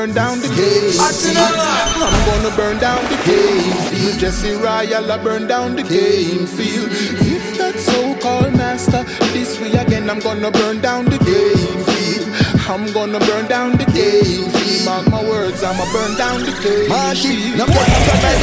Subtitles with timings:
[0.00, 0.96] Burn down the cave.
[0.98, 4.18] I'm gonna burn down the game field.
[4.18, 6.88] Jesse Royal, I burn down the game field.
[7.20, 12.28] If that so-called master, this way again, I'm gonna burn down the game field.
[12.66, 14.84] I'm gonna burn down the game field.
[14.86, 17.58] Mark my words, I'ma burn down the game field.
[17.58, 18.40] Now put up by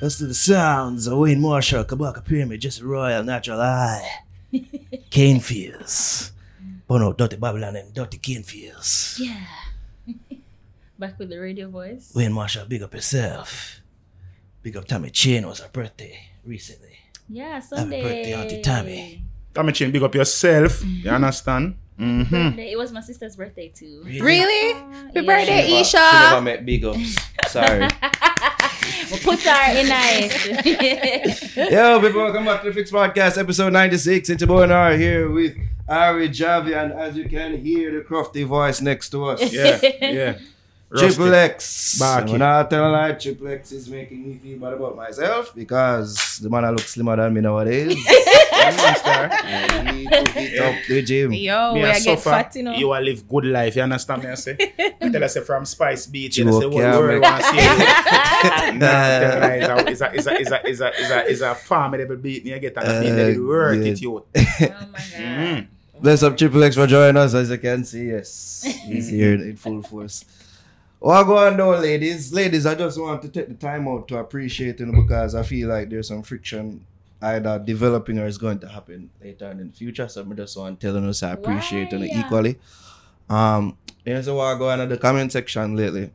[0.00, 4.02] Let's do the sounds of Wayne Marshall, Kabaka Pyramid, Jesse Royal, Natural Eye,
[5.10, 6.32] Cane Fields.
[6.86, 9.20] Bono, Dirty Babylon, and Dirty Cane Fields.
[9.20, 9.44] Yeah.
[10.98, 12.12] Back with the radio voice.
[12.14, 13.80] Wayne Marshall, big up yourself.
[14.62, 16.98] Big up Tami Chynn, it was her birthday recently.
[17.28, 18.00] Yeah, Sunday.
[18.00, 19.20] Happy birthday, Auntie Tami.
[19.54, 20.82] Tami Chynn, big up yourself.
[20.84, 21.76] You understand?
[21.98, 22.58] Mm-hmm.
[22.58, 24.02] It was my sister's birthday too.
[24.04, 24.72] Really?
[24.74, 26.10] Happy birthday, She never- Isha.
[26.10, 27.16] She never met big ups.
[27.48, 27.88] Sorry.
[29.10, 31.56] We'll put her in nice.
[31.56, 34.30] Yo, people, welcome back to the Fix Podcast, episode 96.
[34.30, 35.56] It's your boy Naro here with
[35.88, 39.52] Ari Javi, and as you can hear, the crafty voice next to us.
[39.52, 40.38] Yeah, yeah.
[40.96, 41.98] Trippple X.
[41.98, 44.96] Back And when I tell a lie, Trippple X is making me feel bad about
[44.96, 47.94] myself because the man I look slimmer than me nowadays.
[48.60, 51.32] I need to hit up the gym.
[51.32, 52.74] Yo, Me we a I get fat, you know.
[52.74, 53.76] you will live good life.
[53.76, 54.30] You understand me?
[54.30, 54.56] I say.
[55.00, 57.56] I tell us from Spice Beach, you say Joke, what yeah, world want to see
[57.56, 58.78] you.
[58.78, 61.54] Nah, tell her is a is a is a is a is a is a
[61.54, 62.50] formidable beat me.
[62.52, 63.86] You get and Uh, uh, worth good.
[63.86, 64.16] it, you.
[64.16, 64.92] oh my god.
[65.16, 65.66] Mm.
[66.00, 67.34] Bless up Trippple X for joining us.
[67.34, 70.24] As you can see, yes, he's here in full force.
[71.00, 72.32] What go on though, ladies?
[72.32, 75.42] Ladies, I just want to take the time out to appreciate you know, because I
[75.44, 76.84] feel like there's some friction
[77.22, 80.08] either developing or is going to happen later on in the future.
[80.08, 82.20] So I just want to tell you, say I appreciate you know, Why?
[82.20, 82.58] equally.
[83.28, 86.10] Um, you know, so what go on in the comment section lately?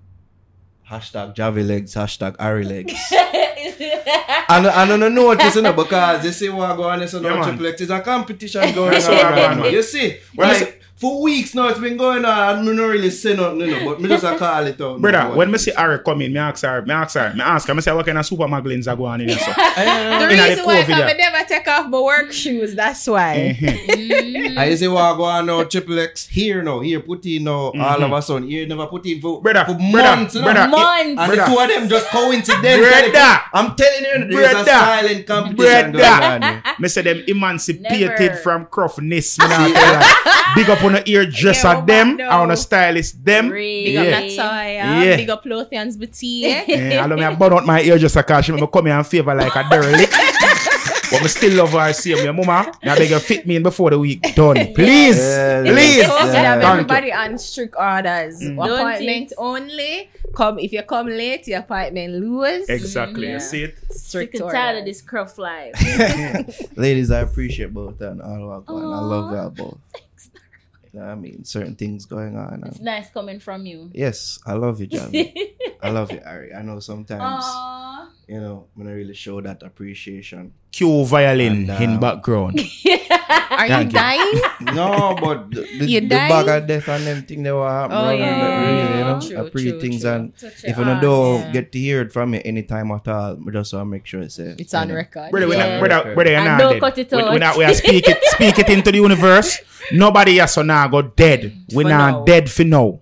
[0.89, 2.93] Hashtag Javi legs, hashtag Ari legs.
[3.11, 7.29] And I don't notice, you know, because you see what I go on, you know,
[7.29, 7.43] Yeah, man.
[7.43, 9.15] Trippple X is a competition going That's on.
[9.15, 9.63] what I right want, now.
[9.63, 9.73] man.
[9.73, 12.85] You see, When I like, for weeks now it's been going on and me not
[12.85, 15.01] really say nothing, you know, but me just a call it out.
[15.01, 15.35] Brother, now.
[15.35, 17.75] when me see Ari come in, me ask her, me ask her, me ask her,
[17.75, 19.37] me say what kind of super maglins are going in here.
[19.37, 19.51] So.
[19.73, 23.57] The In reason the why I never take off my work shoes, that's why.
[23.59, 24.57] Mhm.
[24.57, 28.03] I see what go on now, Trippple X here now, here put in now, all
[28.03, 29.43] of a sudden, here never put in for, Mm-hmm.
[29.43, 30.53] Brother, for brother, months, you know.
[30.53, 30.69] brother.
[30.69, 31.03] Months.
[31.03, 31.35] And Brother.
[31.35, 33.11] the two of them just coincidentally.
[33.11, 33.41] Brother.
[33.53, 34.71] I'm telling you, there's a Brother.
[34.71, 36.39] silent competition going on.
[36.39, 36.61] Brother.
[36.79, 38.35] Me say them emancipated Never.
[38.37, 39.39] from crufness.
[39.39, 40.53] Me tell her.
[40.55, 42.29] Big up on the eardresser Yeah, them, no.
[42.29, 43.49] on the stylist them.
[43.49, 43.85] Really?
[43.85, 44.21] Big up Yeah.
[44.21, 45.15] Natoya, Yeah.
[45.15, 46.67] big up Lothian's boutique.
[46.67, 48.95] Yeah, I love me I burn out my eardresser cause she make me come here
[48.95, 50.13] and favor like a derelict.
[51.11, 52.17] but me still love her same.
[52.23, 54.55] Your mama, I beg you fit me in before the week done.
[54.73, 55.17] Please.
[55.17, 55.97] Yeah, Please.
[55.99, 56.71] It's supposed to have Yeah.
[56.71, 58.41] everybody on strict orders.
[58.41, 58.55] Mm.
[58.65, 60.09] Don't Appointment only.
[60.35, 62.67] Come if you come late, your appointment lose.
[62.67, 63.27] Exactly.
[63.27, 63.33] Yeah.
[63.33, 63.75] You see it?
[63.91, 63.99] Sick
[64.31, 64.85] Strict and tired of orders.
[64.85, 65.75] this cruff life.
[66.77, 68.83] Ladies, I appreciate both and all what going.
[68.83, 69.35] I love Aw.
[69.35, 69.77] y'all both.
[70.93, 71.43] You know what I mean?
[71.43, 72.63] Certain things going on.
[72.67, 73.89] it's and- nice coming from you.
[73.93, 75.11] yes, I love you, John.
[75.81, 76.53] I love you, Ari.
[76.53, 78.07] I know sometimes, Aww.
[78.27, 80.53] you know, I'm gonna really show that appreciation.
[80.71, 82.59] Cue violin And, uh, in background.
[83.49, 84.41] Are you dying?
[84.61, 87.97] No, but the, the, You the bag of death and them thing they were happening.
[87.97, 88.97] Oh, yeah, and that really, yeah.
[88.97, 90.11] you know, True, I pre true, things true.
[90.11, 91.51] and Touch if your you don't yeah.
[91.51, 94.21] get to hear it from me anytime at all, I just want to make sure
[94.21, 94.95] it's uh, It's on know.
[94.95, 95.31] record.
[95.31, 95.79] Brother, we Yeah.
[95.79, 96.79] not, brother, brother, you're And not don't dead.
[96.81, 97.39] cut it we, we out.
[97.39, 99.59] not, we are speak it, speak it into the universe.
[99.91, 101.51] Nobody has so now go dead.
[101.73, 102.23] We For not now.
[102.25, 102.99] dead for now.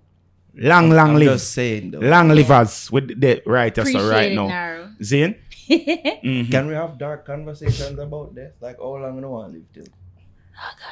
[0.55, 1.33] Long, long I'm live.
[1.39, 1.99] just saying though.
[1.99, 4.47] Long livers with the right so Appreciate right it, now.
[4.47, 4.89] Naro.
[5.03, 5.35] Zane?
[5.71, 6.51] Mhm.
[6.51, 8.51] Can we have dark conversations about death?
[8.59, 9.85] Like how long we don't want to live till?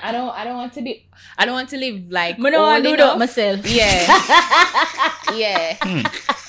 [0.04, 1.06] I don't I don't want to be
[1.38, 3.20] I don't want to live like Me no want old do that enough.
[3.20, 3.66] myself.
[3.70, 4.06] Yeah.
[5.36, 5.78] yeah.
[5.82, 6.02] Hmm.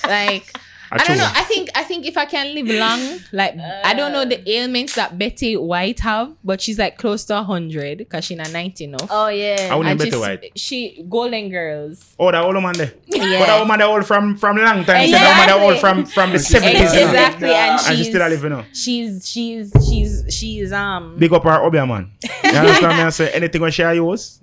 [0.07, 0.57] Like
[0.93, 1.31] I don't know.
[1.33, 4.95] I think I think if I can live long, like I don't know the ailments
[4.95, 9.07] that Betty White have, but she's like close to hundred because she's not ninety enough.
[9.09, 9.69] Oh yeah.
[9.71, 10.51] I wouldn't And better she's- white.
[10.57, 12.15] She Golden Girls.
[12.19, 12.93] Oh, that old woman there.
[13.07, 13.39] Yeah.
[13.39, 15.05] But that woman there old from from long time.
[15.05, 16.81] She that woman there old from from the seventies.
[16.81, 17.11] Exactly, you know.
[17.11, 17.49] exactly.
[17.53, 18.65] And And she's still alive, you know.
[18.73, 22.11] she's she's she's she's um Big up her Obeah man.
[22.43, 23.03] You understand me?
[23.03, 24.41] I say anything when she use,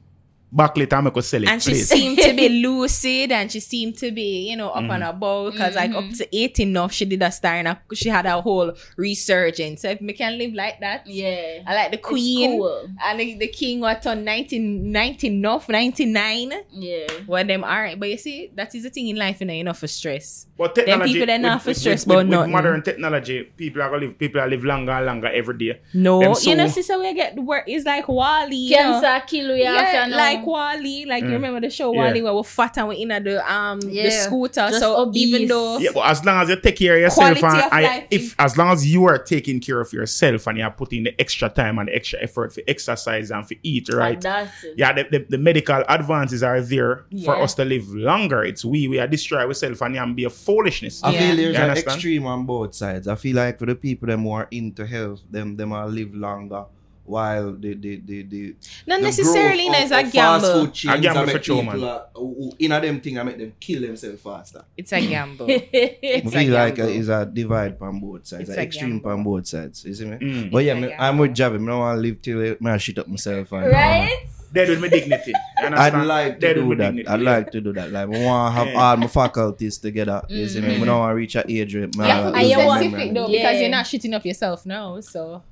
[0.54, 1.48] backlit and make us sell it.
[1.48, 1.89] and she please.
[1.89, 5.06] seemed to be lucid and she seemed to be you know up on mm.
[5.06, 8.09] her bowl because like up to eight enough she did a star and a, she
[8.09, 11.62] had a whole resurgence so if me can live like that Yeah.
[11.66, 12.89] I like the queen cool.
[13.04, 17.06] and the, the king what on 19, 19 enough 99 Yeah.
[17.27, 19.78] well them alright but you see that is the thing in life you know enough
[19.80, 22.28] for stress But Them technology, people they're not with- for with- stress with, about with,
[22.30, 22.53] nothing.
[22.53, 24.18] modern technology, people are gonna live.
[24.18, 25.80] People are live longer and longer every day.
[25.94, 29.01] no Them you know so- sister we get the work is like Wally you know?
[29.01, 32.01] Cancer kill you yeah, after like like Wally, like you remember the show Yeah.
[32.07, 34.69] Wally where we're fat and we're in at the um the scooter.
[34.69, 35.27] Just so obese.
[35.29, 38.07] even though Yeah, but as long as you take care of yourself, and of I-
[38.11, 41.49] if as long as you are taking care of yourself and you're putting the extra
[41.49, 45.19] time and the extra effort for exercise and for eat right, That's yeah, the, the,
[45.31, 48.45] the medical advances are there for us to live longer.
[48.45, 51.03] It's we we are destroy ourselves and and be a foolishness.
[51.03, 51.19] I Yeah.
[51.21, 53.09] feel there's an extreme on both sides.
[53.09, 56.15] I feel like for the people them who are into health, them them are live
[56.15, 56.65] longer.
[57.09, 58.55] While the the the, the
[58.87, 60.53] not the necessarily growth it's of- a of Fast gamble.
[60.66, 61.89] food chains A gamble I make for sure, people man.
[61.89, 64.63] are- who- who- in a them thing I make them kill themselves faster.
[64.77, 65.47] It's a gamble.
[65.51, 66.93] I It's a feel like uh, gamble.
[67.01, 69.10] it's a divide on both sides, It's an a extreme gamble.
[69.10, 69.84] on both sides.
[69.84, 70.16] You see me?
[70.19, 70.51] Mm.
[70.53, 71.59] But yeah, me, I'm with gamble.
[71.59, 71.63] Javi.
[71.63, 73.53] I don't want to live till I shit up myself.
[73.53, 74.27] And, right?
[74.51, 75.33] Dead with my dignity.
[75.33, 76.09] You I'd understand?
[76.09, 76.87] like to Dead do with that.
[76.97, 77.93] dignity, I'd like to do that.
[77.93, 78.81] Like, I want to have Yeah.
[78.83, 80.22] all my faculties together.
[80.31, 80.77] You see me?
[80.77, 83.13] I don't want to reach an age where my- Yeah, and be you want- specific
[83.15, 83.43] though Yeah.
[83.43, 85.01] because you're not shitting up yourself now.
[85.01, 85.43] So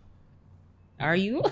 [1.01, 1.43] are you?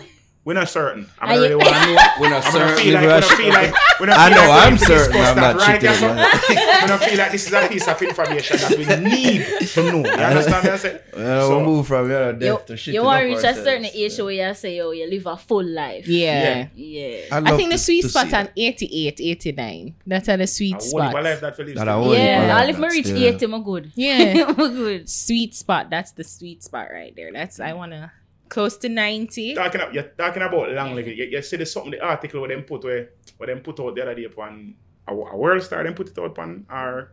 [0.45, 1.09] We're not certain.
[1.19, 2.03] I Are don't really you- want to know.
[2.19, 3.75] When I I don't certain feel like, if we I don't shit feel up- like,
[4.01, 6.41] we don't I feel know, like we I'm certain I'm not right cheating, there, man.
[6.41, 6.49] so-
[6.83, 9.99] we don't feel like this is a piece of information that we need to know.
[10.05, 10.99] You understand what I'm saying?
[11.15, 12.93] So- we move from you know, You, death to shit.
[12.93, 15.65] you want to reach a certain age where you say, oh, you live a full
[15.65, 16.07] life.
[16.07, 16.69] Yeah.
[16.75, 17.21] Yeah.
[17.33, 19.95] I think the sweet spot on 88, 89.
[20.07, 21.15] That's at the I sweet won't spot.
[21.23, 23.45] live that for lives That to I Yeah, yeah, I'll if me that's reach 80,
[23.47, 23.93] I'm good.
[23.95, 24.45] Yeah.
[24.49, 25.09] I'm good.
[25.09, 25.89] sweet spot.
[25.89, 27.33] That's the sweet spot right there.
[27.33, 28.13] That's I wanna
[28.55, 29.55] close to 90.
[29.55, 31.17] Talking, ab- you're talking about long living.
[31.19, 33.95] You, you see there's something the article where them put where, where them put out
[33.95, 34.75] the other day upon
[35.09, 37.11] a, a world star, them put it out upon our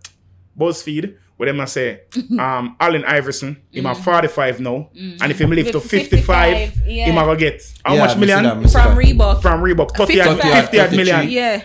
[0.57, 2.01] BuzzFeed, where them a say,
[2.39, 7.05] um, Allen Iverson, him a 45 now, and if him live to 55, 55, yeah.
[7.05, 8.43] him a go get how Yeah, much me million?
[8.43, 8.97] that, From that.
[8.97, 9.41] Reebok.
[9.41, 10.69] From Reebok, 30 and 55.
[10.69, 11.29] 50 odd million.
[11.29, 11.63] yeah.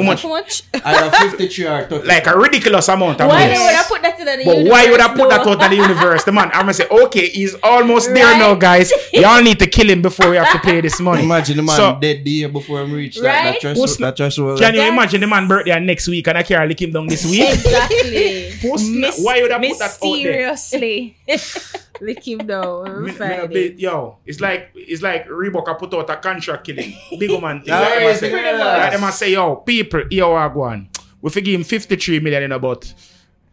[0.00, 0.22] How much?
[0.22, 0.62] How much?
[0.84, 2.06] I have 53 or 30.
[2.06, 3.58] Like a ridiculous amount of Why money.
[3.60, 4.70] would have put that in the But universe?
[4.70, 5.52] why would I put that though?
[5.52, 6.24] out in the universe?
[6.24, 8.60] The man, I'm gonna say, okay, he's almost there now, Right?
[8.60, 8.92] guys.
[9.12, 11.22] Y'all need to kill him before we have to pay this money.
[11.24, 13.26] Imagine the man So- dead the year before him reach that.
[13.44, 13.60] Right?
[13.62, 16.26] That Who's- just, that just well, Can you That's- imagine the man birthday next week
[16.28, 17.48] and I can't lick him down this week?
[17.52, 18.52] Exactly.
[18.62, 20.50] Post- Mis- why would I put that out there?
[20.50, 21.16] Mysteriously.
[22.00, 23.02] Lick him down.
[23.02, 23.50] Me- me Find a it.
[23.52, 26.94] bit- yo, it's like it's like Reebok I put out a contract killing.
[27.18, 27.68] Big man thing.
[27.68, 30.80] Yeah, Like them say, like them say, yo, people, yo, I go.
[31.22, 32.92] We forgive him 53 million in about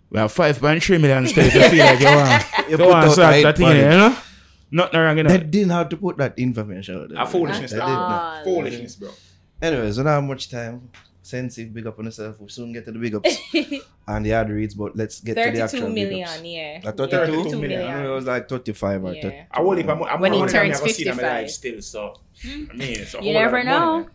[0.09, 1.53] we have 5.3 million instead.
[1.53, 3.67] You feel like you want, You you put want out so that, eight that thing,
[3.67, 3.79] in money.
[3.81, 4.17] there, you know?
[4.71, 5.29] Nothing wrong, you know.
[5.29, 7.21] They didn't have to put that information out there.
[7.21, 7.85] A foolishness, They that.
[7.85, 8.09] did not.
[8.09, 8.43] God.
[8.45, 9.09] Foolishness, bro.
[9.61, 10.89] Anyways, we don't have much time.
[11.27, 12.39] Sensitive, big up on yourself.
[12.39, 13.37] We'll soon get to the big ups
[14.07, 16.41] and the ad reads, but let's get to the 32 actual big million, ups.
[16.43, 16.81] yeah.
[16.83, 17.43] Like Yeah, 32?
[17.43, 17.81] 32 million.
[17.87, 19.45] I know it was like 35 or 30.
[19.51, 21.19] I will if I'm, I'm When he I'm turns gonna see 55.
[21.23, 22.15] alive still, so
[22.45, 24.09] I mean, it's a You never of money, know.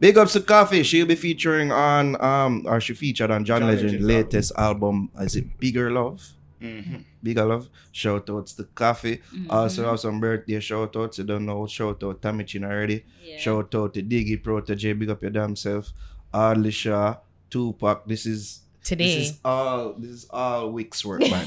[0.00, 0.84] Big ups to Koffee.
[0.84, 5.10] She'll be featuring on, um, or she featured on John, John Legend's Legend's latest album.
[5.20, 6.26] Is it Bigger Love?
[6.60, 7.04] Mhm.
[7.22, 7.68] Bigger Love.
[7.92, 9.20] Shout outs to Koffee.
[9.50, 11.18] Also have some birthday shout outs.
[11.18, 11.66] You don't know.
[11.66, 13.04] Shout out Tami Chynn already.
[13.24, 13.38] Yeah.
[13.38, 14.92] Shout out to Diggy Protege.
[14.92, 15.92] Big up your damn self.
[16.32, 17.16] Audley Shaw.
[17.50, 18.06] Tupac.
[18.06, 19.04] This is Today.
[19.18, 21.44] this is all this is all week's work, man.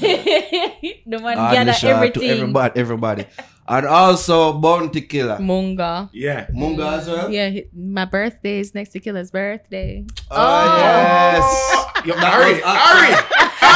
[1.06, 2.22] The man Audley gather Shaw everything.
[2.22, 3.24] to everybody, everybody.
[3.68, 5.38] And also Bounty Killer.
[5.38, 6.08] Munga.
[6.12, 6.46] Yeah.
[6.54, 7.30] Munga as well.
[7.30, 10.06] Yeah, my birthday is next to Killer's birthday.
[10.30, 12.06] Oh, yes.
[12.06, 12.38] Yo, That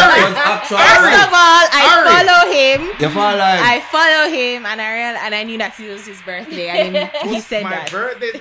[0.00, 2.08] hurry, was hurry, That was actual- First of all, I Hurry.
[2.16, 2.80] follow him.
[3.00, 3.62] You follow him?
[3.72, 7.10] I follow him, and I real, and I knew that it was his birthday, and
[7.28, 7.90] he, he said My that.
[7.90, 8.32] birthday.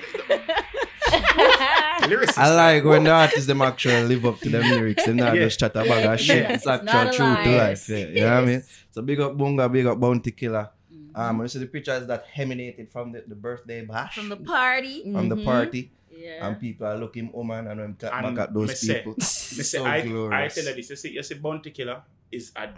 [2.08, 2.38] Lyricist.
[2.38, 5.44] I like when the artists them actually live up to them lyrics and not Yeah.
[5.44, 6.36] just chat about that shit.
[6.44, 6.52] Yeah.
[6.52, 7.56] It's It's actual not a true to lie.
[7.68, 7.88] life.
[7.88, 7.96] Yeah.
[7.98, 8.62] You know what I mean?
[8.90, 10.70] So big up Munga, big up Bounty Killer.
[11.14, 14.36] Um, when you see the pictures that emanated from the, the birthday bash From the
[14.36, 15.02] party.
[15.12, 15.44] from the Mhm.
[15.44, 16.46] party, Yeah.
[16.46, 19.12] and people are looking woman and them cat And back at those me say- people.
[19.18, 20.54] Me say, so I, I glorious.
[20.54, 20.90] tell you this.
[20.90, 22.68] You see, you see, Bounty Killer is a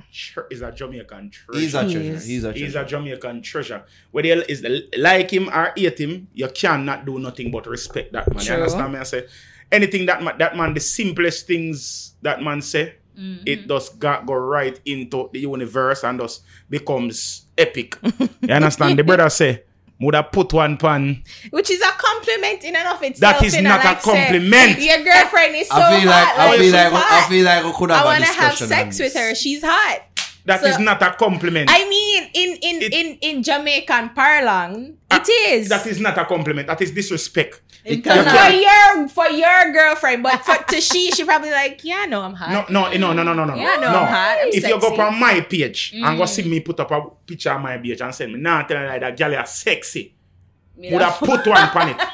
[0.51, 1.61] is a Jamaican treasure.
[1.61, 2.13] He's a He treasure.
[2.15, 2.25] is.
[2.27, 2.65] He's a treasure.
[2.65, 3.85] He's a Jamaican treasure.
[4.11, 4.65] Whether you is
[4.97, 8.45] like him or hate him, you cannot do nothing but respect that man.
[8.45, 8.99] You understand me?
[9.01, 9.27] I say
[9.71, 13.43] anything that man, that man, the simplest things that man say, Mm-hmm.
[13.45, 17.95] it does go, go right into the universe and just becomes epic.
[18.41, 18.99] you understand?
[18.99, 19.65] The brother say,
[20.03, 21.23] would have put one pan.
[21.51, 23.39] Which is a compliment in and of itself.
[23.39, 24.79] That is not a like say, compliment.
[24.81, 26.39] your girlfriend is so I feel like hot.
[26.39, 27.25] I feel like hot.
[27.25, 29.35] I feel like we could have I a want to have sex with her.
[29.35, 30.03] She's hot.
[30.45, 31.71] That is So- not a compliment.
[31.73, 35.69] I mean, in in It- in in Jamaican parlance, it ah, is.
[35.69, 36.67] that is not a compliment.
[36.67, 37.61] That is disrespect.
[37.85, 38.95] It for can Yeah.
[38.97, 42.71] your for your girlfriend, but for, to she, she probably like, yeah, no, I'm hot.
[42.71, 43.55] No, no, no, no, no, no, no.
[43.57, 43.99] Yeah, no, no.
[44.01, 44.39] I'm hot.
[44.43, 45.01] I'm if you go sexy.
[45.03, 46.29] on my page and go Mm.
[46.29, 48.87] see me put up a picture on my page and send me, nah, tell her
[48.87, 50.15] like that girl is sexy.
[50.77, 51.97] Me Would have put one on it.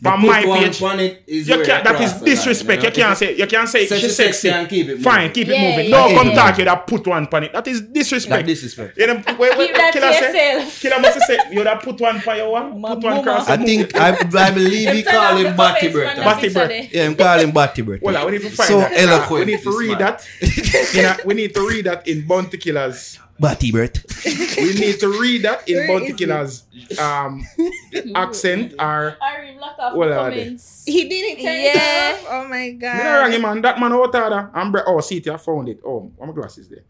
[0.00, 0.82] The on put my one page.
[0.82, 2.82] on it is You can't, that cross is the line, disrespect.
[2.82, 2.96] you You know?
[3.06, 4.32] can't say you can't say Say she's she's sexy.
[4.48, 5.32] sexy and keep it Fine, moving.
[5.32, 5.84] keep it moving.
[5.90, 6.34] yeah, No, yeah, come yeah.
[6.34, 7.52] talk you that put one on it.
[7.52, 8.40] That is disrespect.
[8.46, 8.98] That disrespect.
[8.98, 10.32] You know, wait, wait, Keep that killer eh?
[10.32, 10.80] say, yourself.
[10.80, 13.48] killer must say, you that put one for your one, put one cross.
[13.48, 13.96] I think.
[13.96, 14.08] I,
[14.46, 14.92] I believe eh?
[14.94, 16.04] he Them turn call off him Batty comments, Bird.
[16.06, 16.68] man, Batty that Bird.
[16.70, 17.02] picture there.
[17.02, 18.00] Yeah, him call him Batty Bird.
[18.02, 18.92] Well, we need to find So that.
[18.96, 20.28] eloquent, we need to read that.
[21.24, 23.18] We need to read that in Bounty Killers.
[23.38, 24.02] Batty Bird.
[24.56, 26.16] We need to read that in Where Bounty is it?
[26.16, 26.64] Killers
[26.98, 27.46] um,
[28.14, 29.16] accent or.
[29.20, 30.44] Ari, block off Well, the are they?
[30.44, 30.82] comments.
[30.86, 31.42] He did it.
[31.42, 32.12] Turn Yeah.
[32.12, 32.26] it off.
[32.30, 32.96] Oh my god.
[32.96, 33.62] Me not wrong, man.
[33.62, 34.50] That man out there.
[34.54, 35.80] I'm bre- oh, see it, I found it.
[35.84, 36.84] Oh, what my glasses there?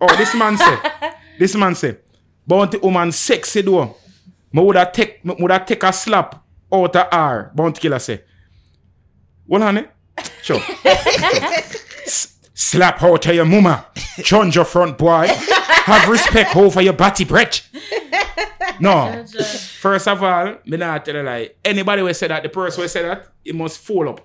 [0.00, 0.78] Oh, this man say.
[1.38, 1.96] this man say.
[2.46, 3.96] Bounty woman sexy though.
[4.52, 7.50] Me woulda take me woulda take a slap out of her.
[7.54, 8.22] Bounty killer say.
[9.48, 9.86] Hold on, eh?
[10.42, 10.60] Sure.
[12.60, 13.86] Slap out of your mama.
[14.22, 15.26] Change your front boy.
[15.28, 17.66] Have respect over your body breath.
[18.78, 19.24] No.
[19.80, 21.50] First of all, me not tell you lie.
[21.64, 24.20] Anybody will say that, the person will say that, he must fall up.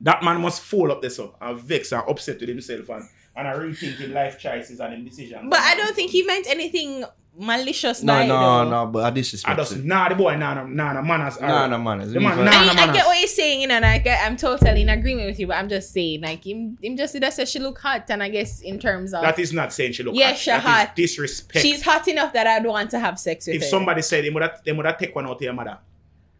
[0.00, 3.04] That man must fall up there so and vex and upset with himself and,
[3.36, 5.46] and I rethink his life choices and his decisions.
[5.48, 7.04] But I don't think he meant anything
[7.38, 8.02] malicious.
[8.02, 8.70] No, neither, no, though.
[8.70, 9.86] no, but I I disrespect just him.
[9.86, 11.40] nah the boy nah nah nah, nah manners.
[11.40, 12.12] Nah, nah, manners.
[12.12, 12.70] The man, nah, her.
[12.70, 14.88] I, nah, I get what you're saying, you know, and I get, I'm totally in
[14.88, 17.78] agreement with you, but I'm just saying, like, him, him just did say she look
[17.78, 20.38] hot, and I guess in terms of That is not saying she look Yeah, hot.
[20.38, 20.96] she That is hot.
[20.96, 21.62] disrespect.
[21.62, 23.68] she's hot enough that I'd want to have sex with if her.
[23.68, 25.78] somebody said they would have they would have take one out of your mother.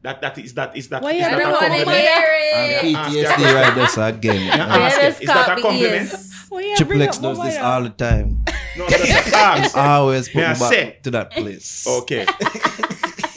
[0.03, 1.89] That that is that is that Why is that a compliment?
[1.89, 2.97] hear And it.
[2.97, 4.47] PTSD right there, so again.
[4.47, 5.21] Yeah, Yeah, it.
[5.23, 6.11] Is that a compliment?
[6.13, 6.31] yes.
[6.55, 7.61] Oh, yeah, Trippple X up does this mother.
[7.67, 8.45] all the time.
[8.77, 9.79] No, that's a.
[9.79, 10.99] I always put May I me back say?
[11.05, 11.87] to that place.
[11.87, 12.27] Okay.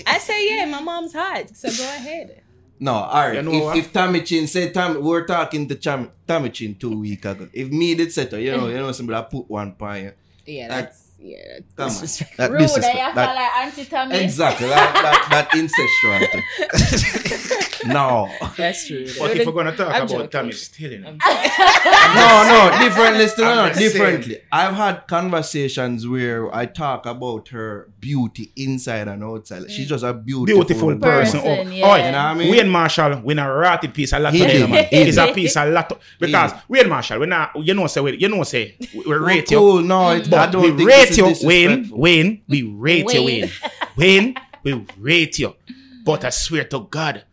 [0.08, 2.42] I say, yeah, my mom's hot, so go ahead.
[2.80, 3.36] No, alright.
[3.36, 3.78] You know if, what?
[3.78, 7.48] if Tami Chynn say Tami, we were talking to Cham, Tami Chynn two weeks ago.
[7.54, 10.16] If me did set her, you know, you know, somebody I put one pint.
[10.46, 10.56] you.
[10.56, 12.02] Yeah, Like, that's, yeah, Come that's on.
[12.02, 12.38] disrespectful.
[12.38, 12.98] That Rude, I disrespect.
[12.98, 14.22] have That, like Auntie Tami.
[14.24, 14.68] exactly.
[14.68, 14.94] That,
[15.30, 16.28] that, that incestual.
[17.94, 18.30] no.
[18.56, 19.06] That's true.
[19.20, 20.30] But if we're gonna talk I'm about joking.
[20.30, 24.40] Tammy stealing, No, no, differently still, no, just differently.
[24.52, 29.70] I've had conversations where I talk about her beauty inside and outside.
[29.72, 29.90] She's mm.
[29.90, 31.42] just a beautiful, beautiful person.
[31.42, 31.86] Person, oh, yeah.
[31.86, 32.52] oh, You know what I mean?
[32.52, 34.62] Wayne Marshall, we not rotted piece a lot He of did.
[34.62, 34.86] them, man.
[34.86, 36.62] He It's a piece a lot of, because did.
[36.68, 39.58] Wayne Marshall, we're not, you know say, we- you know say, we, we rate you.
[39.58, 41.90] Cool, no, it, I don't we think rate this you, Wayne.
[41.92, 43.42] Wayne, we rate you, Wayne.
[43.46, 43.52] Wayne.
[43.98, 45.56] Wayne, we rate you.
[46.06, 47.24] But I swear to God,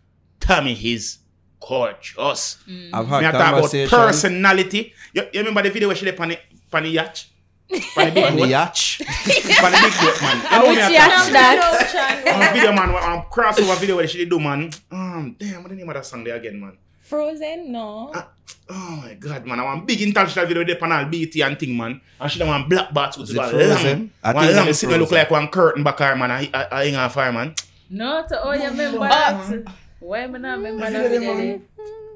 [0.41, 1.19] Tami is
[1.61, 2.59] gorgeous.
[2.93, 4.93] I've Me had I talk about personality.
[5.13, 6.39] You, you remember the video where she did on the,
[6.73, 7.27] on the yacht?
[7.71, 8.49] On the big boat?
[8.49, 8.97] yacht.
[9.01, 10.37] On the big boat, man.
[10.45, 12.33] You know Which me I yacht talk- that?
[12.35, 14.71] On the video, man, on crossover video where she did do, man.
[14.91, 16.77] Um, damn, what the name of that song there again, man?
[17.15, 17.71] Frozen?
[17.71, 18.11] No.
[18.11, 18.23] Uh,
[18.71, 21.77] oh my god man, I want big international video dey pan al BT an ting
[21.77, 22.01] man.
[22.21, 24.11] An shi dan wan black bats wot yon lang.
[24.35, 26.39] Wan lang sit yon look like wan curtain bakar man a
[26.85, 27.55] hing an fire man.
[27.91, 29.65] No, to all yon member that.
[30.03, 31.61] Wè mè nan member that video dey?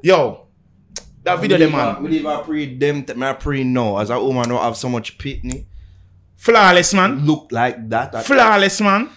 [0.03, 0.47] Yo,
[1.23, 2.03] that video dey man.
[2.03, 3.99] We live a pre dem, me a pre now.
[3.99, 5.65] As a woman wot have so much pitney.
[6.37, 7.25] Flawless man.
[7.27, 8.25] Look like that.
[8.25, 9.11] Flawless man.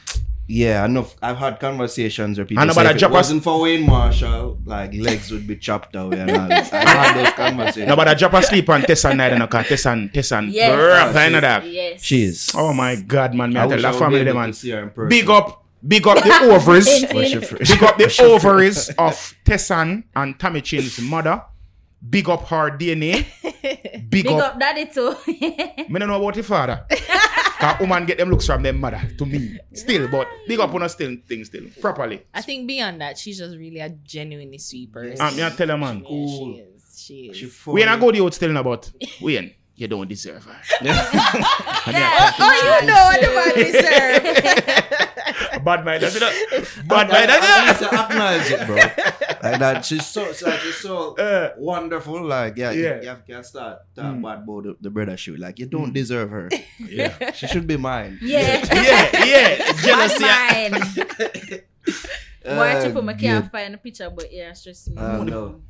[0.54, 1.08] Yeah, I know.
[1.22, 3.86] I've had conversations where people And say about if a it drop wasn't for Wayne
[3.86, 6.52] Marshall, like legs would be chopped away and all.
[6.52, 7.88] I've had those conversations.
[7.88, 10.48] No, but I drop asleep on Tessanne night and I got Tessanne, Tessanne.
[10.52, 10.54] Yes.
[10.54, 11.16] Yes.
[11.16, 11.66] Right, know that.
[11.68, 12.04] Yes.
[12.04, 12.52] She is.
[12.54, 13.54] Oh my god, man.
[13.54, 14.54] Me I, I tell wish that I would family be man.
[14.54, 15.10] see her in person.
[15.10, 16.88] Big up, big up the ovaries.
[17.04, 21.44] In- What's in- your fr- Big up the ovaries of Tessanne and Tami Chynn's mother.
[22.10, 23.26] Big up her DNA.
[24.10, 24.56] Big, Big up.
[24.56, 25.16] up daddy too.
[25.28, 26.84] Me don't know about the father.
[27.62, 29.60] Cause woman get them looks from them mother to me.
[29.74, 31.64] Still, but big up on a still thing still.
[31.80, 32.24] Properly.
[32.34, 35.22] I think beyond that, she's just really a genuinely sweet person.
[35.26, 36.00] Um, me I tell her man.
[36.00, 36.54] Yeah, Cool.
[36.56, 36.94] she is.
[36.98, 37.38] She is.
[37.38, 38.02] She We ain't funny.
[38.02, 38.92] go the out telling about.
[39.22, 40.62] Wayne, you don't deserve her.
[40.82, 40.88] And
[41.96, 45.51] me a oh, you know what the man deserve.
[45.64, 46.22] Bad mind, that's it.
[46.88, 47.90] Bad mind, I, I that's need it.
[47.90, 48.76] to acknowledge it, bro.
[49.42, 52.24] Like that, she's so, it's like, she's so Uh, wonderful.
[52.24, 52.96] Like, yeah, Yeah.
[52.98, 54.24] You, you have- can start talking Mm.
[54.24, 55.40] bad about the, the brother shoot.
[55.40, 56.50] Like, you don't deserve her.
[56.80, 57.32] yeah.
[57.34, 58.20] She should be mine.
[58.22, 58.62] yeah.
[58.72, 59.58] Yeah, yeah.
[59.58, 60.24] Bad Jealousy.
[60.30, 61.64] mind.
[62.44, 63.52] Boy, Uh, triple, I can't good.
[63.52, 64.98] find a picture, but yeah, stress me.
[64.98, 65.62] Uh, no.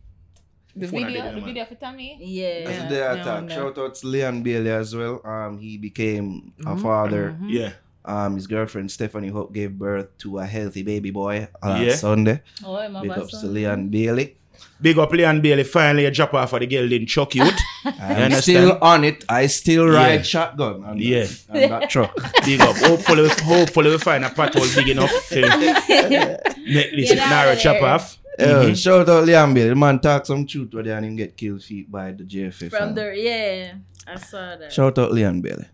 [0.76, 1.46] the Phone video, did, the man.
[1.46, 2.16] video for Tami.
[2.20, 2.64] Yeah.
[2.66, 3.44] That's Yeah, the day no, talk.
[3.44, 3.56] no.
[3.56, 5.20] Shout out to Leon Bailey as well.
[5.26, 7.36] Um, he became a Mhm, father.
[7.40, 7.48] mhm.
[7.52, 7.72] Yeah.
[8.04, 11.96] Um, his girlfriend Stephanie Hope gave birth to a healthy baby boy on Yeah.
[11.96, 12.42] Sunday.
[12.66, 13.48] Oh, I'm Big up ups to.
[13.48, 14.38] Leon Bailey.
[14.82, 15.64] Big up Leon Bailey.
[15.64, 17.44] Finally, a drop off for the girl didn't chuck you.
[17.86, 19.24] I'm still on it.
[19.30, 20.22] I still ride Yeah.
[20.24, 21.26] shotgun on, Yeah.
[21.50, 22.16] that, on that truck.
[22.46, 22.76] Big up.
[22.78, 25.42] Hopefully, hopefully we find a patrol big enough to
[26.58, 27.86] make this Get narrow of chop there.
[27.86, 28.18] off.
[28.40, 28.76] Yeah, Mhm.
[28.82, 29.70] shout out Leon Bailey.
[29.70, 32.72] The man talk some truth where they and him get killed feet by the JFF.
[32.72, 33.74] From and- the, yeah.
[34.08, 34.72] I saw that.
[34.74, 35.66] Shout out Leon Bailey.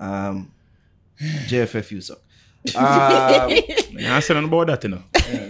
[0.00, 0.50] Um,
[1.20, 2.00] JFF you
[2.66, 3.50] suck.
[3.50, 3.50] Um,
[4.00, 5.02] I said nothing about that, you know.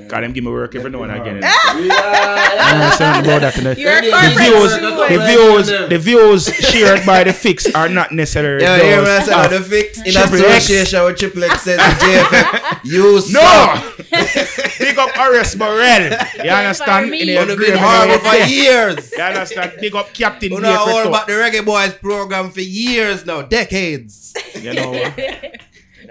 [0.09, 1.35] Cause them give me work every now and again.
[1.37, 1.49] you know.
[1.85, 2.91] yeah.
[2.91, 3.75] I said nothing about that, you know.
[3.75, 5.11] The corporate views, steward.
[5.11, 9.19] the views, the views shared by the fix are not necessarily Yeah, hear me I
[9.19, 10.65] those say the fix in Trippple X.
[10.65, 12.81] association with Trippple X says JFM.
[12.85, 13.33] You suck.
[13.33, 13.93] No!
[14.79, 16.11] Big up Horace Morel.
[16.43, 17.13] You understand?
[17.13, 19.13] In the You've been horrible for years.
[19.13, 19.73] You understand?
[19.81, 21.09] Big up Captain You know all Baker.
[21.09, 24.33] about the Reggae Boys program for years now, decades.
[24.55, 24.93] You know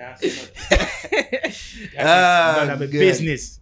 [0.07, 0.19] what?
[0.19, 2.99] That's Ah, none of my good.
[2.99, 3.59] business.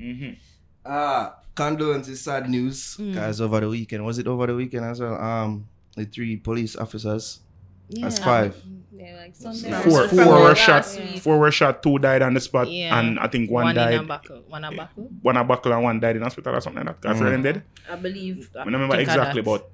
[0.00, 0.36] Mhm.
[0.84, 2.96] Ah, condolences, sad news.
[2.98, 3.14] Mm.
[3.14, 5.14] Guys, over the weekend, was it over the weekend as well?
[5.20, 7.40] Um, the three police officers.
[7.90, 8.56] That's five.
[8.96, 9.70] Yeah, like Sunday.
[9.82, 10.86] Four, four were shot.
[10.96, 11.20] week.
[11.20, 11.82] Four were shot.
[11.82, 12.98] Two died on the spot, Yeah.
[12.98, 14.08] and I think one, One, in a died.
[14.08, 14.42] buckle.
[14.48, 15.10] One a buckle.
[15.22, 17.10] One a buckle and one died in hospital or something like that.
[17.10, 17.20] I've Mm.
[17.20, 17.62] heard dead.
[17.90, 18.48] I believe.
[18.54, 19.68] I don't remember exactly, but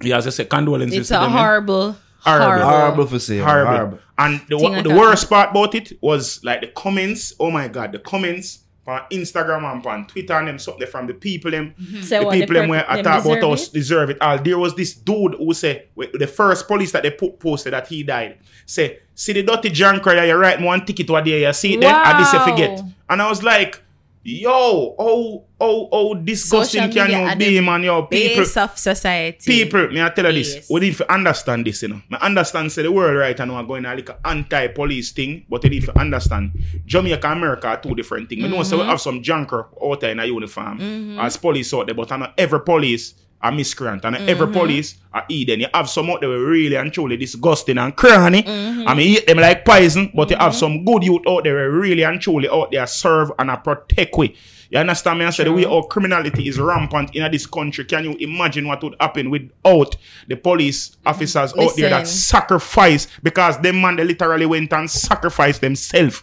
[0.00, 1.32] yeah, as I said, condolences It's to a them.
[1.32, 1.38] yeah.
[1.38, 2.46] horrible, Horrible.
[2.46, 2.70] horrible.
[2.70, 3.44] Horrible for sale.
[3.44, 3.72] horrible.
[3.72, 3.98] Horrible.
[4.18, 7.34] And the, Thing wo- like the worst part about it was like the comments.
[7.38, 11.14] Oh my god, the comments on Instagram and on Twitter and them something from the
[11.14, 11.74] people them.
[12.02, 13.72] So the what, people them per- where I them thought about deserve us it?
[13.72, 14.38] deserve it all.
[14.38, 18.02] There was this dude who said the first police that they put posted that he
[18.02, 18.38] died.
[18.66, 21.74] Say, see the dirty John Cryer, you write me one ticket what there, you see
[21.74, 22.80] it then, and this you forget.
[23.08, 23.82] And I was like,
[24.24, 28.42] yo, oh, oh, oh, disgusting Social can you be, man, yo, people.
[28.42, 29.44] Of society.
[29.44, 32.00] People, may I tell you this, we need to understand this, you know.
[32.10, 35.70] I understand say the world right now are going like an anti-police thing, but you
[35.70, 36.52] need to understand
[36.86, 38.42] Jamaica and America are two different things.
[38.42, 41.18] We know so we have some junker out there in a uniform mm-hmm.
[41.18, 44.58] as police out there, but I know every police a miscreant and every mm-hmm.
[44.58, 45.60] police are Eden.
[45.60, 48.42] You have some out there really and truly disgusting and cranny.
[48.42, 48.88] Mm-hmm.
[48.88, 50.58] I mean, eat them like poison, but you have mm-hmm.
[50.58, 54.34] some good youth out there really and truly out there serve and a protect we.
[54.70, 55.26] You understand me?
[55.26, 57.84] I said the way our criminality is rampant in this country.
[57.84, 59.94] Can you imagine what would happen without
[60.26, 65.60] the police officers out there that sacrifice because them man they literally went and sacrificed
[65.60, 66.22] themselves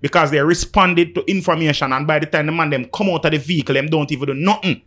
[0.00, 3.32] because they responded to information and by the time the man them come out of
[3.32, 4.80] the vehicle them don't even do nothing.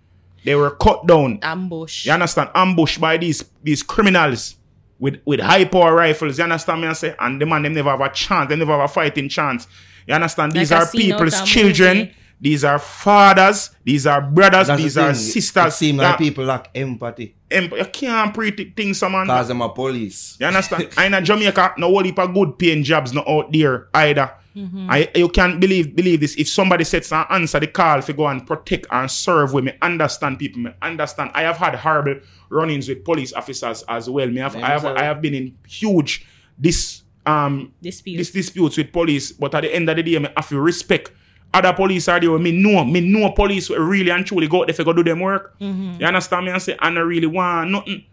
[0.43, 1.39] They were cut down.
[1.41, 2.05] Ambush.
[2.05, 2.50] You understand?
[2.55, 4.55] Ambushed by these these criminals
[5.00, 6.38] with with high power rifles.
[6.38, 6.88] You understand me?
[6.88, 8.50] I say, and the man them never have a chance.
[8.50, 9.67] They never have a fighting chance.
[10.07, 10.51] You understand?
[10.51, 11.97] These Like are people's children.
[11.97, 12.13] movie.
[12.41, 13.71] These are fathers.
[13.85, 14.67] These are brothers.
[14.67, 15.73] That's the these are sisters.
[15.73, 19.25] It seems Yeah, like people lack empathy em- you can't predict things, so man.
[19.25, 20.35] because them are police.
[20.39, 20.89] You understand?
[20.97, 24.31] I in Jamaica, no whole heap of good paying jobs no out there either.
[24.55, 26.36] I, you can't believe believe this.
[26.38, 29.74] If somebody sets and answer the call for go and protect and serve with me,
[29.81, 31.31] understand people, me understand.
[31.33, 34.27] I have had horrible run-ins with police officers as well.
[34.27, 36.25] Me have, I have I have been in huge
[36.58, 38.17] this um Dispute.
[38.17, 41.12] this disputes with police, but at the end of the day, me have to respect
[41.53, 42.31] other police are there.
[42.31, 45.03] with Me know, me know police really and truly go out there for go do
[45.03, 45.55] them work.
[45.59, 46.51] You understand me?
[46.51, 48.03] And say, I don't really want nothing.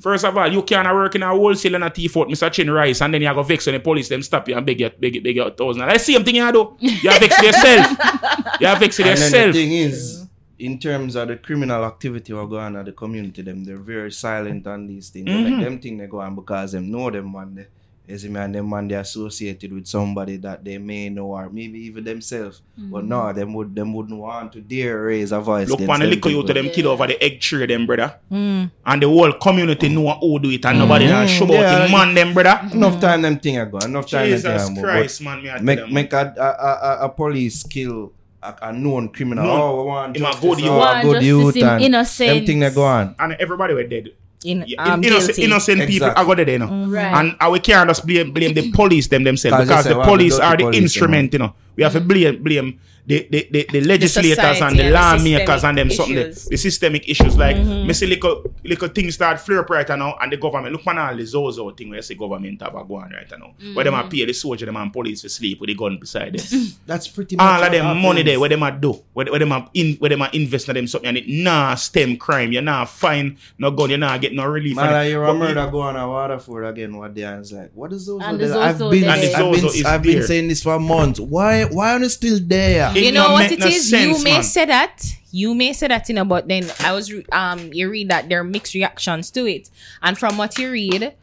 [0.00, 2.50] First of all, you can't work in a wholesale and a thief out, Mr.
[2.52, 4.80] Chin Rice, and then you go vex when the police them stop you and beg
[4.80, 5.82] you, beg you, beg you a thousand.
[5.82, 6.76] I see same thing you do.
[6.80, 7.96] You have vex yourself.
[8.60, 9.54] You have vex with And then the yourself.
[9.54, 10.26] thing is,
[10.58, 14.12] in terms of the criminal activity what go on at the community, them they're very
[14.12, 15.26] silent on these things.
[15.26, 15.54] They Mm-hmm.
[15.56, 17.66] Like them thing they go on because them know them one They,
[18.06, 21.48] you see me and them man they associated with somebody that they may know or
[21.48, 22.60] maybe even themselves.
[22.76, 25.68] But no, them would them wouldn't want to dare raise a voice.
[25.70, 26.62] Look against on the little you to people.
[26.62, 28.14] them kid over the egg tree, them brother.
[28.30, 28.70] Mm.
[28.84, 31.26] And the whole community know who do it, and nobody mm.
[31.28, 31.86] show about Yeah.
[31.86, 32.68] the man, them brother.
[32.74, 33.78] Enough time them thing I go.
[33.78, 34.82] Enough time them Jesus thing I go.
[34.82, 35.94] Christ, man, me I But tell Make them.
[35.94, 38.12] make a, a, a, a police kill
[38.42, 39.44] a, a known criminal.
[39.46, 39.60] Known.
[39.60, 40.44] Oh, we want Him a justice.
[40.44, 40.68] good youth.
[40.70, 42.28] oh, a good youth him and innocent.
[42.36, 43.14] Them thing they go on.
[43.18, 44.10] and everybody were dead.
[44.44, 45.44] In, Yeah, um, innocent, guilty.
[45.44, 46.22] innocent people Exactly.
[46.22, 46.86] are go there, you know.
[46.86, 47.14] Right.
[47.18, 50.06] And uh, we can't just blame blame the police them themselves because say, the well,
[50.06, 51.54] police the are dirty the police, instrument, you know.
[51.76, 55.64] We have to blame blame the the, the, the legislators and the and the lawmakers
[55.64, 57.86] and them something the, systemic the systemic issues like mm-hmm.
[57.86, 60.98] me see little little things start flare up right now and the government look man
[60.98, 63.54] all the ZOSO thing where you say government have a go on right now.
[63.74, 64.06] Where them mm-hmm.
[64.06, 66.66] a pay the soldier them and police to sleep with the gun beside them.
[66.86, 69.38] That's pretty much all of what them money there where them a do where, where
[69.38, 72.52] them a in where them a invest in them something and it nah stem crime
[72.52, 75.24] you nah fine no gun you nah get no relief Man, and I it- hear
[75.24, 78.06] a but murder go on at Waterford again one day and it's like, what is
[78.06, 78.22] those?
[78.22, 78.48] And there?
[78.48, 79.10] the I've ZOSO been, there.
[79.10, 81.20] And the I've been, ZOSO is I've been saying this for months.
[81.20, 82.92] Why, why are you still there?
[82.94, 83.90] You know what it no is?
[83.90, 84.42] sense, you may man.
[84.42, 85.04] say that.
[85.30, 88.28] You may say that, you know, but then I was re- um you read that
[88.28, 89.68] there are mixed reactions to it.
[90.02, 91.14] And from what you read,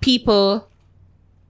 [0.00, 0.68] people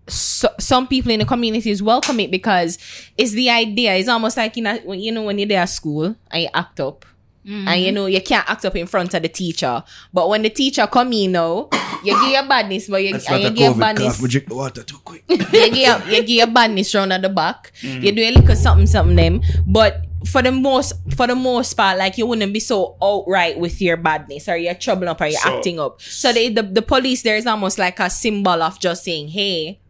[0.07, 2.79] so, some people in the communities welcome it because
[3.19, 3.95] it's the idea.
[3.95, 6.49] It's almost like you know, when- you know when you're there at school and you
[6.55, 7.05] act up.
[7.49, 7.95] And you mm-hmm.
[7.95, 9.83] know you can't act up in front of the teacher,
[10.13, 11.71] but when the teacher come in now,
[12.05, 14.23] you give your badness, but you, That's and not you a give COVID badness cough.
[14.23, 15.25] We drink the water too quick.
[15.29, 15.39] you
[15.71, 17.73] give you give a badness round at the back.
[17.81, 18.03] Mm.
[18.03, 19.41] You do a little something something them.
[19.67, 23.81] But for the most for the most part, like you wouldn't be so outright with
[23.81, 26.03] your badness or you're troubling up or you're So- acting up.
[26.03, 29.81] So the, the the police there is almost like a symbol of just saying, Hey,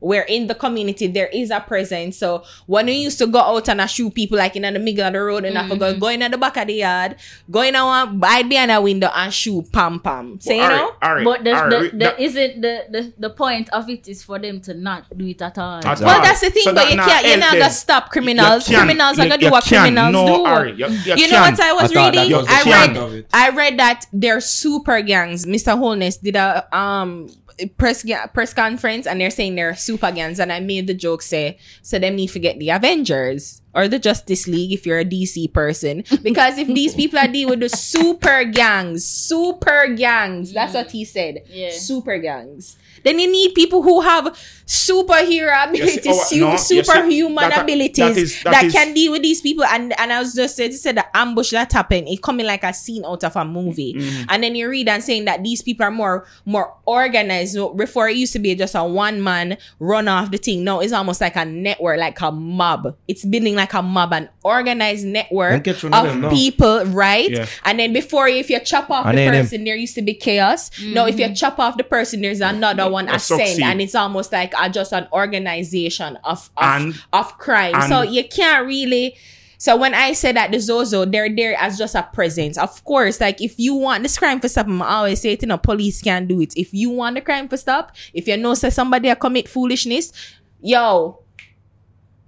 [0.00, 2.16] where in the community there is a presence.
[2.18, 5.06] So when we used to go out and I shoot people like in the middle
[5.06, 5.98] of the road and I forgot Mm-hmm.
[6.00, 7.16] going at the back of the yard,
[7.50, 10.38] going out hide behind a window and shoot pam pam.
[10.40, 10.92] So you Alright, know?
[11.02, 14.22] alright, But the, alright, the, that- the, isn't the, the the point of it is
[14.22, 15.78] for them to not do it at all.
[15.84, 16.22] At Well, all.
[16.22, 18.68] that's the thing, So but you not can't you're not gonna stop criminals.
[18.68, 19.80] You can- criminals are you- gonna do what can.
[19.82, 20.44] criminals no, do.
[20.44, 22.36] Ari, you, you You know what I was I reading?
[22.36, 23.26] was I read.
[23.32, 25.46] I read that they're super gangs.
[25.46, 25.76] Mr.
[25.76, 27.28] Holness did a um
[27.76, 31.58] press press conference and they're saying they're super gangs and I made the joke say
[31.82, 35.52] so them need to get the Avengers or the Justice League if you're a DC
[35.52, 40.90] person because if these people are dealing with the super gangs, super gangs, that's what
[40.90, 41.42] he said.
[41.48, 41.70] Yeah.
[41.70, 42.76] Super gangs.
[43.04, 47.62] Then you need people who have superhero abilities, oh, su- no, you see, superhuman that-
[47.62, 49.64] abilities that is- that, that is- can deal with these people.
[49.64, 52.72] And and I was just said, said the ambush that happened, it coming like a
[52.72, 53.94] scene out of a movie.
[53.94, 54.24] Mm-hmm.
[54.28, 57.56] And then you read and saying that these people are more more organized.
[57.76, 60.64] Before it used to be just a one man run off the thing.
[60.64, 62.94] Now it's almost like a network, like a mob.
[63.08, 66.30] It's building like a mob, an organized network And catch one of of them now.
[66.30, 67.30] people, right?
[67.30, 67.46] Yeah.
[67.64, 70.02] And then before, if you chop off And the then them- person, there used to
[70.02, 70.70] be chaos.
[70.82, 73.62] Now, if you chop off the person, there's another one A ascend, succeed.
[73.64, 77.74] and it's almost like a, just an organization of of, And- of crime.
[77.74, 79.16] and- so you can't really.
[79.60, 82.56] So when I say that the ZOSO, they're there as just a presence.
[82.56, 85.48] Of course, like if you want this crime for stop, I always say it, you
[85.48, 86.52] know, police can't do it.
[86.56, 90.12] If you want the crime for stop, if you know say somebody a commit foolishness,
[90.60, 91.18] yo,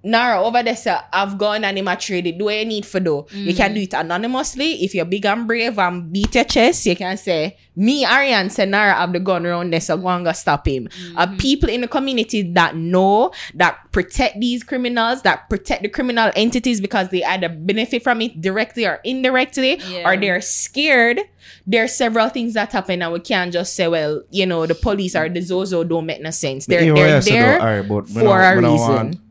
[0.03, 2.37] Naro over there, sir, I've gone and him a traded.
[2.39, 3.25] Do what you need for do.
[3.31, 4.83] You can do it anonymously.
[4.83, 8.65] If you're big and brave and beat your chest, you can say, Me, Arian, say
[8.65, 10.89] Naro have the gun around there, so go and go stop him.
[11.15, 16.31] Uh, people in the community that know, that protect these criminals, that protect the criminal
[16.35, 20.09] entities because they either benefit from it directly or indirectly, Yeah.
[20.09, 21.19] or they're scared.
[21.67, 24.73] There are several things that happen, and we can't just say, well, you know, the
[24.75, 26.65] police or the ZOSO don't make no sense.
[26.65, 28.71] They're, they're anyway, I said, there though, alright, but we for don't- a we don't
[29.11, 29.21] reason.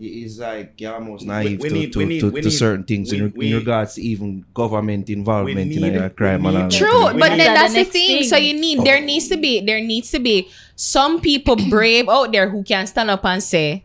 [0.00, 2.48] Want- It's like you're almost naive we to, need- to, we need- to, we to
[2.48, 6.10] need- certain things in, we- in regards to even government involvement we in need- a
[6.10, 6.78] crime and all need- that.
[6.78, 8.18] True, but then That's that's the the thing.
[8.20, 8.28] thing.
[8.28, 9.04] So you need there oh.
[9.04, 13.10] needs to be there needs to be some people brave out there who can stand
[13.10, 13.84] up and say,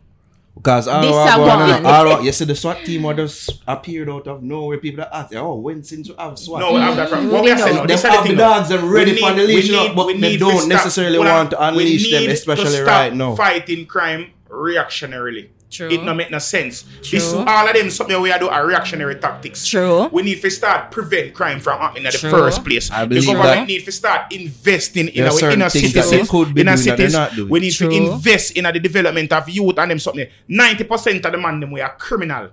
[0.55, 1.85] Because all This I a go on, one.
[1.85, 4.77] all I- you see the SWAT team would just appeared out of nowhere.
[4.77, 6.61] People are asking, oh, when since we have SWAT?
[6.61, 7.75] No, we have that from what we are saying.
[7.75, 7.81] no.
[7.81, 9.95] They this is the have the dogs and ready We for the leash, up, need-
[9.97, 13.35] but they don't necessarily want to unleash them, need to especially stop right now.
[13.35, 15.49] Fighting crime reactionarily.
[15.69, 15.89] True.
[15.89, 16.83] It no make no sense.
[17.09, 17.43] This True.
[17.45, 19.67] all of them something we are do are reactionary tactics.
[19.67, 20.07] True.
[20.11, 22.29] We need to start prevent crime from happening in the True.
[22.29, 22.89] first place.
[22.91, 23.67] I the government that.
[23.67, 26.29] need to start investing in our inner things that citizens.
[26.29, 27.13] could be inner doing cities.
[27.13, 27.49] not doing.
[27.49, 27.89] We need True.
[27.89, 30.27] to invest in the development of youth and them something.
[30.47, 32.49] Ninety percent of the man them we are criminal.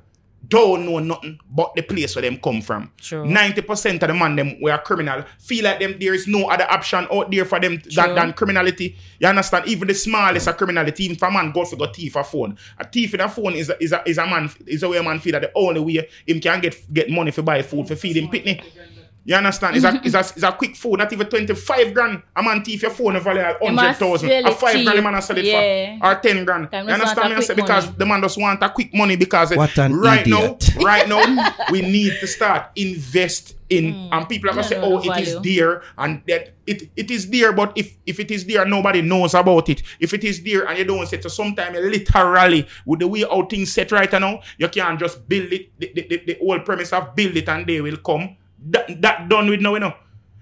[0.49, 2.91] Don't know nothing but the place where them come from.
[2.99, 3.27] True.
[3.27, 5.25] Ninety percent of the man them were criminal.
[5.39, 8.97] Feel like them there is no other option out there for them than, than criminality.
[9.21, 9.67] You understand?
[9.69, 12.59] Even the smallest of criminality, even if a man go for go thief a phone.
[12.79, 14.97] A thief in a phone is a, is a, is a man is a way
[14.99, 17.87] a man feel that the only way him can get get money for buy food
[17.87, 18.63] for feed him pitney.
[19.25, 19.77] You understand?
[19.77, 22.23] It's a, it's, a, it's a quick food, not even 25 grand.
[22.35, 24.29] A man thief your phone value at He must 100,000.
[24.29, 25.05] sell A it 5 grand, the cheap.
[25.05, 25.99] man a sell it Yeah.
[26.01, 26.07] for.
[26.07, 26.71] Or 10 grand.
[26.73, 27.37] Time You understand me?
[27.37, 27.97] I say because money.
[27.99, 30.75] the man just want a quick money because What an right idiot.
[30.77, 34.09] now, right now, we need to start invest in Hmm.
[34.13, 35.57] and people are gonna say, oh, no it is value.
[35.57, 39.33] there and that it, it is there, but if if it is there, nobody knows
[39.35, 39.83] about it.
[39.99, 43.47] If it is there and you don't say so sometime literally with the way how
[43.47, 46.93] things set right now, you can't just build it, the, the, the, the whole premise
[46.93, 48.37] of build it and they will come.
[48.67, 49.95] That, that done with now, you know.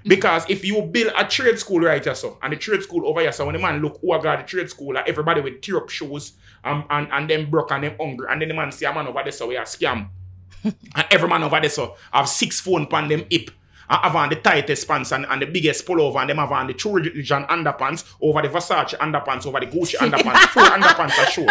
[0.04, 3.20] Because if you build a trade school right here, so and the trade school over
[3.20, 5.60] here, so when the man look who I got the trade school, like everybody with
[5.60, 6.32] tear up shoes
[6.64, 9.06] um, and, and them broke and them hungry, and then the man see a man
[9.06, 10.08] over there, so we are scam.
[10.64, 13.50] and every man over there, so have six phone pan them hip.
[13.90, 16.68] And have on the tightest pants and, and the biggest pullover, and them have on
[16.68, 20.46] the Trojan underpants over the Versace underpants, over the Gucci underpants.
[20.50, 21.42] Four underpants are show.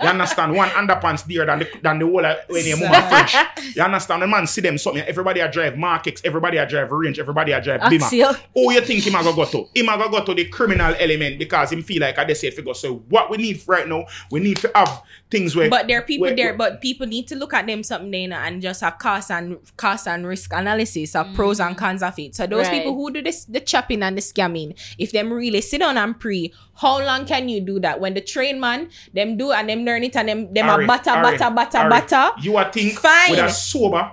[0.00, 0.54] You understand?
[0.54, 3.34] One underpants dear than the, than the whole of when you move French.
[3.74, 4.22] You understand?
[4.22, 5.02] The man see them something.
[5.02, 8.08] Everybody I drive Mark X, everybody I drive Range, everybody I drive Bima.
[8.54, 9.68] Who you think him a go go to?
[9.74, 12.54] Him a go go to the criminal element because him feel like I just said
[12.54, 12.74] figure.
[12.74, 16.02] So what we need right now, we need to have things where But there are
[16.02, 18.92] people where- there, but people need to look at them something there and just a
[18.92, 22.34] cost and cost and risk analysis of pros and cons of it.
[22.36, 22.74] So those Right.
[22.82, 26.18] people who do this the chopping and the scamming, if them really sit down and
[26.18, 27.98] pre, how long can you do that?
[28.00, 30.86] When the train man, them do and them learn it and them them Ari, a
[30.88, 32.30] batter, Ari, batter, batter, Ari, batter.
[32.42, 33.30] You are think Fine.
[33.30, 34.12] with a sober,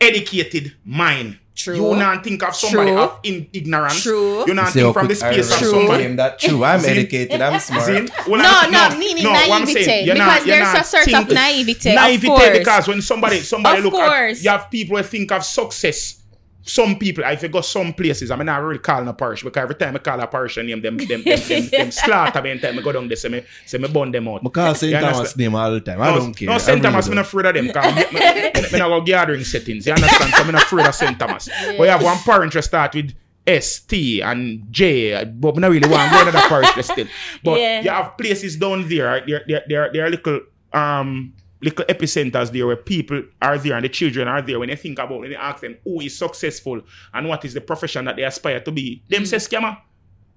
[0.00, 1.38] educated mind.
[1.56, 1.76] True.
[1.76, 3.00] You not think of somebody True.
[3.00, 4.02] of in ignorance.
[4.02, 4.42] True.
[4.44, 6.02] You not think from the quick space of Irish somebody.
[6.02, 6.64] claim that true.
[6.64, 7.40] I'm educated.
[7.40, 7.84] I'm smart.
[7.86, 8.08] See?
[8.26, 11.12] Well, No, I'm- no, meaning what I'm naivete, saying, because you're there's a sort of
[11.12, 14.38] think- naivete, of because when somebody somebody Of look course.
[14.38, 16.16] at you have people who think of success
[16.66, 19.62] some people, if you go some places, I mean, I really call a parish because
[19.62, 22.78] every time I call a parish name, them, them, them, them, them slaughter me anytime
[22.78, 24.40] I go down there, say me, say me burn them out.
[24.46, 24.90] I call St.
[24.92, 26.00] You Thomas name all the time.
[26.00, 26.48] I don't care.
[26.48, 26.68] No, I St.
[26.76, 27.20] really Thomas, I'm don't.
[27.26, 27.66] afraid of them.
[27.66, 29.86] Because I'm, I'm, I'm, I'm gathering settings.
[29.86, 30.32] You understand?
[30.32, 31.18] So I'm not afraid of St.
[31.18, 31.48] Thomas.
[31.76, 33.12] But you have one parish that start with
[33.46, 35.22] S, T, and J.
[35.26, 37.06] But I not really want to go another parish still.
[37.44, 37.82] But Yeah.
[37.82, 39.04] you have places down there.
[39.06, 39.26] right?
[39.26, 40.40] There, there, there, there are little,
[40.72, 44.58] um, little epicenters there where people are there and the children are there.
[44.58, 47.60] When they think about, when they ask them who is successful and what is the
[47.60, 49.26] profession that they aspire to be, them mm.
[49.26, 49.78] say scammer.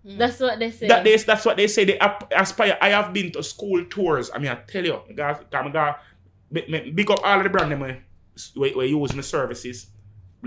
[0.05, 0.17] Mm.
[0.17, 0.87] That's what they say.
[0.87, 1.83] That they, that's what they say.
[1.85, 1.99] They
[2.31, 2.77] aspire.
[2.81, 4.31] I have been to school tours.
[4.33, 5.97] I mean, I tell you, guys, I'm gonna
[6.49, 8.03] me- me- big up all of the brand them where,
[8.55, 9.87] where, where use my services.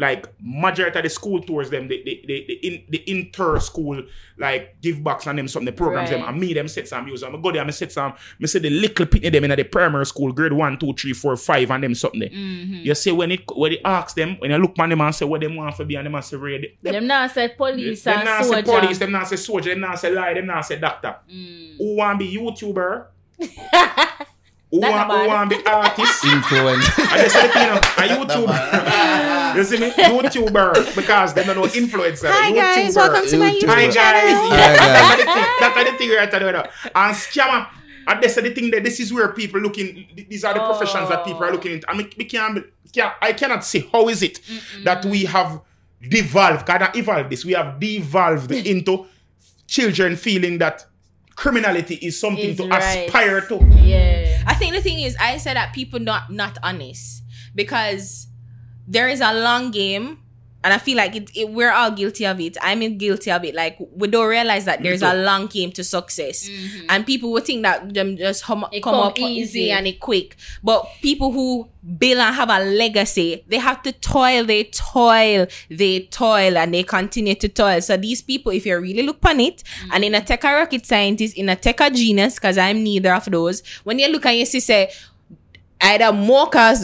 [0.00, 4.02] Like majority of the school tours, them they they they, the in the inter school
[4.38, 6.30] like give backs and them something the programs them Right.
[6.30, 7.22] and me them set some use.
[7.22, 8.14] I'm go there, I set some.
[8.38, 11.36] Me say the little pitney them in the primary school grade one, two, three, four,
[11.36, 12.20] five, and them something.
[12.20, 12.30] there.
[12.30, 15.26] You see when it when they ask them when I look man them and say
[15.26, 18.02] what them want for be and them and say read them, Them now say police
[18.02, 18.80] them and not say soldier.
[18.80, 21.16] police, them not say soldier, them not say lie, them not say doctor.
[21.30, 21.76] Mm.
[21.78, 23.06] Who want be YouTuber?
[24.70, 25.26] who, That want, who bad.
[25.26, 26.24] want be artist?
[26.24, 26.86] Influence.
[26.98, 29.54] I just said, you know, a YouTuber.
[29.56, 29.90] you see me?
[29.90, 30.94] YouTuber.
[30.94, 32.30] Because they don't know influencer.
[32.30, 33.94] Hi guys, welcome to my YouTube Hi guys.
[33.94, 34.50] channel.
[34.50, 35.18] Hi, That's guys.
[35.18, 35.74] the thing.
[35.74, 36.52] That's the thing right there.
[36.52, 36.62] now.
[36.94, 37.66] And scammer.
[38.06, 40.06] And that's the thing that this is where people looking.
[40.28, 41.90] These are the professions that people are looking into.
[41.90, 44.40] I mean, we can't, can't, I cannot say how is it
[44.84, 45.60] that we have
[46.08, 46.66] devolved.
[46.66, 47.44] Can I evolve this?
[47.44, 49.06] We have devolved into
[49.66, 50.86] children feeling that
[51.40, 53.08] criminality is something Is to right.
[53.08, 53.56] aspire to.
[53.80, 54.44] Yeah.
[54.46, 57.24] I think the thing is, I said that people not not honest
[57.54, 58.28] because
[58.86, 60.18] there is a long game,
[60.62, 62.56] and I feel like it, it- we're all guilty of it.
[62.60, 63.54] I'm guilty of it.
[63.54, 66.86] Like we don't realize that there's a long game to success, mm-hmm.
[66.88, 69.40] and people would think that them just hum, come come up easy.
[69.40, 69.70] easy.
[69.70, 70.36] and it quick.
[70.62, 71.68] But people who
[71.98, 74.44] build and have a legacy, they have to toil.
[74.44, 75.46] They toil.
[75.70, 77.80] They toil, and they continue to toil.
[77.80, 79.90] So these people, if you really look on it, mm.
[79.92, 83.14] and in a tech a rocket scientist, in a tech a genius, because I'm neither
[83.14, 83.62] of those.
[83.84, 84.90] When you look and you see say
[85.80, 86.80] either mockers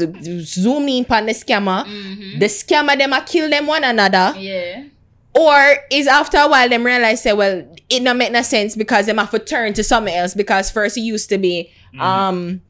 [0.46, 2.38] zoom in on the scammer, mm-hmm.
[2.38, 4.84] the scammer them a kill them one another, Yeah.
[5.34, 9.06] or is after a while them realize say, well, it not make no sense because
[9.06, 12.00] them have to turn to something else because first it used to be mm-hmm.
[12.00, 12.62] um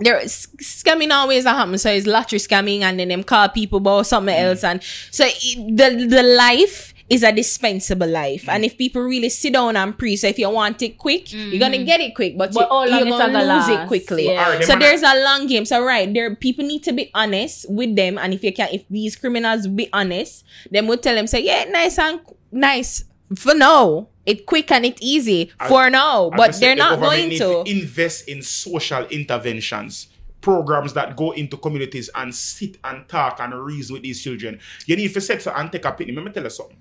[0.00, 1.76] there scamming always a happen.
[1.76, 4.46] So it's lottery scamming and then them call people about something mm-hmm.
[4.46, 8.48] else and so it, the the life is a dispensable life.
[8.48, 11.58] And if people really sit down and pre, so if you want it quick, you're
[11.58, 14.26] gonna get it quick, but, But you, you're it gonna gonna lose it quickly.
[14.26, 14.44] Yeah.
[14.44, 15.64] Alright, So them there's a long game.
[15.64, 18.86] So right there, people need to be honest with them, and if you can, if
[18.88, 22.20] these criminals be honest, then we'll tell them say, yeah, nice and
[22.52, 27.00] nice for now, it quick and it easy for now, I but they're the not
[27.00, 27.70] government going to.
[27.70, 30.08] invest in social interventions
[30.40, 34.94] programs that go into communities and sit and talk and reason with these children you
[34.94, 36.76] need to set so and take a picnic let me tell you something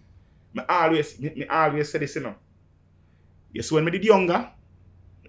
[0.58, 2.36] me always me, me always say this you know
[3.54, 4.50] yes when me did younger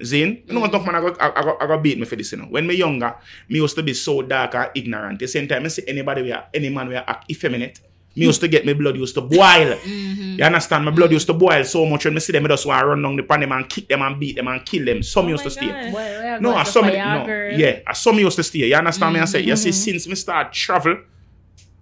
[0.04, 2.16] Zane, you know what man I got, I, I, got, I got beat me for
[2.16, 2.44] this, you know.
[2.44, 3.16] When me younger,
[3.48, 5.14] me used to be so dark and ignorant.
[5.14, 7.80] At the same time, I see anybody where any man where act effeminate,
[8.14, 9.78] me used to get my blood used to boil.
[9.84, 10.84] You understand?
[10.84, 12.86] My blood used to boil so much when me see them, I just want to
[12.86, 15.02] run down the pan them and kick them and beat them and kill them.
[15.02, 15.92] Some Oh used to stay.
[15.92, 16.92] Well, No, I saw me.
[16.92, 18.66] No, yeah, I saw me used to stay.
[18.66, 19.20] You understand me?
[19.20, 20.98] I say, you see, since me start travel,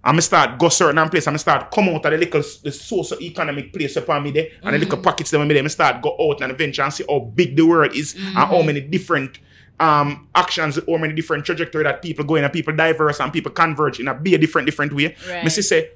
[0.03, 2.71] and me start go certain place, I'm gonna start come out of the little the
[2.71, 5.03] socio-economic place upon me there, and the little mm-hmm.
[5.03, 7.63] pockets them me there, me start go out and venture and see how big the
[7.63, 8.67] world is, and how mm-hmm.
[8.67, 9.39] many different
[9.79, 13.51] um actions, how many different trajectory that people go in, and people diverse and people
[13.51, 15.15] converge in a be a different different way.
[15.27, 15.43] Right.
[15.43, 15.91] Me say.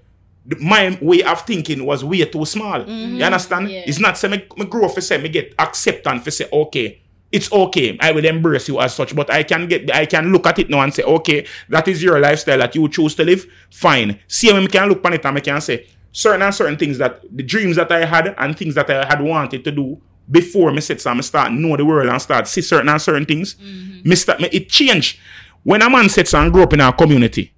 [0.59, 2.79] My way of thinking was way too small.
[2.79, 3.21] You mm-hmm.
[3.21, 3.69] understand?
[3.69, 3.83] Yeah.
[3.85, 7.51] It's not say me, me grow for say me get acceptance for say okay it's
[7.51, 7.97] okay.
[7.99, 10.69] I will embrace you as such, but I can get, I can look at it
[10.69, 13.45] now and say, okay, that is your lifestyle that you choose to live.
[13.71, 14.19] Fine.
[14.27, 17.21] See, I can look upon it and I can say certain and certain things that
[17.35, 20.81] the dreams that I had and things that I had wanted to do before me
[20.81, 23.55] set some me start know the world and start see certain and certain things.
[23.55, 24.09] Mm-hmm.
[24.09, 25.19] Me start, me, it change.
[25.63, 27.53] When a man sets and grow up in our community,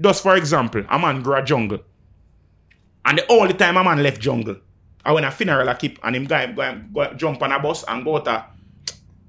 [0.00, 1.80] just for example, a man grow a jungle,
[3.04, 4.56] and all the only time a man left jungle,
[5.04, 7.84] I when a funeral I keep and him guy go, go jump on a bus
[7.88, 8.44] and go to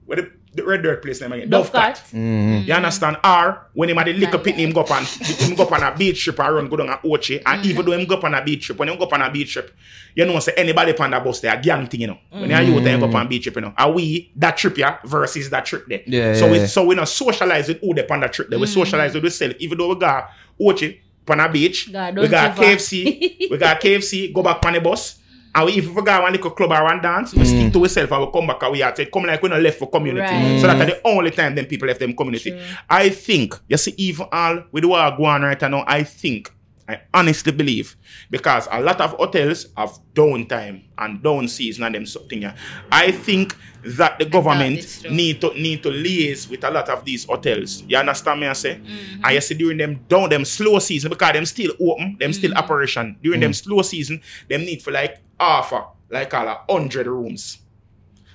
[0.08, 1.50] where the, the red dirt place name again?
[1.50, 1.98] Dovecot.
[2.12, 2.68] Mm-hmm.
[2.68, 3.18] You understand?
[3.24, 5.84] Or when him had the little pit him go up on him go up on
[5.84, 7.44] a beach trip and run go down a Ochi.
[7.46, 9.22] And even though him go up on a beach trip, when him go up on
[9.22, 9.76] a beach trip,
[10.16, 12.18] you know say anybody on the bus there a gang thing, you know.
[12.32, 13.30] When you youth them go up on mm-hmm.
[13.30, 13.74] beach trip, you know.
[13.78, 16.02] Are we that trip yeah versus that trip there?
[16.08, 16.66] Yeah, so yeah, we yeah.
[16.68, 18.60] so we not socialize with who they on that trip there.
[18.60, 19.56] We socialize with ourselves.
[19.60, 22.56] Even though we got Ochi on a beach, God, we got.
[22.56, 25.20] KFC, we got KFC, go back on the bus.
[25.58, 28.12] And we, if we go one little club or one dance, we stick to ourselves
[28.12, 30.22] and we come back and we are say, come like we not left for community.
[30.32, 30.60] Right.
[30.62, 32.60] So that's the only time then people left them community.
[32.90, 36.54] I think, you see, even all with the war going on right now, I think
[36.90, 37.98] I honestly believe
[38.30, 42.44] because a lot of hotels have downtime and down season and them something.
[42.44, 42.56] Yeah.
[42.92, 47.26] I think that the government need to need to liaise with a lot of these
[47.26, 47.84] hotels.
[47.88, 48.48] You understand me?
[48.48, 49.22] I say, Mm-hmm.
[49.26, 52.52] and you see during them down them slow season because them still open, them still
[52.52, 52.60] Mm-hmm.
[52.64, 53.18] operation.
[53.22, 57.60] During them slow season, them need for like offer like all a hundred rooms.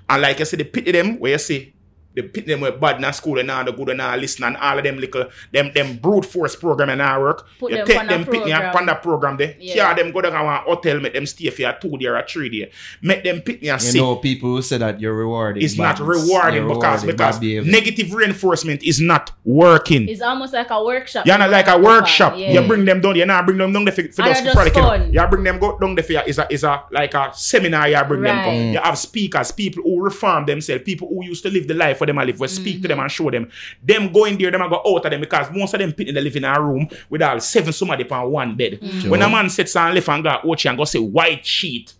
[0.08, 1.74] And like I say, the pity them where you see
[2.14, 4.44] the pity them where bad in a school and all the good and all listen
[4.44, 7.46] and all of them little them them brute force program and all work.
[7.58, 8.72] Put you them take on them pity and program.
[8.72, 9.56] pan that program there.
[9.58, 9.74] Yeah.
[9.76, 9.94] Yeah.
[9.94, 12.26] them go down to one hotel, make them stay for a two day or a
[12.26, 12.70] three day.
[13.00, 13.98] Make them pity and You see.
[13.98, 15.62] know, people who say that you're rewarding.
[15.62, 16.28] It's not badness.
[16.28, 20.08] rewarding because because negative reinforcement is not working.
[20.08, 21.26] It's almost like a workshop.
[21.26, 22.34] You're not like a workshop.
[22.36, 22.52] Yeah.
[22.60, 23.16] You bring them down.
[23.16, 25.04] You not bring them down there for, for And just they're for just product.
[25.04, 25.12] fun.
[25.12, 27.88] You bring them go down there for is a is a like a seminar.
[27.88, 28.36] You bring them.
[28.44, 28.52] Come.
[28.54, 28.72] Mm.
[28.74, 32.06] You have speakers, people who reform themselves, people who used to live the life for
[32.06, 32.18] them.
[32.18, 32.40] I live.
[32.40, 33.02] We speak to them mm-hmm.
[33.02, 33.50] and show them.
[33.82, 36.14] Them go in there, them a go out of them because most of them people
[36.14, 38.80] they live in a room with all seven somebody on one bed.
[38.80, 39.10] Mm-hmm.
[39.10, 41.94] When a man sits and left and go watch and go say white sheet.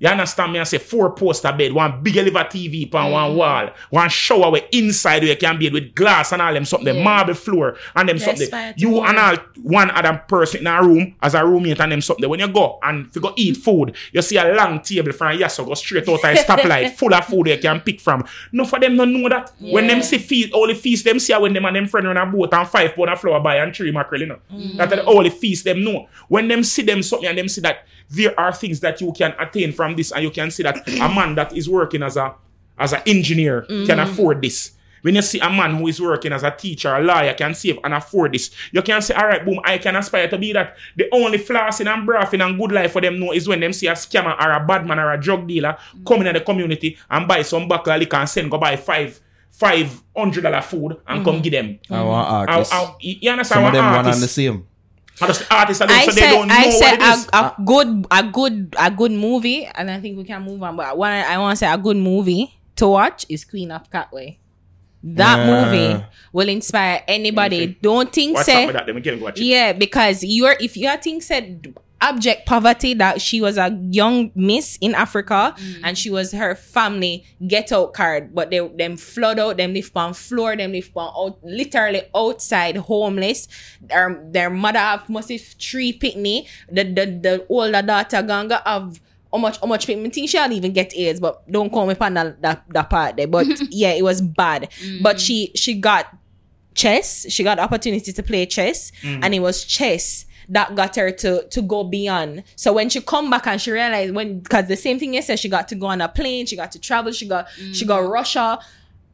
[0.00, 0.60] You understand me?
[0.60, 4.64] I say four poster bed, one big liver TV on one wall, one shower with
[4.70, 7.02] inside where you can be with glass and all them something, Yeah.
[7.02, 8.48] marble floor and them Yes, something.
[8.48, 9.08] fire You tomorrow.
[9.08, 12.28] and all one other person in a room as a roommate and them something.
[12.28, 15.36] When you go and if you go eat food, you see a long table from
[15.36, 18.24] yes, so go straight out of stoplight full of food you can pick from.
[18.52, 19.50] No for them don't know that.
[19.58, 22.16] When them see feast, all the feast them see when them and them friend on
[22.16, 24.38] a boat and five pound of flour buy and three mackerel, you know.
[24.76, 26.08] That's the feast them know.
[26.28, 29.34] When them see them something and them see that there are things that you can
[29.38, 32.34] attain from this and you can see that a man that is working as a
[32.78, 34.02] as an engineer can mm.
[34.02, 34.72] afford this.
[35.02, 37.78] When you see a man who is working as a teacher, a lawyer, can save
[37.84, 40.76] and afford this, you can say, all right, boom, I can aspire to be that.
[40.96, 43.86] The only flossing and braffing and good life for them know is when them see
[43.86, 46.06] a scammer or a bad man or a drug dealer mm.
[46.06, 49.20] come in the community and buy some buckle of liquor and send go buy five
[49.50, 51.42] five hundred dollar food and come mm.
[51.42, 51.78] give them.
[51.90, 52.74] I want artists.
[52.74, 54.32] I- you you understand Some of what them one and the artists?
[54.32, 54.66] same.
[55.20, 57.24] And just artists are I so they said, don't know I said what it is.
[57.24, 57.56] a, a ah.
[57.64, 60.76] good, a good, a good movie, and I think we can move on.
[60.76, 63.90] But what I, I want to say, a good movie to watch is Queen of
[63.90, 64.38] Katwe.
[65.02, 65.46] That Yeah.
[65.46, 67.78] movie will inspire anybody.
[67.80, 68.86] Don't think What's say with that?
[68.86, 69.44] Then we can watch it.
[69.44, 74.78] yeah, because you're if you think said abject poverty that she was a young miss
[74.80, 75.80] in Africa mm.
[75.82, 79.90] and she was her family get out card, but they them flood out, them live
[79.96, 83.48] on floor, them live on out literally outside homeless.
[83.80, 86.48] Their their mother have must have three pitney.
[86.70, 89.00] The the the older daughter ganga have
[89.32, 92.14] how much how much payment think she'll even get AIDS, but don't call me upon
[92.14, 93.26] that, that, that part there.
[93.26, 94.70] But yeah, it was bad.
[94.80, 95.02] Mm.
[95.02, 96.06] But she she got
[96.74, 97.26] chess.
[97.28, 99.20] She got opportunity to play chess, mm.
[99.22, 102.42] and it was chess that got her to to go beyond.
[102.56, 105.38] So when she come back and she realized when because the same thing you said,
[105.38, 108.02] she got to go on a plane, she got to travel, she got she got
[108.02, 108.10] mm.
[108.10, 108.58] Russia,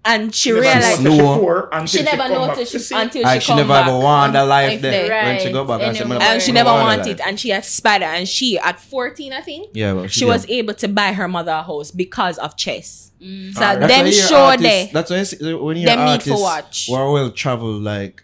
[0.05, 1.35] and she Never realized noticed Slow.
[1.35, 2.57] she poor until she never come back.
[2.57, 2.94] noticed she, see?
[2.94, 3.87] until And she, she never back.
[3.88, 5.09] ever want a life Life there.
[5.09, 5.25] there.
[5.25, 6.18] When she go back, I said, Anymore.
[6.18, 8.59] "Man, and she I never want a want life." it, and she aspired, and she
[8.59, 9.70] at fourteen, I think.
[9.73, 13.11] Yeah, well, she was able to buy her mother a house because of chess.
[13.20, 13.55] Mm.
[13.55, 13.81] So Alright.
[13.81, 14.88] That's why them you hear show artists- there.
[14.92, 16.87] That's why you see, when you Them hear need for artists watch.
[16.88, 18.24] who are well traveled, like,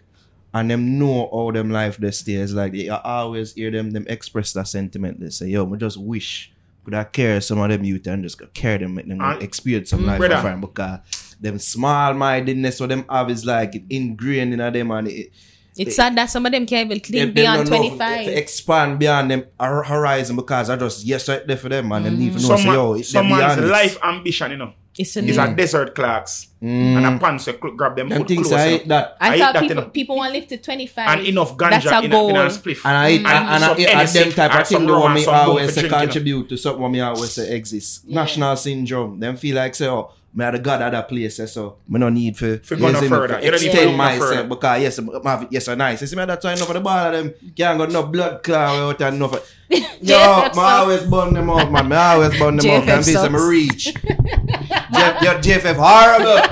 [0.53, 2.33] and them know how them life they stay.
[2.33, 5.19] It's like you always hear them them express that sentiment.
[5.19, 6.51] They say, "Yo, I just wish
[6.83, 9.41] could I care some of them youth and just go carry them, make them And-
[9.43, 10.37] experience some life brother.
[10.37, 10.99] for them because
[11.39, 15.31] them small mindedness what them have is like ingrained in them and it,
[15.77, 18.25] It's sad that some of them can't even clean think beyond twenty five.
[18.25, 22.15] to expand beyond them horizon because I just yes right there for them and them
[22.15, 22.19] mm.
[22.19, 25.15] need to know Some, say, yo, it's them someone's beyond life ambition, you know, It's
[25.15, 25.43] a is new.
[25.43, 26.95] a desert clerks Mm.
[26.97, 28.51] and a pants so cl- grab them, Them foot things.
[28.51, 28.69] I eh.
[28.69, 29.17] hate that.
[29.19, 29.89] I, I thought hate that, people you know.
[29.89, 31.09] people want to live to twenty five.
[31.17, 32.29] and enough ganja That's a in, a, goal.
[32.29, 32.85] in a spliff.
[32.85, 35.11] And I and, and, and, and, and them type or of thing the rum one
[35.17, 36.03] and me always say drink, you know.
[36.05, 38.03] contribute to something what me always say exists.
[38.05, 39.19] National syndrome.
[39.19, 41.99] Them feel like say, oh, me are the god of that place, eh, so me
[41.99, 43.33] no need for, For go no yes, me further.
[43.39, 44.43] for You don't need to no myself further.
[44.47, 46.01] because yes, me have it, yes, are nice.
[46.01, 48.43] You see me that's why enough of the ball of them can't got no blood
[48.43, 49.33] clot out and enough.
[49.33, 51.89] Of, yo, JFF me always burn them out, man.
[51.89, 52.83] Me always burn them out.
[52.83, 53.49] JFF Them piece of me sucks.
[53.49, 53.93] reach.
[54.93, 56.50] Jeff, your JFF horrible.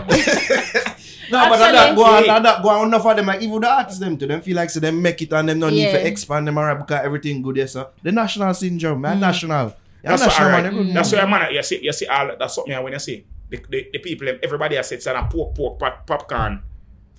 [1.31, 3.61] No, but that, that go on, that, that go on enough of them, like even
[3.61, 5.83] the artists them to them feel like so them make it and them no need
[5.83, 5.91] Yeah.
[5.91, 9.21] to expand them around because everything good yes, so the national syndrome, man, mm.
[9.21, 9.75] national.
[10.03, 10.63] Yeah, That's what, national alright.
[10.63, 11.29] man, they good, That's man.
[11.31, 13.57] why man, you see, you see uh, all that's something I when you see the,
[13.69, 16.63] the, the people, everybody has said, "Sana pork, pork, pop, popcorn,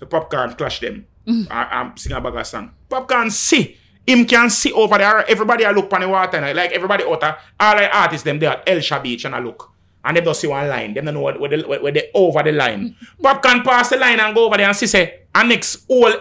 [0.00, 1.46] the popcorn clash them." Mm.
[1.48, 2.72] I, I'm singing a bag of song.
[2.88, 3.76] Popcorn see.
[4.07, 5.24] Him can see over there.
[5.31, 6.37] Everybody I look on the water.
[6.38, 9.37] and I- Like everybody out there, all the artists them there at Hellshire Beach and
[9.37, 9.70] I look.
[10.04, 10.94] And they don't see one line.
[10.94, 12.90] Them don't know where, where, they, where they over the line.
[12.90, 13.22] Mm-hmm.
[13.22, 16.12] Popcorn pass the line and go over there and see say, and next all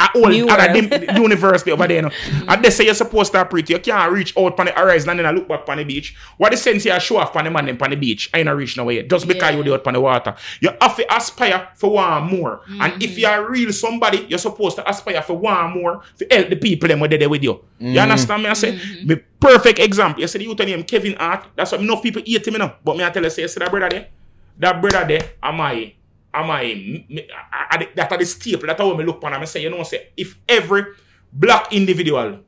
[0.00, 1.96] a whole other dim- university over there.
[1.96, 2.10] You know.
[2.48, 3.70] And they say you're supposed to preach.
[3.70, 6.16] You can't reach out on the horizon and then I look back on the beach.
[6.36, 8.28] What the sense you show off on the man them on the beach?
[8.34, 9.56] I ain't reach nowhere just because Yeah.
[9.56, 10.34] you do out on the water.
[10.60, 12.60] You have to aspire for one more.
[12.68, 13.02] And Mm-hmm.
[13.02, 16.56] if you are real somebody, you're supposed to aspire for one more to help the
[16.56, 17.60] people them where they there with you.
[17.78, 18.48] You understand me?
[18.48, 19.06] I say, Mm-hmm.
[19.08, 20.20] me perfect example.
[20.20, 21.46] You see the youth name Kevin Hart.
[21.54, 22.72] That's what enough people hate him, you know.
[22.82, 24.08] But me I tell you, say, you see that brother there?
[24.58, 25.94] That brother there, am I?
[26.34, 26.62] Am I?
[26.64, 28.66] me- I- I- That are the staple.
[28.66, 30.84] That's how me look upon and I say, you know, say, if every
[31.32, 32.40] black individual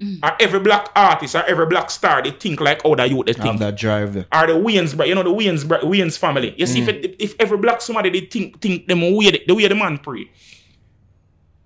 [0.00, 0.18] mm.
[0.22, 3.32] or every black artist or every black star, they think like how the youth they
[3.32, 3.58] Have think.
[3.60, 4.26] that drive there.
[4.32, 6.54] Or the Wayans, bro, you know the Wayans, bro, Wayans family.
[6.56, 7.04] You see, if, mm.
[7.04, 9.98] it, if every black somebody they think think them way the, the way the man
[9.98, 10.30] pray.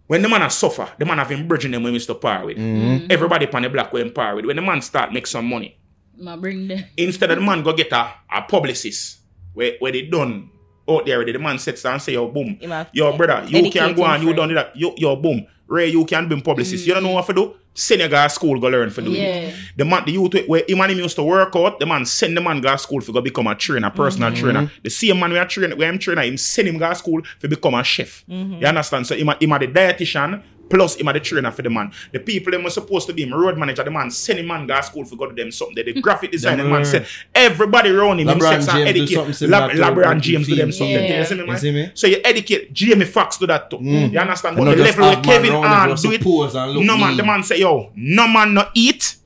[0.07, 2.47] When the man a suffer, the man have him bridging them when we stop par
[2.47, 2.57] with.
[2.57, 3.07] Mm-hmm.
[3.07, 3.13] Mm.
[3.13, 4.45] Everybody upon the black way par with.
[4.47, 5.77] When the man start make some money,
[6.17, 6.85] Ma bring them.
[6.97, 9.19] instead of the man go get a, a publicist
[9.53, 10.51] where, where they done
[10.89, 12.59] out there already, the man sits down and say, yo, boom.
[12.93, 14.37] Yo, brother, you can go on, you friend.
[14.37, 14.77] done that.
[14.77, 15.47] Yo, yo, boom.
[15.69, 16.87] Ray, you can be publicist.
[16.87, 17.55] You don't know what to do?
[17.75, 19.25] Senegal school go learn for do Yeah.
[19.25, 19.55] it.
[19.77, 22.37] The man, the youth where him and him used to work out, the man send
[22.37, 24.71] the man go to school for go become a trainer, personal trainer.
[24.83, 27.21] The same man we are trainer, where him trainer, him send him go to school
[27.39, 28.25] for become a chef.
[28.29, 29.07] You understand?
[29.07, 31.93] So him, a- him a the dietitian, plus him a the trainer for the man.
[32.13, 34.67] The people them was supposed to be him road manager, the man send him man
[34.67, 35.85] go to school for go to them something.
[35.85, 39.15] The graphic designer, the man said everybody around him, LeBron sets and educate.
[39.15, 40.95] something similar Lab- to LeBron James do them something.
[40.95, 41.19] Yeah.
[41.19, 41.53] You see me, man?
[41.53, 41.91] You see me?
[41.95, 43.79] So you educate Jamie Foxx do that too.
[43.79, 44.13] Mm.
[44.13, 44.57] You understand?
[44.57, 47.17] But the level where Kevin Hart do it, no man, mean.
[47.17, 49.17] the man say, yo, no man no eat.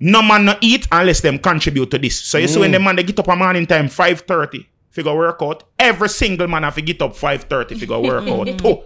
[0.00, 2.20] No man no eat unless them contribute to this.
[2.20, 2.74] So you see when mm.
[2.74, 6.62] the man they get up a morning time 5.30 figure work out, every single man
[6.62, 8.82] have to get up 5.30 figure work out too.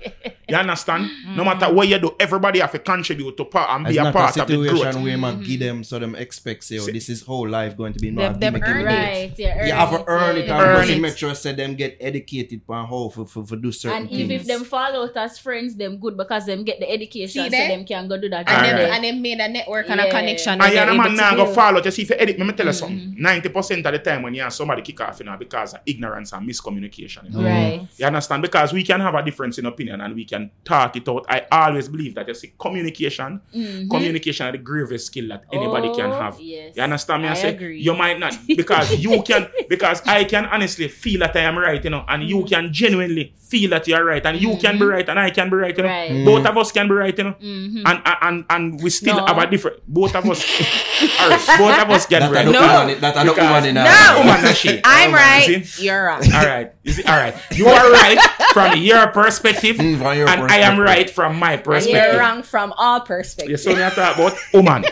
[0.49, 1.11] You understand?
[1.37, 4.11] No matter what you do, everybody have to contribute to part and It's be a
[4.11, 4.79] part a of the growth.
[4.79, 5.43] situation where man mm-hmm.
[5.43, 8.11] give them so them expect say, oh, this is whole life going to be.
[8.11, 9.09] No, Them- them give me- give me earn that.
[9.13, 9.39] Right.
[9.39, 9.67] Yeah.
[9.67, 10.43] You have to earn yeah.
[10.43, 11.01] it and Earn must it.
[11.01, 14.23] make sure say them get educated on how for, for, for do certain things.
[14.23, 17.29] And if, if them fall out as friends, them good because them get the education
[17.29, 17.69] See so there?
[17.69, 18.39] them can go do that.
[18.39, 18.93] and job them there.
[18.93, 20.53] and them made a network and a connection.
[20.53, 21.55] And that yeah, man now to go build.
[21.55, 21.81] follow.
[21.83, 23.19] Just if you edit, let me tell you mm-hmm.
[23.19, 23.53] something.
[23.53, 26.33] 90% of the time when you have somebody kick off, you know, because of ignorance
[26.33, 26.79] and miscommunication.
[26.97, 27.43] You, know?
[27.43, 27.87] Right.
[27.97, 28.43] you understand?
[28.43, 31.27] Because we can have a difference in opinion and we can talk it out.
[31.29, 33.89] I always believe that you see communication, mm-hmm.
[33.89, 36.41] communication is the gravest skill that anybody can Oh, have.
[36.41, 36.77] yes.
[36.77, 37.29] You understand me?
[37.29, 37.81] I, I say agree.
[37.81, 41.83] you might not because you can because I can honestly feel that I am right,
[41.83, 42.47] you know, and you mm-hmm.
[42.47, 44.89] can genuinely feel that you are right, and you can be mm-hmm.
[44.89, 45.89] right, and I can be right, you know.
[45.89, 46.11] Right.
[46.11, 46.25] Mm-hmm.
[46.25, 49.27] Both of us can be right, you know, and, and and and we still No.
[49.27, 49.83] have a different.
[49.87, 50.45] Both of us,
[51.21, 52.45] all right, both of us can that be I right.
[52.45, 52.61] don't No.
[52.61, 53.01] want.
[53.01, 53.85] That I don't Because- want it now.
[53.85, 54.19] No.
[54.19, 54.81] Woman, not she.
[54.85, 55.49] I'm right.
[55.49, 55.87] you see?
[55.87, 56.23] You're wrong.
[56.33, 56.68] All right.
[56.83, 57.05] You see?
[57.05, 57.35] All right.
[57.55, 58.19] You are right
[58.53, 62.13] from your perspective, Mm, from your and I am right from my And perspective.
[62.13, 63.05] you're wrong from all
[63.47, 64.85] You see me I talk about woman,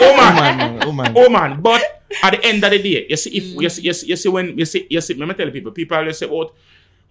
[0.00, 1.12] Oh woman, man, oh man.
[1.16, 1.60] oh man.
[1.60, 1.82] But
[2.22, 3.62] at the end of the day, you see, if Mm.
[3.62, 5.72] you see, you see, you see when you see, you see, let me tell people,
[5.72, 6.50] people always say, "Oh,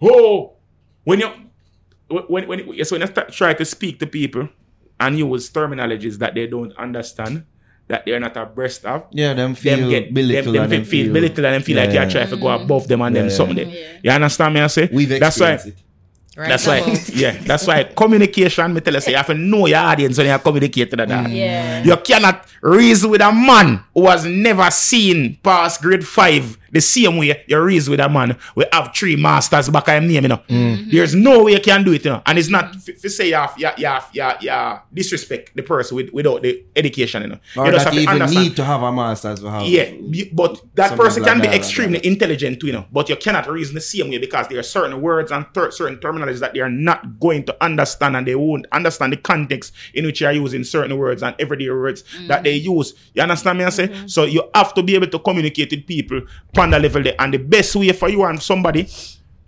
[0.02, 0.52] oh,
[1.04, 1.28] when you
[2.08, 4.48] when when you see, when you start, try to speak to people
[5.00, 7.44] and use terminologies that they don't understand,
[7.88, 10.78] that they're not abreast of." Yeah, them feel them get them, belittled them and feel,
[10.80, 12.02] them feel belittled and them feel like Yeah.
[12.02, 12.62] you're trying to go mm.
[12.64, 13.36] above them and them Yeah, yeah.
[13.36, 13.70] something.
[13.70, 13.98] Yeah.
[14.02, 14.60] You understand me?
[14.60, 15.52] I say We've that's why.
[15.52, 15.74] it.
[16.36, 16.80] Right That's now.
[16.82, 18.74] why, yeah, that's why communication.
[18.74, 21.30] Me tell you, say you have to know your audience when you communicate to that.
[21.30, 21.84] Yeah.
[21.84, 27.16] You cannot reason with a man who has never seen past grade five the same
[27.16, 30.28] way you reason with a man we have three masters back of him name, you
[30.28, 30.42] know.
[30.48, 30.64] Mm.
[30.74, 30.90] Mm-hmm.
[30.90, 32.22] There's no way you can do it, you know.
[32.26, 32.90] And it's not mm-hmm.
[32.90, 36.42] f- f- say you have, you, you, have, you, you disrespect the person with, without
[36.42, 37.38] the education, you know.
[37.56, 38.44] Or you just that have to even understand.
[38.44, 39.66] need to have a master's to have.
[39.66, 39.92] Yeah,
[40.32, 42.06] but that person like can be that, like extremely that.
[42.06, 42.86] intelligent too, you know.
[42.92, 45.98] But you cannot reason the same way because there are certain words and ter- certain
[45.98, 50.04] terminologies that they are not going to understand, and they won't understand the context in
[50.04, 52.44] which you are using certain words and everyday words that mm.
[52.44, 52.94] they use.
[53.14, 53.64] You understand me?
[53.64, 54.06] I say mm-hmm.
[54.06, 54.24] so.
[54.24, 56.22] You have to be able to communicate with people
[56.64, 58.88] on the level there, and the best way for you and somebody.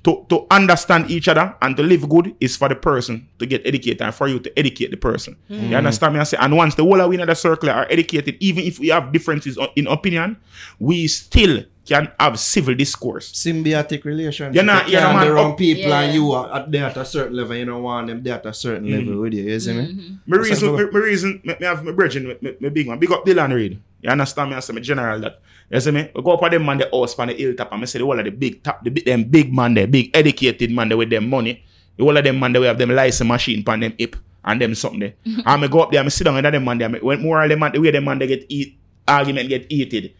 [0.06, 3.66] To, to understand each other and to live good is for the person to get
[3.66, 5.34] educated and for you to educate the person.
[5.48, 5.74] You hmm.
[5.74, 6.20] understand me?
[6.20, 8.78] I say, and once the whole of we in the circle are educated, even if
[8.78, 10.36] we have differences in opinion,
[10.78, 13.32] we still can have civil discourse.
[13.32, 14.54] symbiotic relationship.
[14.54, 16.00] You're not- you you're can't not be man up- people Yeah.
[16.02, 17.56] and you are at, there at a certain level.
[17.56, 19.20] You don't want them there at a certain level hmm.
[19.22, 19.42] with you.
[19.42, 19.86] You see me?
[19.86, 20.14] Mm-hmm.
[20.26, 22.68] My That's reason, a- my, my reason, me, me have my brethren, me, me, me
[22.68, 22.98] big man.
[22.98, 23.80] Big up Dylan Reed.
[24.07, 24.57] You understand me?
[24.57, 25.42] I say my general that.
[25.68, 26.09] You see me?
[26.14, 28.04] We go up on them man the house on the hilltop and me say the
[28.04, 30.96] whole of the big top, the big, them big man there, big educated man there
[30.96, 31.64] with them money.
[31.96, 34.61] The whole of them man there we have them license machine pan them hip and
[34.62, 35.14] them something there.
[35.44, 36.88] and me go up there and me sit down under them man there.
[36.88, 38.78] Me, when more of them man, the way them man they get eat,
[39.09, 40.14] argument get heated.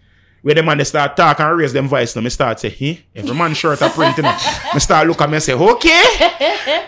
[0.47, 3.03] Where them man they start talk and raise them voice now, me start say, hey,
[3.17, 4.31] every man shirt a print, you know.
[4.75, 6.87] me start look at me and say, okay.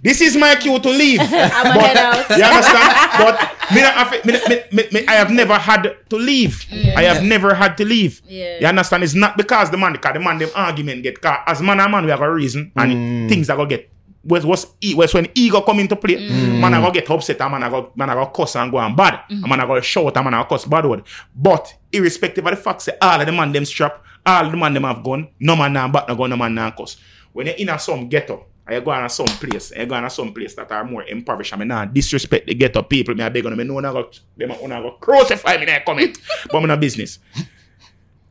[0.00, 1.18] This is my cue to leave.
[1.22, 2.30] I'm a head out.
[2.30, 2.94] You understand?
[3.18, 6.64] But me, have, me, me, me, me, I have never had to leave.
[6.96, 8.22] I have never had to leave.
[8.24, 8.60] Yeah.
[8.60, 9.02] You understand?
[9.02, 11.90] It's not because the man, because the man, them argument get, cause as man and
[11.90, 13.28] man, we have a reason, and mm.
[13.28, 13.90] things are going to get
[14.24, 16.16] was was was when ego come into play.
[16.16, 16.60] Mm.
[16.60, 18.78] Man, I go get upset, and man, I go man, I go cuss and go
[18.78, 19.24] on bad.
[19.28, 19.42] Mm.
[19.42, 21.02] And man, I go shout, and man, I go cuss bad word.
[21.34, 24.74] But irrespective of the fact, say all of the man them strap, all the man
[24.74, 25.28] them have gun.
[25.40, 26.96] No man now back no gun, no man now cuss.
[27.32, 28.46] When you in a some ghetto.
[28.64, 31.02] I go on a some place, I go on a some place that are more
[31.02, 31.52] impoverished.
[31.52, 33.12] I mean, nah, disrespect the ghetto people.
[33.12, 33.60] Me I beg on them.
[33.60, 35.66] I know I go, them I go crucify me.
[35.66, 36.16] They comment,
[36.46, 37.18] but I'm no business.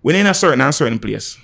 [0.01, 1.37] When in a certain and certain place,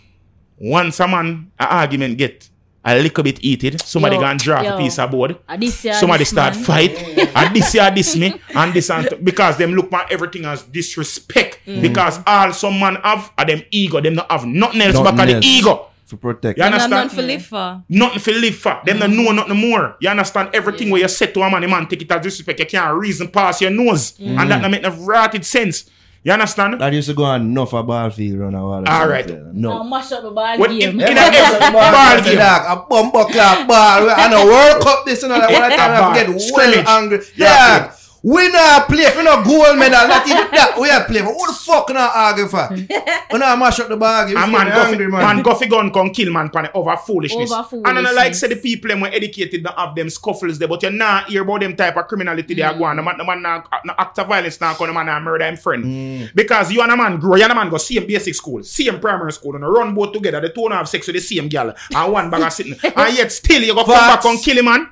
[0.58, 2.50] once a man a argument get
[2.88, 4.76] a little bit heated, somebody Yo, gonna drop yo.
[4.76, 5.38] a piece of board.
[5.48, 6.98] And this year, Somebody this start man- fight,
[7.36, 11.60] and this year this me, and this and because them look at everything as disrespect.
[11.68, 11.82] Mm.
[11.82, 15.30] Because all some man have are them ego, them not have nothing else Nothing back
[15.36, 15.88] of the ego.
[16.06, 16.58] For protect.
[16.58, 17.08] You And I'm understand?
[17.10, 17.84] not for live for.
[17.90, 18.82] Nothing for live for.
[18.86, 19.98] Them don't know nothing more.
[20.00, 20.52] You understand?
[20.54, 22.60] Everything where you say to a man, the man take it as disrespect.
[22.62, 24.14] You can't reason past your nose.
[24.14, 24.40] Mm.
[24.40, 25.90] And that don't make no rotted sense.
[26.28, 26.82] You understand?
[26.82, 28.84] That used to go on enough a ball field run a while.
[28.86, 29.32] All right.
[29.32, 31.00] I'll mash up the ball When game.
[31.00, 32.36] in a every ball game.
[32.36, 34.10] Dog, a bumper clap ball.
[34.12, 35.50] I know World Cup this and all that.
[35.50, 36.86] One time I get well Scrimmage.
[36.86, 37.20] angry.
[37.38, 37.94] Yeah.
[38.28, 38.34] Yeah.
[38.34, 40.08] We not play for no gold medal.
[40.08, 40.78] Not even that.
[40.80, 41.34] We are play for.
[41.34, 42.68] Who the fuck not argue for?
[43.32, 44.38] We not mash up the ball game.
[44.38, 45.22] A man get go angry, man.
[45.36, 45.44] man.
[45.44, 47.52] go fi gun come kill man pan over foolishness.
[47.52, 47.98] Over foolishness.
[47.98, 50.82] And I like say the people them were educated don't have them scuffles there, but
[50.84, 52.80] you not hear about them type of criminality they are Mm.
[52.80, 52.96] going.
[52.98, 55.46] The man, the man nah, no act of violence now come the man nah murder
[55.46, 55.84] him friend.
[55.86, 56.36] Mm.
[56.36, 59.00] Because you and a man grow, you and a man go same basic school, same
[59.00, 60.40] primary school, and run both together.
[60.42, 62.76] The two and have sex with the same girl and one bag of sitting.
[62.96, 64.26] and yet still you go come back Facts.
[64.26, 64.88] and kill him man.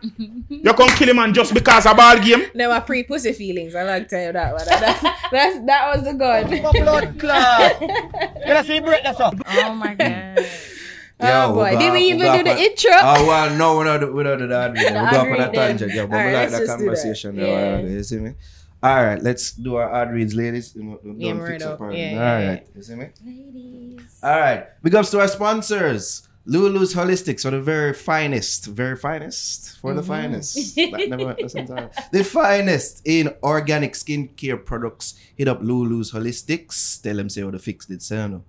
[0.50, 2.44] you come kill him man just because a ball game.
[2.54, 3.76] They were pre pussy feelings.
[3.76, 4.64] I like to tell you that one.
[4.68, 5.02] That's,
[5.32, 6.50] that's, that was the gun.
[6.84, 7.82] blood clot.
[8.46, 9.36] You see break that's up.
[9.48, 10.46] Oh my god.
[11.20, 11.72] Yeah, oh boy.
[11.78, 12.92] Did we we even do the on- intro?
[12.94, 14.14] Oh well, no, we're not.
[14.14, 14.74] We're not do that.
[14.74, 16.06] We go up on a ad read tangent, yeah.
[16.08, 16.78] But we Alright, like let's that just do that.
[16.78, 17.36] conversation.
[17.38, 17.46] Yeah.
[17.46, 17.80] Yeah.
[17.80, 18.34] You see me?
[18.84, 20.74] All right, let's do our ad reads, ladies.
[20.74, 21.82] Don't Yeah, don't fix up up.
[21.82, 22.50] our- Yeah, All yeah, yeah.
[22.50, 23.08] right, you see me?
[23.26, 24.20] Ladies.
[24.22, 26.25] All right, big ups to our sponsors.
[26.48, 30.08] Lulu's Holistics for the very finest, very finest for the Mm-hmm.
[30.10, 30.76] finest.
[30.92, 31.90] That never the.
[32.12, 35.16] The finest in organic skincare products.
[35.36, 37.02] Hit up Lulu's Holistics.
[37.02, 38.02] Tell them say how to fix it.
[38.04, 38.44] Say no.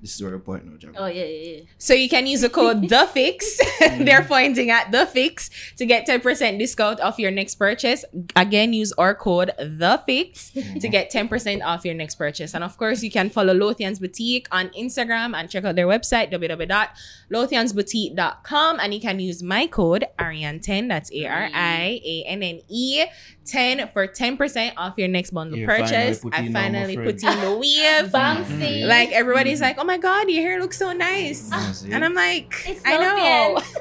[0.00, 0.94] This is where you're pointing out, Jam.
[0.96, 1.60] Oh yeah, yeah, yeah.
[1.78, 3.60] So you can use the code the fix.
[3.76, 4.06] Mm.
[4.06, 8.06] They're pointing at the fix to get 10% discount off your next purchase.
[8.34, 10.80] Again, use our code the fix mm.
[10.80, 12.54] to get 10% off your next purchase.
[12.54, 16.32] And of course, you can follow Lothian's Boutique on Instagram and check out their website
[16.32, 22.60] www.lothiansboutique.com and you can use my code Arianne10 that's A R I A N N
[22.68, 23.04] E
[23.46, 26.20] 10 for 10% off your next bundle You purchase.
[26.20, 27.20] put I in on finally friend.
[27.20, 28.10] put in the weave.
[28.10, 28.52] Fancy.
[28.52, 28.88] Mm-hmm.
[28.88, 29.64] Like everybody's mm-hmm.
[29.64, 32.96] like, oh my god, your hair looks so nice, Yeah, and I'm like, It's I
[32.98, 33.62] know.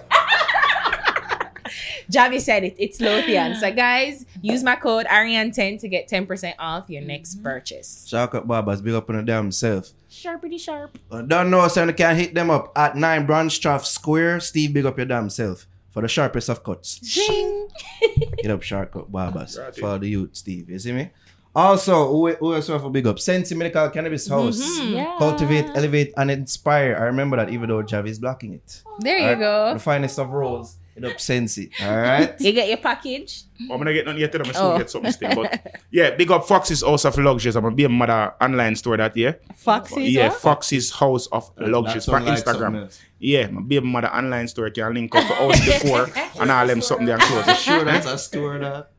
[2.12, 2.76] Javi said it.
[2.78, 3.56] It's Lothian.
[3.56, 7.44] So guys, use my code Arianne10 to get 10% off your next mm-hmm.
[7.44, 8.06] purchase.
[8.08, 9.92] Shout out Barbas, big up on the damn self.
[10.10, 10.98] Sharpity sharp.
[11.12, 14.40] Uh, don't know, so you can hit them up at 9 Branchtrough Square.
[14.40, 17.00] Steve, big up your damn self for the sharpest of cuts.
[17.06, 17.70] Zing.
[18.40, 19.74] Hit up Shark Barbers Right.
[19.74, 20.70] for the youth, Steve.
[20.70, 21.10] You see me?
[21.56, 23.18] Also, who, who else have a big up?
[23.18, 24.80] Sensi Medical Cannabis mm-hmm, House.
[24.82, 25.16] Yeah.
[25.18, 26.98] Cultivate, elevate, and inspire.
[27.00, 28.84] I remember that even though Javi is blocking it.
[29.00, 29.40] There you Alright?
[29.40, 29.74] go.
[29.76, 30.76] The finest of roles.
[30.96, 31.70] Hit up Sensi.
[31.82, 32.40] All right.
[32.40, 33.44] You get your package.
[33.70, 34.34] Oh, I'm gonna get nothing yet.
[34.34, 34.78] I'm gonna soon Oh.
[34.78, 35.36] get something still.
[35.36, 37.58] But yeah, big up Fox's House of Luxuries.
[37.58, 39.34] I'm gonna be a mother online store that yeah.
[39.56, 40.40] Foxy's yeah, what?
[40.40, 42.98] Fox's House of Luxuries on Instagram.
[43.20, 46.82] Yeah, my baby mother online store can link up for house decor and all them
[46.82, 47.60] something there close.
[47.60, 48.14] Sure, that's eh?
[48.14, 48.92] a store that.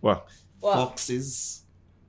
[0.00, 0.26] What?
[0.60, 1.62] Foxes.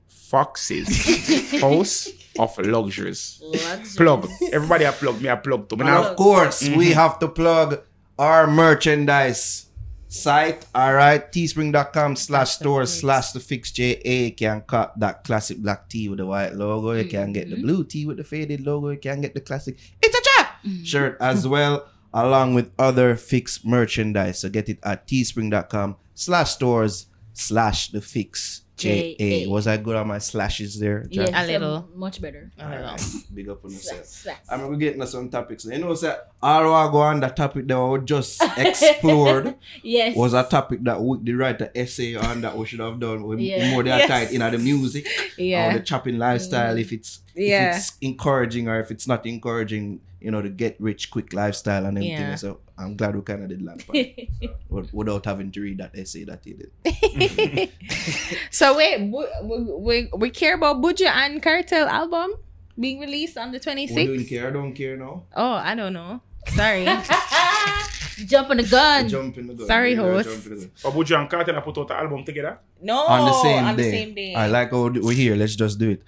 [0.08, 1.60] Foxes.
[1.60, 3.40] House of Luxuries.
[3.42, 3.96] luxuries.
[3.96, 4.28] Plug.
[4.52, 5.20] Everybody a plug.
[5.20, 5.76] Me a plug too.
[5.76, 6.92] Me And now, of course, we mm-hmm.
[6.92, 7.80] have to plug
[8.20, 9.72] our merchandise
[10.08, 10.66] site.
[10.74, 13.96] All right, teespring.com slash stores slash the fix JA.
[14.04, 16.92] You can cut that classic black tee with the white logo.
[16.92, 17.64] You can get the mm-hmm.
[17.64, 18.90] blue tee with the faded logo.
[18.90, 23.64] You can get the classic It's a Trap shirt as well, along with other fix
[23.64, 24.40] merchandise.
[24.40, 29.14] So get it at teespring.com slash stores slash the fix JA.
[29.18, 29.48] JA.
[29.48, 31.06] Was I good on my slashes there?
[31.08, 31.88] Yeah, A little.
[31.94, 32.52] Much better.
[32.58, 32.96] I don't know.
[33.32, 34.04] Big up on yourself.
[34.04, 34.52] Slaps, slaps.
[34.52, 35.64] I mean, we're getting to some topics.
[35.64, 40.16] You know, what's all I go on that topic that we just explored Yes.
[40.16, 43.22] was a topic that we, the writer essay on that we should have done.
[43.24, 43.70] We Yeah.
[43.72, 44.08] more than Yes.
[44.08, 45.06] tight in the music
[45.38, 45.76] or Yeah.
[45.76, 46.76] the chopping lifestyle.
[46.78, 47.70] If it's Yeah.
[47.70, 51.84] if it's encouraging or if it's not encouraging, you know, the get rich quick lifestyle
[51.86, 52.18] and everything.
[52.20, 52.34] Yeah.
[52.36, 54.28] So I'm glad we kind of did land on it
[54.70, 56.70] wi- without having to read that essay that he did.
[58.50, 62.32] so wait, we, we, we, we care about Buju and Kartel album
[62.78, 63.94] being released on the 26th?
[63.94, 64.48] We don't care.
[64.48, 65.24] I don't care now.
[65.36, 66.22] Oh, I don't know.
[66.54, 66.84] Sorry.
[68.26, 69.08] Jump on the gun.
[69.08, 69.66] Jump in the gun.
[69.66, 70.28] Sorry, Yeah, host.
[70.28, 71.20] jump in the gun.
[71.22, 72.58] And Kartel put out an album together.
[72.82, 73.82] No, on the same on day.
[73.82, 74.34] the same day.
[74.34, 75.36] I like how we're here.
[75.36, 76.02] Let's just do it.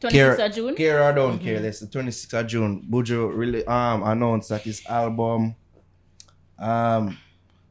[0.00, 0.74] 26th Care- of June.
[0.76, 1.44] Care or don't Mm-hmm.
[1.44, 1.60] care.
[1.60, 2.86] That's the 26th of June.
[2.88, 5.56] Buju really um announced that his album
[6.58, 7.18] um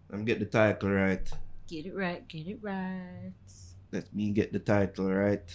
[0.10, 1.24] Let me get the title right.
[1.68, 3.32] Get it right, get it right.
[3.92, 5.46] Let me get the title right.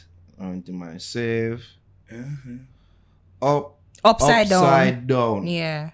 [0.41, 1.67] Onto my save.
[2.11, 2.63] Uh-huh.
[3.43, 5.43] Up, Upside, upside down.
[5.43, 5.47] down.
[5.47, 5.91] Yeah.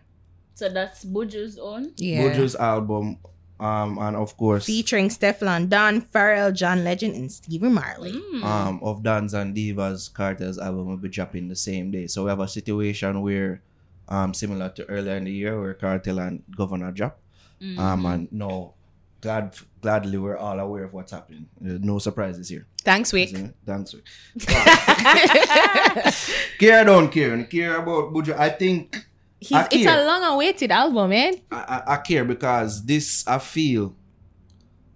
[0.54, 1.92] So that's Buju's own.
[1.96, 2.22] Yeah.
[2.22, 3.18] Buju's album.
[3.60, 8.12] Um, and of course, Featuring Stefflon Don, Pharrell, John Legend, and Stevie Marley.
[8.12, 8.44] Mm.
[8.44, 12.06] um, of Dons and Divas, Kartel's album will be dropping the same day.
[12.08, 13.62] So we have a situation where,
[14.08, 17.20] um, similar to earlier in the year, where Kartel and Govana drop.
[17.62, 17.78] Mm.
[17.78, 18.74] Um, and no,
[19.20, 21.46] glad, gladly we're all aware of what's happening.
[21.64, 22.66] Uh, no surprises here.
[22.82, 23.32] Thanks, Wick.
[23.32, 23.54] Isn't it?
[23.64, 23.94] Thanks.
[26.58, 27.32] care don't care.
[27.32, 28.36] And care about Buju.
[28.36, 29.03] I think
[29.48, 30.02] He's, I it's care.
[30.02, 31.34] a long awaited album, man.
[31.50, 33.94] I, I, I care because this I feel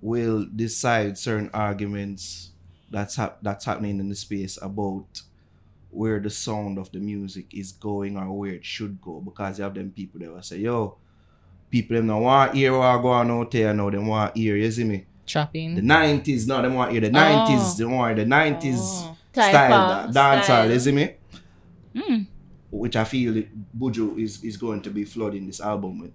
[0.00, 2.50] will decide certain arguments
[2.90, 5.22] that's hap- that's happening in the space about
[5.90, 9.64] where the sound of the music is going or where it should go because you
[9.64, 10.96] have them people that will say yo
[11.70, 14.70] people them don't want hear what go on out there now they want hear you
[14.70, 15.04] see me
[15.76, 17.12] the 90s now they want hear the Oh.
[17.12, 19.16] 90s they want hear the 90s Oh.
[19.32, 21.14] Type style of dancehall you see me.
[22.78, 23.48] Which I feel it-
[23.78, 26.12] Buju is, is going to be flooding this album with.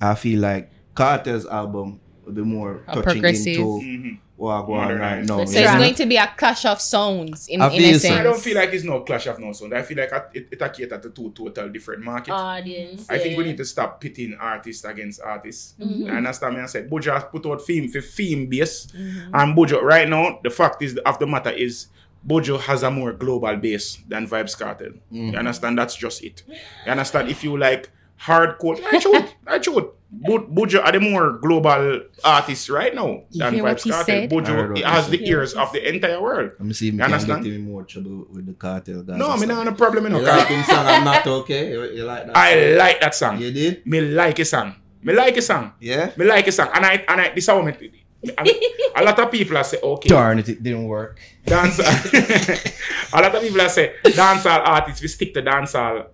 [0.00, 3.56] I feel like Kartel's album will be more A touching progressive.
[3.56, 4.18] into Mhm.
[4.36, 5.28] what going on right Modernized.
[5.28, 5.36] now.
[5.36, 5.64] So it's know?
[5.66, 5.78] Right.
[5.78, 8.14] going to be a clash of sounds in, I in a sense.
[8.18, 9.72] I don't feel like it's no clash of no sound.
[9.74, 12.30] I feel like it, it a cater to two total different markets.
[12.30, 13.06] Audience.
[13.08, 15.74] I think we need to stop pitting artists against artists.
[15.80, 16.10] Mhm.
[16.10, 16.60] I understand me?
[16.62, 18.86] I said Buju has put out theme for theme base.
[18.86, 19.34] Mm-hmm.
[19.34, 21.86] And Buju, right now, the fact is of the matter is
[22.26, 24.94] Buju has a more global base than Vybz Kartel.
[25.10, 25.38] You mm.
[25.38, 25.78] understand?
[25.78, 26.42] That's just it.
[26.84, 27.28] You understand?
[27.28, 29.88] If you like hardcore, I should, I should.
[30.10, 34.04] Bu- Buju are the more global artists right now You than hear Vybz Kartel.
[34.04, 34.14] said?
[34.16, 36.52] I heard Buju what he he has the ears of the entire world.
[36.58, 37.44] Let me see if You me can understand?
[37.44, 39.18] get him in more trouble with the cartel guys.
[39.18, 39.56] No, and me stuff.
[39.58, 40.04] not have a problem.
[40.04, 41.70] You, know, You 'cause like him song I'm not okay?
[41.72, 42.36] You, you like that?
[42.36, 43.40] I like that song.
[43.40, 43.86] You did?
[43.86, 44.74] Me like a song.
[45.02, 45.72] Me like a song.
[45.80, 46.10] Yeah?
[46.16, 46.68] Me like a song.
[46.74, 47.92] And I and I this is how me and
[48.96, 51.18] a lot of people are say, okay, Darn it, it didn't work.
[51.44, 51.78] dance.
[53.12, 56.06] a lot of people are say, dancehall artists, we stick to dancehall.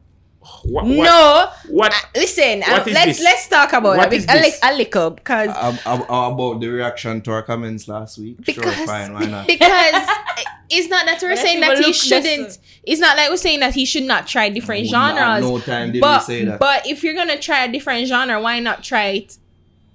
[0.64, 1.92] What, what, No, What?
[1.92, 2.60] Uh, listen.
[2.62, 3.22] What uh, let's this?
[3.22, 6.66] let's talk about What it is a, li- a little because Ab- ab- about the
[6.66, 8.38] reaction to our comments last week?
[8.44, 9.46] because sure, fine, why not?
[9.46, 9.62] because
[10.68, 12.42] it's not that we're saying even that he shouldn't.
[12.42, 12.60] lesser.
[12.82, 15.44] It's not like we're saying that he should not try different Would genres.
[15.44, 16.58] no time did but we say that.
[16.58, 19.38] but if you're gonna try a different genre, why not try it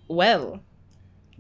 [0.08, 0.62] well?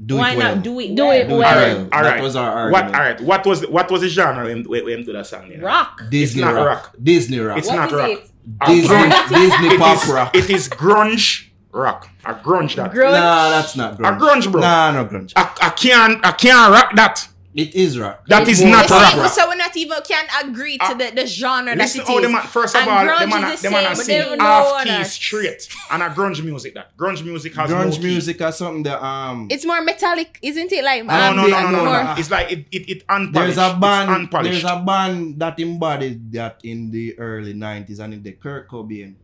[0.06, 0.56] Do why it well.
[0.56, 0.95] not do it?
[0.95, 1.12] Do well?
[1.12, 1.56] it Do it well.
[1.78, 1.89] well.
[1.91, 2.86] All that was our What?
[2.86, 3.20] All right.
[3.22, 5.50] What was what was the genre when when when do that song?
[5.50, 5.66] you know?
[5.66, 6.02] Rock.
[6.10, 6.66] Disney not rock.
[6.68, 6.95] rock.
[7.02, 7.58] Disney rock.
[7.58, 8.10] It's What not is rock.
[8.10, 8.32] it?
[8.68, 9.10] Disney,
[9.50, 10.36] Disney pop is- rock.
[10.36, 12.08] It is grunge rock.
[12.26, 12.91] A grunge that.
[12.91, 13.12] Grunge.
[13.14, 14.20] Nah, that's not A grunge.
[14.20, 14.62] grunge, bro.
[14.62, 15.34] Nah, no grunge.
[15.36, 17.28] I, I can't I can't rock that.
[17.58, 18.24] It is rock.
[18.28, 19.32] That It's is not So, pop rock.
[19.32, 22.18] so we're not even can agree to Ah, the, the genre that Listen it how
[22.20, 22.22] is.
[22.26, 24.24] the man, first of And all, the man, is the the man same, sing they
[24.26, 25.68] don't know half what key that- straight.
[25.89, 26.95] And a grunge music that.
[26.95, 29.47] Grunge music has grunge no music or something that um.
[29.49, 30.84] It's more metallic, isn't it?
[30.84, 32.16] Like No, no, no, no, no, more- no.
[32.16, 33.55] It's like it, it, it unpolished.
[33.55, 34.30] there's a It's band.
[34.45, 39.16] There's a band that embodied that in the early '90s and in the Kurt Cobain.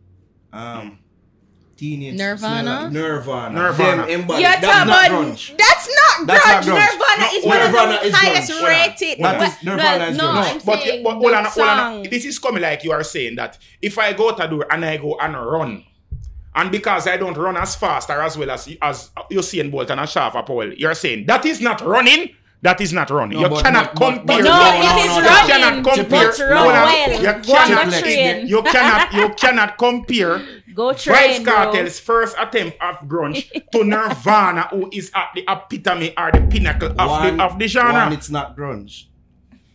[0.52, 0.98] Um,
[1.76, 2.62] teenage Nirvana?
[2.62, 3.54] smell like Nirvana.
[3.60, 4.02] Nirvana.
[4.06, 4.42] Them embodied.
[4.42, 5.56] You're That's not grunge.
[5.56, 6.66] that's not That's not grunge.
[6.66, 8.68] Nirvana No, is one Nirvana of the is highest grunge.
[8.68, 9.18] Rated.
[9.18, 9.38] hold on.
[9.38, 10.52] That is- Nirvana is no, grunge.
[10.52, 12.02] I'm But, saying but hold on, the hold on.
[12.04, 14.96] This is coming like you are saying that if I go to do and I
[14.96, 15.84] go and run,
[16.56, 20.00] and because I don't run as fast or as well as as Usain Bolt and
[20.00, 22.30] Asafa Powell, you're saying that is not running.
[22.62, 23.36] That is not running.
[23.38, 24.36] No, you but- cannot but- but- compare.
[24.38, 25.50] but No, No, it no, you running.
[25.50, 26.30] cannot compare.
[26.30, 27.22] But run Hold well.
[27.22, 27.92] You cannot.
[28.02, 28.42] a.
[28.46, 29.12] You cannot.
[29.12, 30.40] You cannot compare
[30.74, 31.52] Go Vibes train, bro.
[31.54, 36.88] Kartel's first attempt at grunge to Nirvana, who is at the epitome or the pinnacle
[36.98, 37.92] of One- the of the genre.
[37.92, 39.04] One, it's not grunge.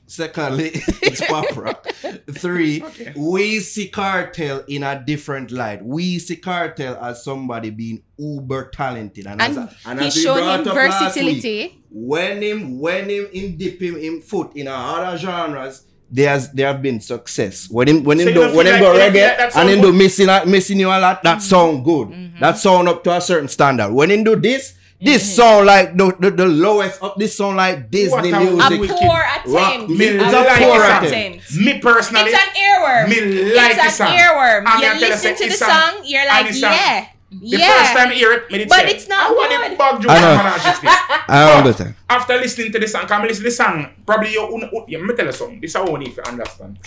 [0.07, 0.71] Secondly,
[1.03, 1.85] it's pop rock.
[2.31, 2.83] Three,
[3.15, 5.85] we see Kartel in a different light.
[5.85, 10.23] We see Kartel as somebody being uber talented, and, as, And a, and he's as
[10.23, 11.61] shown brought him up last versatility.
[11.61, 16.67] week, when him when him in dip him in foot in other genres, there's there
[16.67, 17.67] have been success.
[17.69, 19.21] When him when So him you do when feel him like- do you don't feel
[19.21, 19.91] reggae like that and sound him good?
[19.91, 22.07] do missing missing you a lot, that sound good.
[22.09, 22.39] Mm-hmm.
[22.39, 23.91] That sound up to a certain standard.
[23.91, 24.73] When him do this.
[25.01, 27.15] This sound like the, the, the lowest up.
[27.15, 28.91] This sound like Disney What music.
[28.91, 29.89] A poor attempt.
[29.91, 31.07] Me It's A a like poor attempt.
[31.07, 31.55] attempt.
[31.55, 33.07] Me personally, It's an earworm.
[33.07, 34.07] me like the it's song.
[34.11, 34.57] an earworm.
[34.67, 37.77] And You I tell you, listen to the song, you're like, yeah, The yeah.
[37.77, 39.71] first time I hear it, me did But say, it's not I want good.
[39.71, 40.35] the bug you I know.
[40.35, 40.95] man.
[41.29, 41.95] I understand.
[42.09, 45.05] After listening to the song, come listen to the song, probably you, un, un, you
[45.05, 45.61] me tell you something.
[45.61, 46.79] This is how you need to understand.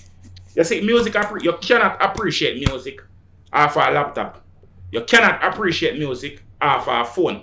[0.56, 3.00] you see, music, you cannot appreciate music
[3.52, 4.42] off a laptop.
[4.90, 7.42] You cannot appreciate music off a phone.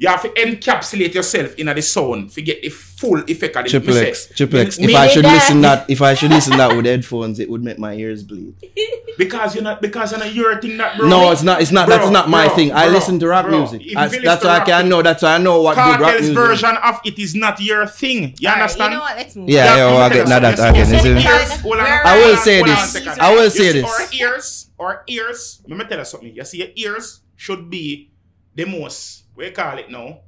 [0.00, 3.70] You have to encapsulate yourself in the sound to get the full effect of the
[3.70, 4.78] Trippple X, Trippple X.
[4.78, 5.34] If I should that.
[5.34, 8.54] listen that, if I should listen that with headphones, it would make my ears bleed.
[9.18, 11.08] because you're not because you're not your thing that bro.
[11.08, 11.60] No, it's not.
[11.60, 11.88] It's not.
[11.88, 12.72] Bro, that's not my bro, thing.
[12.72, 13.58] I listen to rap bro.
[13.58, 13.82] music.
[13.84, 15.02] If That's, that's why to I can know.
[15.02, 16.36] That's why I know what good rap Kartel's music.
[16.36, 18.34] version of it is not your thing.
[18.38, 18.92] You All right, understand?
[18.92, 19.16] you know what?
[19.16, 19.48] Let's move.
[19.48, 19.78] Yeah, on.
[19.78, 20.94] yeah, well, I get now that again.
[20.94, 21.26] Is it-
[21.66, 23.18] I will say this.
[23.18, 23.84] I will say this.
[23.84, 25.60] Our ears, our ears.
[25.66, 26.34] Let me tell you something.
[26.36, 28.12] You see, your ears should be
[28.54, 29.24] the most.
[29.38, 30.18] What you call it now?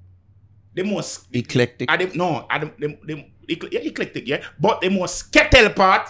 [0.73, 1.27] The most.
[1.35, 1.91] Eclectic.
[1.91, 4.41] Ah, are the, no, ah, are the, the, the, yeah, eclectic, yeah.
[4.61, 6.09] But the most kettle part,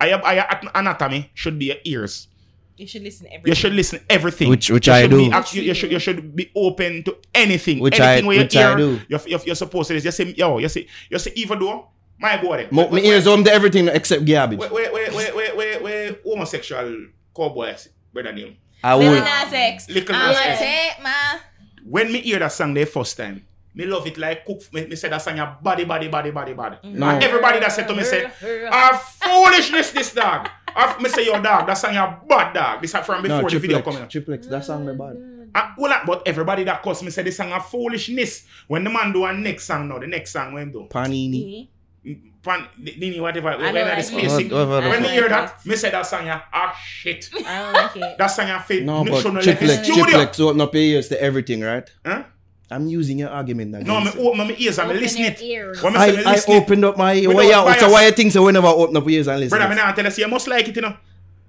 [0.00, 2.28] I have, I have anatomy should be your ears.
[2.78, 3.50] You should listen every.
[3.50, 4.48] You should listen everything.
[4.48, 5.18] Which- which You I do.
[5.18, 7.78] Be, act- you, you should you should be open to anything.
[7.80, 9.00] Which anything I- where which you I hear, do.
[9.06, 10.00] You're, you're, you're supposed to.
[10.00, 12.68] You say, yo, you say, you say, even though my body.
[12.70, 14.58] My, my ears home to everything except garbage.
[14.58, 18.56] Where, where, where, where, where, where, where homosexual cowboys, brother name.
[18.82, 19.20] I Lil would.
[19.20, 19.90] Nas X.
[19.90, 21.38] Little I'ma Nas take my.
[21.88, 24.62] When me hear that song the first time, me love it like cook.
[24.72, 26.76] Me, me say that song your body, body, body, body, body.
[26.84, 27.08] No.
[27.08, 28.30] And everybody that said to me say,
[28.70, 31.66] "Ah, foolishness, this dog." Ah, me say your dog.
[31.66, 32.82] That song your bad dog.
[32.82, 34.02] This is from before No, the video coming.
[34.02, 34.12] X.
[34.12, 34.46] Trippple X.
[34.46, 35.16] That song my bad.
[35.54, 38.44] Ah, well, ah, but everybody that cuss me say this song a foolishness.
[38.66, 40.88] When the man do a next song now, the next song when do.
[40.90, 41.68] Panini.
[42.42, 43.48] Pan, Nini, whatever.
[43.48, 44.36] I When don't I the like space it.
[44.36, 44.50] thing.
[44.50, 45.10] When me fuck.
[45.12, 47.30] hear that, me say that song ya, ah shit.
[47.46, 48.18] I don't like it.
[48.18, 48.84] That song ya fit.
[48.84, 49.88] No, no, but should not triple left X.
[49.88, 50.28] the Triple studio.
[50.28, 51.88] X open up your ears to everything, right?
[52.04, 52.24] Huh?
[52.70, 54.16] I'm using your argument against No, me it.
[54.18, 55.42] open my ears and me Open listen your it.
[55.42, 55.82] ears.
[55.82, 57.28] When me say me I, I listen it, opened up my ear.
[57.28, 57.92] Without Why you, so bias.
[57.92, 59.58] why you think so whenever I open up your ears and listen?
[59.58, 60.96] Brother, me not tell you, say you must like it, you know.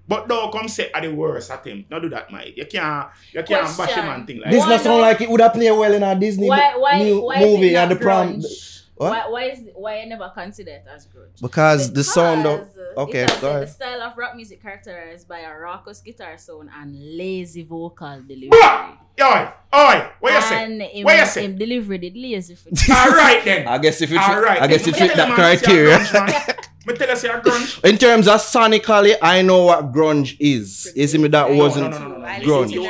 [0.08, 1.84] But don't come say at the worst at him.
[1.90, 2.56] Don't do that, mate.
[2.56, 4.70] You can't, you can't bash him and thing like this that.
[4.70, 7.22] Why not sound like it would have played well in a Disney Why, why, new
[7.26, 8.34] why movie is it and not the prom.
[8.36, 8.75] grunge?
[8.98, 9.12] What?
[9.12, 11.42] Why, why is why I never consider it as grunge?
[11.42, 13.70] Because the sound of okay, it has go said the ahead.
[13.70, 18.50] style of rap music characterized by a raucous guitar sound and lazy vocal delivery.
[18.52, 18.94] Bah!
[19.22, 21.02] Oi, oi, what you say?
[21.04, 21.46] What you say?
[21.46, 22.56] him delivered it lazy
[22.92, 23.68] All right then.
[23.68, 24.62] I guess if it, All right.
[24.62, 25.98] I guess it Me tell fit that man, say a criteria.
[26.00, 26.66] grunge.
[26.88, 27.84] Me tell you, a grunge.
[27.90, 30.92] In terms of sonically, I know what grunge is.
[30.96, 32.26] You see me that wasn't no, no, no, no.
[32.46, 32.72] Grunge.
[32.72, 32.84] You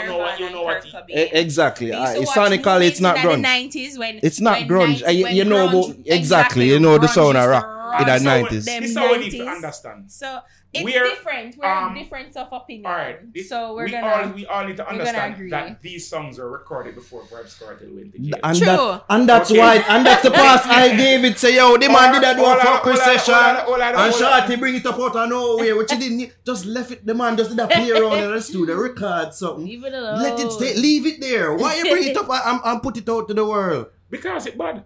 [0.52, 0.75] know what-
[1.10, 1.42] you Nirvana know and what- Kurt Cobain.
[1.46, 1.92] Exactly.
[1.94, 3.36] Uh, used it's watch sonically, it's not grunge.
[3.36, 5.02] The 90s when It's not when grunge.
[5.02, 7.46] 90s Uh, you- when you know grunge- exactly, you know the grunge sound of used
[7.46, 8.66] to rock rock in the And so- 90s.
[8.66, 10.12] them This how we need to understand.
[10.12, 10.40] So
[10.76, 11.58] it's We're, different.
[11.58, 12.86] We're um, different of opinion.
[12.86, 13.34] All right.
[13.34, 14.08] This, so we're we gonna.
[14.28, 18.12] all we all need to understand that these songs were recorded before Vybz started went
[18.14, 18.40] the jail.
[18.44, 18.66] And, True.
[18.66, 19.60] that, and that's Okay.
[19.60, 21.40] why, and that's the pass I gave it.
[21.40, 23.34] Say, yo, the man Hold did a do on, a fuck hold session.
[23.34, 24.40] hold on, hold on, And hold on.
[24.42, 27.06] Shorty bring it up out of nowhere, which he didn't just left it.
[27.06, 29.66] The man just did a play around in the studio, record something.
[29.66, 30.22] Leave it alone.
[30.22, 31.54] Let it stay, leave it there.
[31.56, 33.88] Why you bring it up and, and put it out to the world?
[34.10, 34.84] Because it's bad.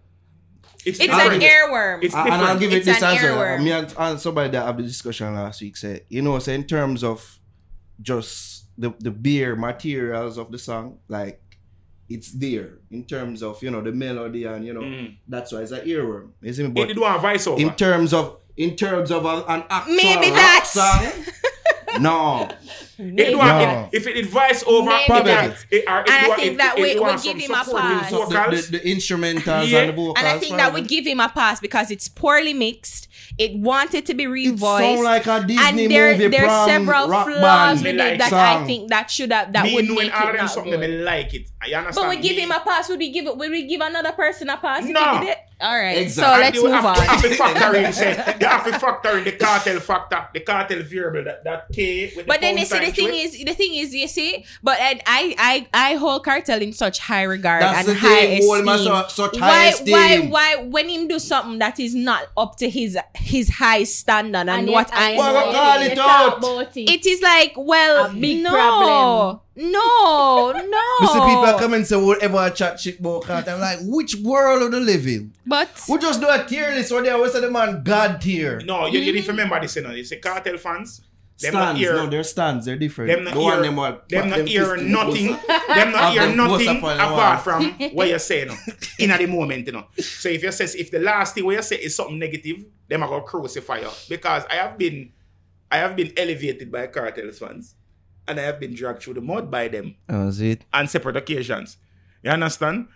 [0.90, 2.04] It's, it's an earworm.
[2.04, 3.28] It's And and I'll give it It's this an answer.
[3.32, 3.64] earworm.
[3.64, 6.64] Me and, and somebody that had the discussion last week said, you know, so in
[6.66, 7.40] terms of
[8.02, 11.42] just the, the beer materials of the song, like
[12.10, 15.16] it's there in terms of you know the melody and you know Mm.
[15.28, 16.30] that's why it's an earworm.
[16.42, 16.70] You see me?
[16.70, 17.62] It But did one voice over.
[17.62, 21.06] in terms of in terms of a, an actual Maybe that's- song,
[22.00, 22.48] no.
[22.98, 23.90] It do No.
[23.92, 25.32] it, if it advice over, Maybe Probably.
[25.32, 28.10] it, it, or it And I think it- that we- we give him a pass.
[28.10, 28.70] The, vocals.
[28.70, 29.80] the, the instrumentals Yeah.
[29.80, 30.16] and the vocals.
[30.18, 33.08] and I think that would give him a pass because it's poorly mixed.
[33.38, 34.80] It wanted to be it revoiced.
[34.96, 37.90] sound like a Disney and there, movie there's prom several rock flaws band with Me
[37.90, 38.64] it like that song.
[38.64, 40.72] I think that should have that me would knowing make all it them not something,
[40.72, 40.80] good.
[40.90, 41.50] me like it.
[41.62, 41.96] I understand.
[41.96, 42.90] But we give him a pass.
[42.90, 43.38] Would we give it?
[43.38, 44.84] Would we give another person a pass?
[44.84, 45.34] if No.
[45.60, 45.70] He did it?
[45.70, 45.98] All right.
[45.98, 46.24] Exactly.
[46.24, 46.96] So and let's move have, on.
[46.96, 50.40] To, have to factor in, say, you have to factor in the Kartel factor, the
[50.42, 53.32] Kartel variable, that, that K with But the then you pound see the thing is
[53.46, 55.36] the thing is you see, but I I
[55.74, 58.66] I, I hold Kartel in such high regard That's and the high thing, esteem.
[58.66, 60.30] my such high why esteem.
[60.30, 64.48] why why when him do something that is not up to his his high standard
[64.48, 66.78] and, And what yet, I and Well, call you it out.
[66.78, 66.90] it.
[66.90, 69.40] it is like well A big no problem.
[69.62, 73.56] No no You see people come and say whatever I chat shit about Kartel.
[73.56, 75.34] I'm like, which world are they living?
[75.46, 78.62] but We just do a tier list where they always say the man God tier.
[78.62, 79.30] No, you, you need to mm.
[79.30, 79.92] remember this, you know.
[79.92, 81.02] You say Kartel fans,
[81.40, 83.12] them not Stands, hear, no, they're stands, they're different.
[83.12, 85.26] them not Go hear, on them what them not them hear fist- nothing,
[85.68, 88.46] them not Have hear them nothing up on the apart from what you say, you
[88.48, 88.58] know,
[89.00, 89.88] in the moment, you know.
[89.98, 93.04] So if you say, if the last thing what you say is something negative, them
[93.04, 93.90] are gonna crucify you.
[94.10, 95.12] Because I have been,
[95.72, 97.76] I have been elevated by Kartel's fans,
[98.30, 99.96] and I have been dragged through the mud by them.
[100.08, 100.66] Oh, is it?
[100.72, 101.78] on separate occasions.
[102.24, 102.88] You understand?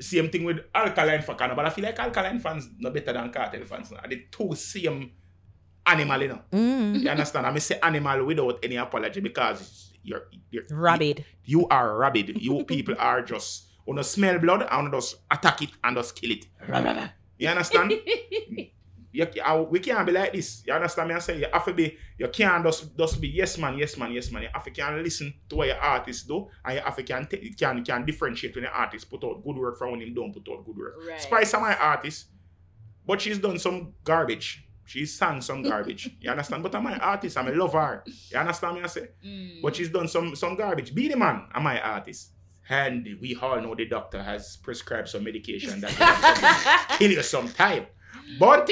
[0.00, 3.64] Same thing with alkaline for but I feel like alkaline fans no better than Kartel
[3.66, 3.92] fans.
[3.92, 5.10] Are the two same
[5.86, 6.40] animal, you know.
[6.52, 7.46] mm, You understand?
[7.46, 11.24] I mean say animal without any apology because you're, you're rabid.
[11.44, 12.40] You are rabid.
[12.40, 16.32] You people are just on smell blood i and just attack it and just kill
[16.32, 16.46] it.
[17.38, 17.92] You understand?
[19.12, 20.62] you, uh, we can't be like this.
[20.66, 21.14] You understand me?
[21.14, 21.96] I say you have to be.
[22.18, 24.42] You can't just just be yes man, yes man, yes man.
[24.42, 27.26] You have to can listen to what your artist do, and you have to can
[27.26, 30.32] ta- can can differentiate when the artist put out good work from when him don't
[30.32, 30.94] put out good work.
[31.06, 31.20] Right.
[31.20, 32.26] Spice are my artist,
[33.06, 34.64] but she's done some garbage.
[34.84, 36.10] She's sang some garbage.
[36.20, 36.62] you understand?
[36.62, 37.36] But I'm my artist.
[37.36, 38.04] I'm a love her.
[38.30, 38.82] You understand me?
[38.82, 39.08] I say.
[39.24, 39.62] Mm.
[39.62, 40.94] But she's done some some garbage.
[40.94, 42.32] Be the man, I'm my artist.
[42.68, 47.86] And we all know the doctor has prescribed some medication that can kill you sometime.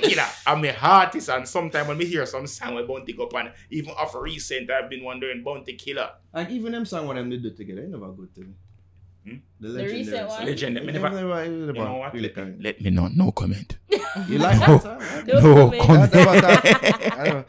[0.00, 3.34] Killer, I'm a artist, and sometimes when we hear some song with Bounty go up,
[3.34, 6.10] and even of recent, I've been wondering Bounty Killer.
[6.32, 8.54] And even them song when them did it together, they never good to me.
[9.26, 9.36] Hmm?
[9.72, 10.36] The recent one?
[10.36, 10.46] song.
[10.46, 10.76] Legend.
[10.76, 12.12] They Me never, never- never, You know what?
[12.14, 13.08] really Let, let me know.
[13.08, 13.78] No comment.
[14.28, 14.98] You like that song?
[14.98, 15.26] right?
[15.26, 16.12] No comment.
[16.12, 17.44] That- that- that- I know.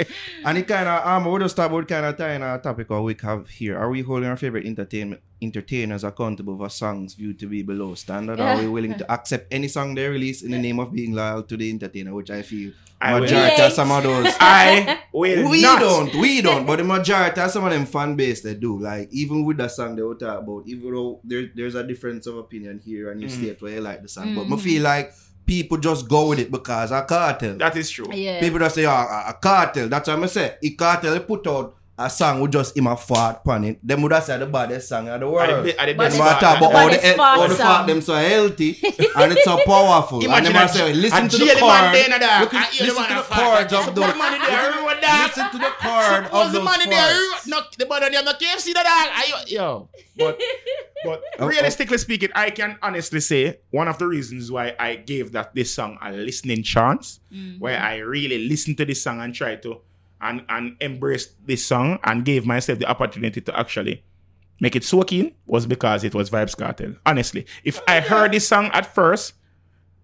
[0.45, 3.01] and it kind of um, we just talk about kind of tying a topic or
[3.03, 3.77] we have here.
[3.77, 8.39] Are we holding our favorite entertainment entertainers accountable for songs viewed to be below standard?
[8.39, 11.43] Are we willing to accept any song they release in the name of being loyal
[11.43, 12.13] to the entertainer?
[12.13, 13.71] Which I feel I majority Yes.
[13.71, 14.33] of some of those.
[14.39, 15.79] I will we not.
[15.79, 18.79] don't, we don't, but the majority of some of them fan base they do.
[18.79, 22.27] Like even with the song they will talk about, even though there, there's a difference
[22.27, 23.31] of opinion here and you Mm.
[23.31, 25.13] state where you like the song, but I feel like
[25.45, 27.57] people just go with it because a Kartel.
[27.57, 28.07] That is true.
[28.13, 28.39] Yeah.
[28.39, 29.89] People just say, oh, a, a Kartel.
[29.89, 30.55] That's what I say.
[30.63, 33.79] A Kartel put out a song with just him a fart pan it.
[33.87, 35.65] Them would have said the baddest song in the At world.
[35.65, 37.39] the, at the But best Them it's- a talk about but how the, it's fart
[37.39, 38.69] how the fart them so healthy
[39.15, 40.19] and it's so powerful.
[40.23, 41.95] Imagine and them a a- say, listen to the jail man chord.
[41.95, 42.41] there, no, dog.
[42.41, 43.39] Look And at- you the Listen man to the a fart.
[43.41, 44.11] chords Suppose of those.
[44.11, 45.27] the money there, everyone, dog.
[45.27, 47.47] Listen to the chord of the those money there, chords.
[47.47, 49.07] no, the money there, no KFC, the dog.
[49.15, 49.89] Are you, yo.
[50.17, 50.39] But,
[51.05, 54.95] but oh, oh, realistically speaking, I can honestly say one of the reasons why I
[54.95, 57.59] gave that this song a listening chance, mm.
[57.59, 59.79] where I really listened to this song and tried to
[60.21, 64.03] and and embraced this song and gave myself the opportunity to actually
[64.59, 66.95] make it so keen was because it was Vybz Kartel.
[67.05, 69.33] Honestly, if I heard this song at first.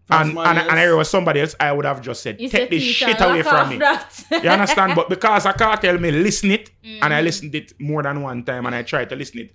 [0.09, 2.63] And, somebody and, and I was somebody else, I would have just said, You take
[2.63, 3.77] said this shit away from me.
[3.77, 4.25] that.
[4.43, 4.93] You understand?
[4.93, 7.15] But because I can't tell me listen it, and Mm.
[7.15, 9.53] I listened it more than one time, and I tried to listen it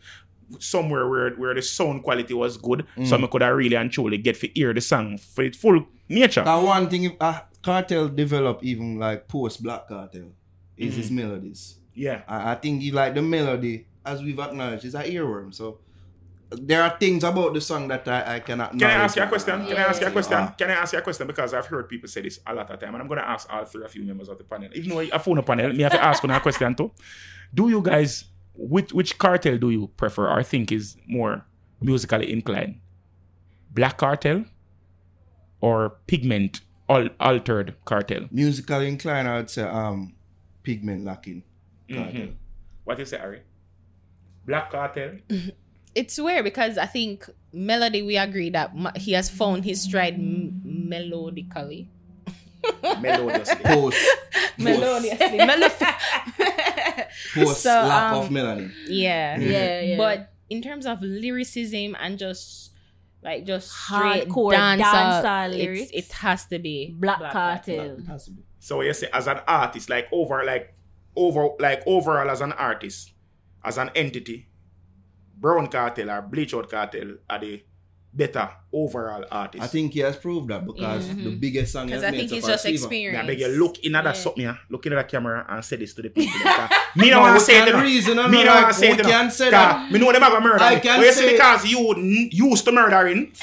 [0.58, 4.16] somewhere where where the sound quality was good, so I could have really and truly
[4.16, 6.42] get to hear the song for its full nature.
[6.44, 10.30] That one thing, if a Kartel develop even like post black Kartel,
[10.76, 11.16] is his Mm-hmm.
[11.16, 11.76] melodies.
[11.94, 12.22] Yeah.
[12.28, 15.54] I, I think he like the melody, as we've acknowledged, is an earworm.
[15.54, 15.78] So
[16.50, 18.72] there are things about the song that I, I cannot.
[18.72, 19.66] Can I ask you a question?
[19.66, 20.34] Can I ask you a question?
[20.38, 20.54] Ah.
[20.56, 21.26] Can I ask you a question?
[21.26, 23.52] Because I've heard people say this a lot of time, and I'm going to ask
[23.52, 24.68] all three of you members of the panel.
[24.74, 26.92] Even though I phone a panel, me have to ask a question too.
[27.54, 28.24] Do you guys,
[28.54, 31.44] which which Kartel do you prefer or think is more
[31.80, 32.80] musically inclined?
[33.72, 34.44] Black Kartel
[35.60, 38.28] or pigment al- altered Kartel?
[38.30, 40.14] Musically inclined, I would say um,
[40.66, 41.42] pigment lacking.
[41.88, 42.02] Mm-hmm.
[42.02, 42.32] Kartel.
[42.84, 43.40] What you say, Ari?
[44.46, 45.18] Black Kartel.
[45.94, 50.60] it's weird because I think melody we agree that he has found his stride m-
[50.90, 51.86] melodically.
[53.00, 53.62] melodiously.
[53.64, 53.98] Post,
[54.58, 55.38] Melodiously.
[55.38, 55.68] Melo-
[57.34, 58.70] post So, lack um, of melody.
[58.88, 59.38] yeah.
[59.38, 59.96] Yeah, yeah.
[59.96, 62.72] But in terms of lyricism and just
[63.22, 65.90] like just straight Hardcore dancehall, dancehall it's- lyrics.
[65.94, 67.98] it has to be Black Kartel.
[67.98, 68.42] It has to be.
[68.66, 70.74] So you say as an artist, like over, like
[71.14, 73.12] over, like overall as an artist,
[73.62, 74.48] as an entity,
[75.36, 77.62] Brown Kartel or Bleach Out Kartel are the
[78.12, 79.62] better overall artist.
[79.62, 81.38] I think he has proved that because the mm-hmm.
[81.38, 82.84] biggest song he Because has I think so it's just is Fever.
[82.86, 83.22] experience.
[83.22, 84.20] I beg you look in at that Yeah.
[84.20, 84.56] something, yeah.
[84.68, 86.40] look into the camera and say this to the people.
[86.96, 87.58] Me No, don't want we to say it.
[87.58, 87.82] can you know.
[87.84, 88.96] reason, I'm Me not don't like, want to say we it.
[88.98, 89.10] you know.
[89.10, 89.92] can say 'Cause that.
[89.92, 90.64] Me know them have a murder.
[90.64, 93.26] I can But you see say- because you n- used to murdering.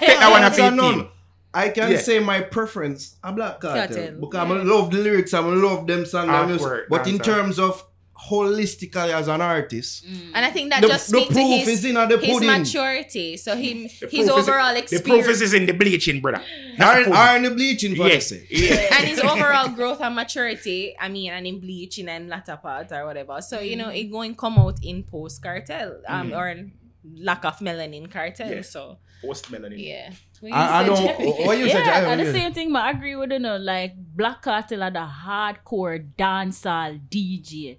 [0.00, 1.08] Take that one off Yes your team.
[1.54, 1.98] I can Yeah.
[1.98, 4.20] say my preference a black Kartel, Kartel.
[4.20, 6.88] because I love the lyrics, I love them songs, them music.
[6.90, 7.84] But in terms of
[8.28, 10.30] holistically as an artist, mm.
[10.34, 12.20] And I think that The- just the speaks to proof his, is in the pudding.
[12.20, 12.48] his pudding.
[12.58, 13.36] maturity.
[13.36, 16.42] So him The his proof is- overall The proof is in the bleaching, brother.
[16.78, 17.18] Not iron, pudding.
[17.18, 18.28] iron the bleaching for Yes.
[18.28, 18.46] say.
[18.96, 23.04] And his overall growth and maturity, I mean, and in bleaching and latter part or
[23.06, 23.40] whatever.
[23.42, 24.00] So, you know, mm.
[24.00, 26.36] it going come out in post Kartel, um, mm.
[26.38, 26.72] or in
[27.18, 28.50] lack of melanin Kartel.
[28.50, 28.62] Yeah.
[28.62, 29.74] So Post melanin.
[29.78, 30.10] yeah.
[30.52, 31.46] I, I don't.
[31.46, 31.84] What you said?
[31.86, 32.10] yeah, Jai?
[32.12, 35.06] and the same thing, but I agree with you know, like Black Kartel are the
[35.06, 37.78] hardcore dancehall DJ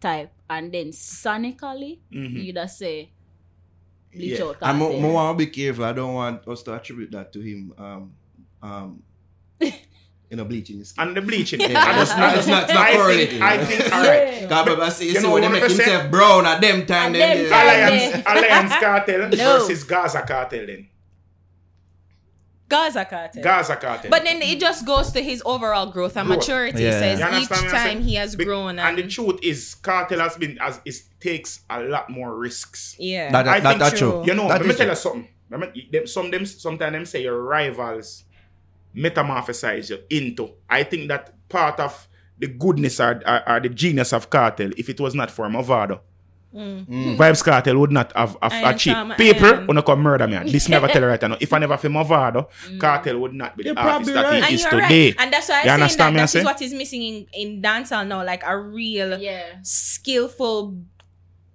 [0.00, 2.44] type, and then sonically, Mhm.
[2.44, 3.10] you just say
[4.12, 4.44] Bleach Yeah.
[4.46, 5.00] Out I'm Kartel.
[5.00, 5.84] more want to be careful.
[5.84, 7.72] I don't want us to attribute that to him.
[7.76, 8.12] Um,
[8.62, 9.02] um,
[9.60, 11.08] you know, bleaching his skin.
[11.08, 11.60] And the bleaching.
[11.60, 13.42] Yeah, I it's not- it's not- it's not I think, correlated.
[13.42, 14.42] I think, all right.
[14.42, 14.48] Yeah.
[14.48, 15.66] Cause I see, you You see know, when they make 100%.
[15.68, 17.14] himself brown at them time.
[17.14, 17.50] At them them days.
[17.50, 17.66] time.
[17.66, 19.58] Alliance, Alliance Kartel No.
[19.58, 20.88] versus Gaza Kartel then.
[22.68, 23.42] Gaza Kartel.
[23.42, 24.10] Gaza Kartel.
[24.10, 26.38] But then it just goes to his overall growth and Growth.
[26.40, 26.82] maturity.
[26.84, 26.98] Yeah.
[26.98, 28.78] Says each understand what I'm time he has Be- grown.
[28.78, 32.96] and And, the truth is, Kartel has been as it takes a lot more risks.
[32.98, 33.30] yeah.
[33.32, 34.10] That, I that, think that's true.
[34.12, 34.24] true.
[34.26, 34.90] You know, That let me is tell true.
[34.92, 35.28] you something.
[35.50, 38.24] Let me- them- Some them sometimes them say your rivals
[38.96, 40.50] metamorphosize you into.
[40.68, 42.08] I think that part of
[42.38, 45.48] the goodness or, or, or the genius of Kartel, if it was not for
[46.54, 48.94] Mavado, Vybz Kartel would not have, have Iron achieved.
[48.96, 49.66] Charm, People Iron.
[49.66, 50.50] wanna come murder me.
[50.52, 51.36] This never tell you right now.
[51.40, 52.48] If I never feel Mavado,
[52.78, 54.34] Kartel would not be the You're artist that right.
[54.44, 54.78] he And is today.
[55.08, 55.16] right.
[55.18, 56.38] And that's why You I'm saying understand that me, I that say?
[56.40, 59.42] is what is missing in, in dancehall now, like a real Yeah.
[59.62, 60.76] skillful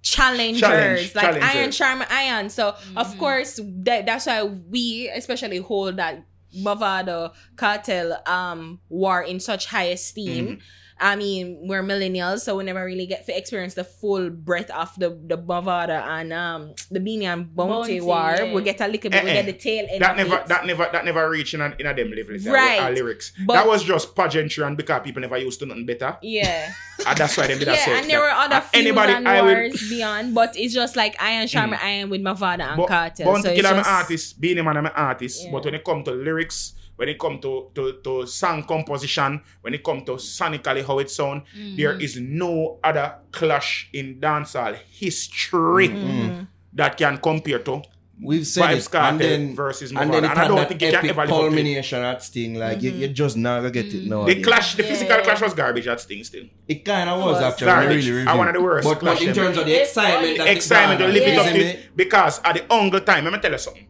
[0.02, 1.56] challengers, Challenge, like challengers.
[1.56, 2.50] Iron Charm Iron.
[2.50, 6.24] So of course that, that's why we especially hold that
[6.58, 10.46] Mavado Kartel um war in such high esteem.
[10.48, 10.60] Mm-hmm.
[11.02, 14.94] I mean, we're millennials, so we never really get to experience the full breadth of
[14.98, 18.36] the the Mavado and um the Beenie and Bounty, Bounty, war.
[18.38, 18.54] yeah.
[18.54, 19.52] We get a little bit, we Eh, get eh.
[19.52, 20.48] the tail end that of never it.
[20.48, 22.82] that never that never reached in a, in a them levels uh, Right.
[22.82, 26.18] uh, lyrics But- that was just pageantry and because people never used to nothing better
[26.22, 26.74] yeah.
[27.08, 29.28] and that's why they did that yeah, and there were other And feuds anybody and
[29.28, 31.84] I will beyond, but it's just like Iron Charm Mm.
[31.84, 33.26] am with Mavado and but, Kartel.
[33.26, 35.52] Bounty so it's Killer I'm an just, artist Beenie Man I'm an artist Yeah.
[35.54, 39.74] but when it come to lyrics when it come to, to, to song composition when
[39.74, 41.78] it come to sonically how it sound mm-hmm.
[41.78, 46.10] there is no other clash in dancehall history mm-hmm.
[46.10, 46.44] mm-hmm.
[46.74, 47.82] that can compare to
[48.22, 50.12] We've said Vibes it, and then versus and Mavado.
[50.12, 51.50] then it And I don't that think it can epic ever live up to it.
[51.50, 52.56] culmination at Sting.
[52.56, 53.02] Like you, mm-hmm.
[53.02, 54.26] you just never get it now.
[54.26, 57.54] the clash the physical clash was garbage at Sting still It kind of was, was
[57.54, 58.06] actually garbage.
[58.06, 58.28] really, really.
[58.28, 61.00] I one of the worst But, but in terms of the excitement, that it excitement
[61.00, 61.60] to brought, live it up to me?
[61.62, 63.88] it because at the Ungle time, let me tell you something.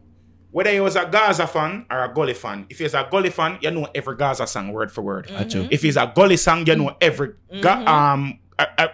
[0.52, 3.58] Whether you was a Gaza fan or a Gully fan, if you're a Gully fan,
[3.60, 5.28] you know every Gaza song word for word.
[5.28, 5.68] Achoo.
[5.70, 8.39] If he's a Gully song, you know every Ga- um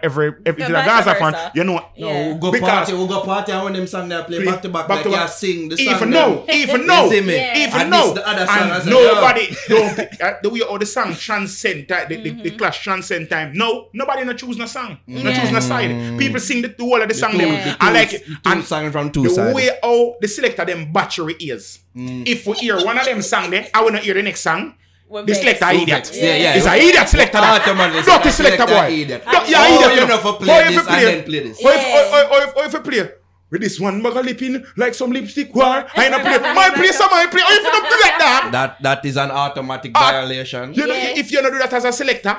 [0.03, 2.33] every if it's a vice Gaza fan, you know Yeah.
[2.33, 4.69] We go Because- party, we go party, and when them song they play back to
[4.69, 5.29] back, Back like to back.
[5.29, 5.85] sing the song.
[5.95, 6.11] even them.
[6.11, 7.35] know, even know, You see me?
[7.35, 7.57] Yeah.
[7.67, 10.85] even And know, this the other song, and nobody don't uh, the way all the
[10.85, 12.57] song transcend time, the, the, the Mm-hmm.
[12.57, 13.53] clash transcend time.
[13.53, 15.39] No, nobody no choose no song, no Yeah.
[15.41, 16.17] choose no side.
[16.19, 17.53] People sing the, the whole of the song Two- them.
[17.53, 17.73] Yeah.
[17.75, 18.25] the I like it.
[18.25, 19.55] two And song from two the sides.
[19.55, 21.79] way how the selector them battery is.
[21.95, 22.27] Mm.
[22.27, 24.75] If we hear one of them song there, I wanna hear the next song.
[25.09, 25.41] We're The vexed.
[25.41, 26.11] selector idiot.
[26.13, 26.53] Yeah, yeah.
[26.55, 27.39] It's a idiot selector.
[27.39, 27.61] that.
[27.61, 28.93] Automatically, Dirty that selector selector boy.
[28.93, 29.23] idiot.
[29.31, 29.91] Don't- Yeah, Oh, idiot.
[29.93, 30.07] you know.
[30.07, 31.57] know, for play if this you and then play this.
[31.63, 33.09] Or if, or, or, or if, or if you play
[33.49, 36.37] with this one bag of lip in like some lipstick war, I ain't a play.
[36.59, 37.39] My play some I play.
[37.41, 40.73] Or if you don't play like that, That that is an automatic Ah, violation.
[40.73, 41.17] you know, Yes.
[41.19, 42.35] if you don't do that as a selector,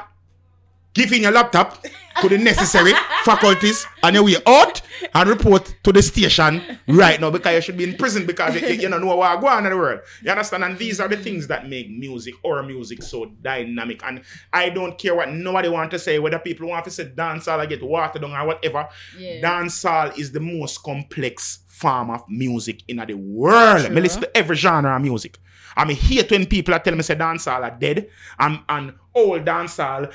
[0.93, 1.83] give in your laptop
[2.21, 2.93] to the necessary
[3.25, 4.78] faculties and you will out
[5.15, 8.67] and report to the station right now because you should be in prison because you,
[8.69, 10.01] you don't know what going on in the world.
[10.23, 10.65] You understand?
[10.65, 14.03] And these are the things that make music or music so dynamic.
[14.05, 17.63] And I don't care what nobody want to say, whether people want to say dancehall
[17.63, 18.89] or get watered down or whatever.
[19.19, 19.41] Yeah.
[19.41, 23.91] Dancehall is the most complex form of music in the world.
[23.93, 25.39] Me listen to every genre of music.
[25.77, 28.09] I mean, hate when people are telling me say dancehall are dead
[28.39, 30.13] and, and old dancehall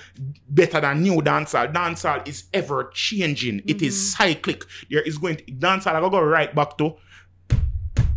[0.49, 1.72] better than new dancehall.
[1.74, 3.61] Dancehall is ever changing.
[3.66, 4.24] It is mm-hmm.
[4.24, 4.66] cyclic.
[4.89, 5.95] There is going to dancehall.
[5.95, 6.97] I go go right back to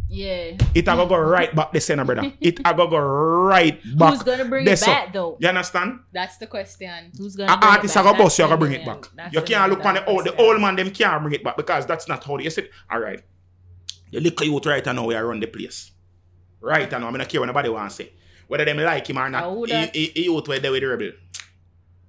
[0.09, 0.57] Yeah.
[0.75, 0.89] it.
[0.89, 2.33] I go go right back the center, brother.
[2.41, 4.15] It I go go right back.
[4.15, 5.37] Who's gonna bring it back though?
[5.39, 6.01] You understand?
[6.13, 7.13] That's the question.
[7.17, 8.05] Who's gonna An bring artist back?
[8.05, 9.33] gonna bust you, That's bring it back.
[9.33, 11.87] You can't look on the old, the old man, them can't bring it back because
[11.87, 12.71] that's not how they said.
[12.91, 13.23] All right,
[14.11, 15.91] the little youth right now, we are run the place.
[16.61, 18.13] Right now, I'm not care what nobody wants to say.
[18.49, 21.13] Whether them like him or not, he, he, he youth were there with the rebel.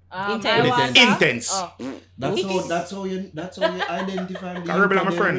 [0.10, 0.64] Um, Intence.
[0.64, 1.50] I want- Intence.
[1.52, 1.94] Oh.
[2.20, 4.66] That's how that's how you that's how you identify me.
[4.66, 5.38] Cause rebel, I'm a friend.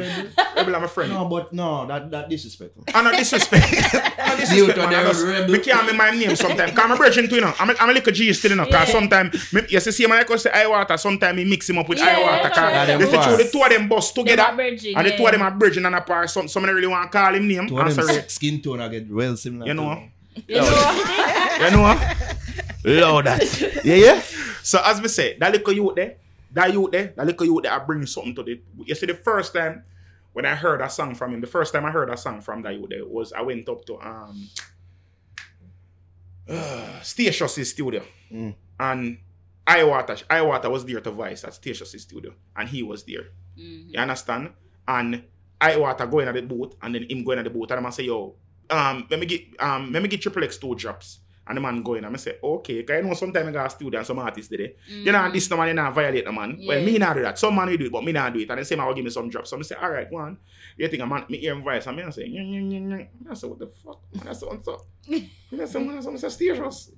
[0.57, 1.11] Rebel, I'm a friend.
[1.11, 2.85] No, but no, that that disrespectful.
[2.95, 3.64] I'm not disrespect.
[3.66, 4.95] I'm not You disrespect, to man.
[4.95, 5.49] I just, rebel.
[5.49, 6.71] me can't remember my name sometimes.
[6.73, 7.55] Cause I'm a virgin too, you know.
[7.59, 8.64] I'm a, I'm a little G still, you know.
[8.64, 8.85] Cause Yeah.
[8.85, 10.99] sometimes, me, you see, man, I could say I Waata.
[10.99, 12.43] Sometimes me mix him up with Yeah, I Waata.
[12.43, 12.99] yeah, Cause yeah.
[12.99, 14.47] you see, Them the two of them bust together.
[14.49, 16.29] a virgin, And the two of them are bridging and apart.
[16.31, 17.66] Some, some really want to call him name.
[17.69, 19.66] Two of them skin tone I get well similar.
[19.66, 20.03] You know.
[20.47, 21.59] You know?
[21.64, 22.01] You know?
[22.85, 23.81] Love that.
[23.85, 24.21] Yeah, yeah.
[24.63, 26.17] So as we say, that little youth there,
[26.53, 28.61] that youth there, that little youth there, I bring something to the.
[28.85, 29.85] You see, the first time
[30.33, 32.63] when I heard a song from him, the first time I heard a song from
[32.63, 34.49] that youth there was I went up to um
[36.49, 38.03] uh, Statius' studio.
[38.33, 38.55] Mm.
[38.81, 39.19] And
[39.67, 42.33] I Waata, Iwater was there to voice at Statius' studio.
[42.57, 43.29] And he was there.
[43.59, 43.93] Mhm.
[43.93, 44.51] You understand?
[44.87, 45.25] And
[45.61, 47.93] I Waata going at the boat and then him going at the boat and I'm
[47.93, 48.35] say, yo,
[48.71, 51.21] um, let me get um, let me get Trippple X two drops.
[51.49, 53.71] And the man going, and I say, okay, cause I know sometimes I got a
[53.71, 54.79] studio and some artists did it.
[54.87, 56.61] You know, this no man, you not violate the man.
[56.67, 57.39] Well, me not do that.
[57.39, 58.49] Some man will do it, but me not do it.
[58.51, 59.51] And then say, man, will give me some drops.
[59.51, 60.37] So I say, all right, go on.
[60.77, 63.09] You think a man, me hear him voice, and me I say, nyeh, nyeh, nyeh.
[63.31, 64.01] I say, what the fuck?
[64.15, 64.81] Man, I up?
[65.09, 65.31] Me
[65.63, 66.91] I say, man, I say, I say, Statius.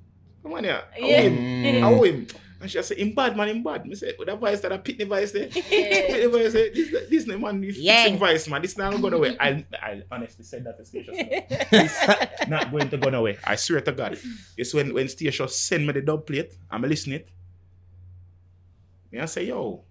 [0.43, 0.83] Come on here.
[0.97, 1.21] I owe Yeah.
[1.23, 1.37] him.
[1.37, 1.83] Mm.
[1.85, 2.27] I owe him.
[2.61, 3.87] And she say, him bad, man, him bad.
[3.87, 5.47] Me say, with that voice, that a pitney voice there.
[5.49, 6.69] Pitney voice there.
[6.75, 8.03] This, this, this man, this Yeah.
[8.03, 8.61] fixing voice, man.
[8.61, 9.37] This not going away.
[9.41, 11.17] I, I honestly said that to Statius.
[11.19, 13.39] It's not going to go away.
[13.45, 14.19] I swear to God.
[14.59, 17.29] It's when, when Statius send me the dub plate, I'm listening it.
[19.11, 19.83] Me I say, yo,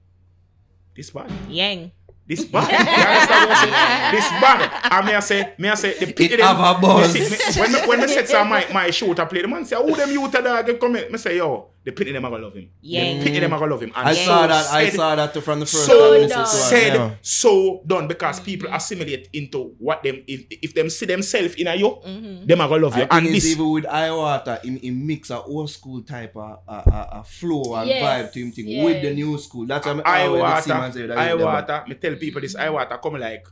[0.95, 1.31] this bad.
[1.49, 1.91] Yang.
[2.27, 2.69] This bad.
[2.69, 4.13] You understand I'm?
[4.15, 4.91] This bad.
[4.93, 6.45] And me I say, me I say, the pity them.
[6.55, 7.13] have a buzz.
[7.15, 9.65] Me see- me- When me, when me set some my, my shooter play, the man
[9.65, 10.65] say, who them youth are dog?
[10.67, 11.11] They come in.
[11.11, 12.69] Me say, yo, the pity them are gonna love him.
[12.81, 13.17] Yeah.
[13.17, 13.91] The pity them are gonna love him.
[13.95, 14.65] And I so saw that.
[14.71, 16.93] I said- saw that too from the first so time I listened to it, said
[16.95, 17.15] yeah.
[17.21, 21.75] so done because people assimilate into what them if, if them see themselves in a
[21.75, 22.45] you, mm-hmm.
[22.45, 23.03] them are gonna love you.
[23.03, 26.59] I And think this even with Iwater, him, him mix a old school type of
[26.67, 28.83] a, a, a flow and Yes, vibe to him thing yeah.
[28.83, 29.65] with the new school.
[29.65, 31.87] That's what I I always see water, say that I Waata.
[31.87, 33.47] Me tell people this I Waata come like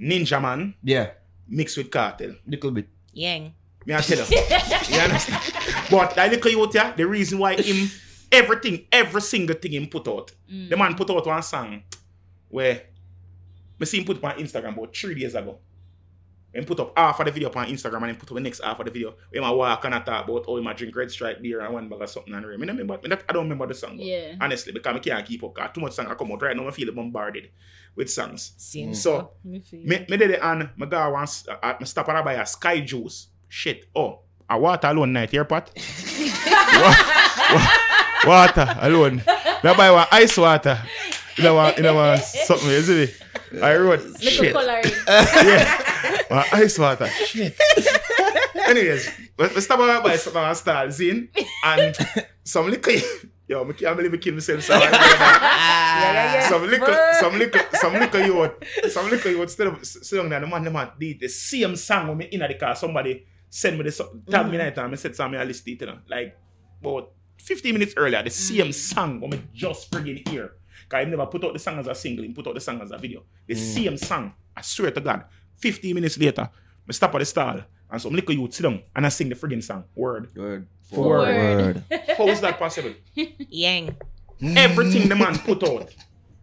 [0.00, 1.10] Ninjaman Yeah,
[1.48, 2.36] mixed with Kartel.
[2.46, 2.88] little bit.
[3.12, 3.52] Yang.
[3.88, 4.24] Me I tell you.
[4.28, 5.42] you understand?
[5.90, 7.90] But that little here, the reason why him
[8.30, 10.30] everything, every single thing him put out.
[10.46, 11.82] The man put out one song
[12.50, 12.82] where
[13.78, 15.58] me see him put up on Instagram about three days ago.
[16.52, 18.40] Him put up half of the video up on Instagram and then put up the
[18.42, 19.14] next half of the video.
[19.30, 21.72] Where I walk and I talk about oh, him a drink red stripe beer and
[21.72, 23.96] one bag of something and don't remember, me I don't remember the song.
[23.98, 24.34] Yeah.
[24.38, 25.54] Honestly, because I can't keep up.
[25.54, 26.68] Cause too much song I come out right now.
[26.68, 27.48] I feel bombarded
[27.96, 28.52] with songs.
[28.58, 28.92] Same.
[28.94, 32.22] So Me me, me did it and me go once uh, me stop and I
[32.22, 33.28] buy a sky juice.
[33.48, 33.86] Shit.
[33.94, 35.70] Oh, a water alone night here pot.
[36.80, 36.94] Wa-
[37.54, 39.16] wa- water alone.
[39.64, 40.78] Me buy one ice water.
[41.36, 41.72] You know?
[41.76, 42.16] You know?
[42.16, 43.22] Something, isn't it?
[43.62, 44.52] I wrote Little shit.
[44.52, 44.84] coloring.
[45.08, 46.22] Yeah.
[46.28, 47.08] One ice water.
[47.08, 47.56] Shit.
[48.66, 51.28] Anyways, we stop and buy something and start zine
[51.64, 51.96] and
[52.44, 52.92] some liquor.
[53.48, 54.62] Yo, me can't believe I kill myself.
[54.62, 58.52] So I some liquor, some liquor, some liquor you would,
[58.90, 60.40] some liquor you would still sit down there.
[60.40, 62.76] The man, the man did the same song when me in the car.
[62.76, 64.58] Somebody send me the song, tag me mm.
[64.58, 66.36] night and me said something I list it, you know, like
[66.80, 68.22] about 15 minutes earlier.
[68.22, 68.74] The same mm.
[68.74, 70.52] song when me just friggin' hear.
[70.88, 72.80] Cause I never put out the song as a single, he put out the song
[72.80, 73.22] as a video.
[73.46, 73.74] The mm.
[73.74, 74.32] same song.
[74.56, 75.24] I swear to God.
[75.56, 76.48] 15 minutes later,
[76.86, 79.34] me stop at the stall and some liquor youth sit down and I sing the
[79.34, 79.84] friggin' song.
[79.94, 80.30] Word.
[80.36, 80.66] Word.
[80.82, 81.84] For word.
[82.16, 82.94] How is that possible?
[83.14, 83.96] Yang.
[84.40, 85.94] everything the man put out.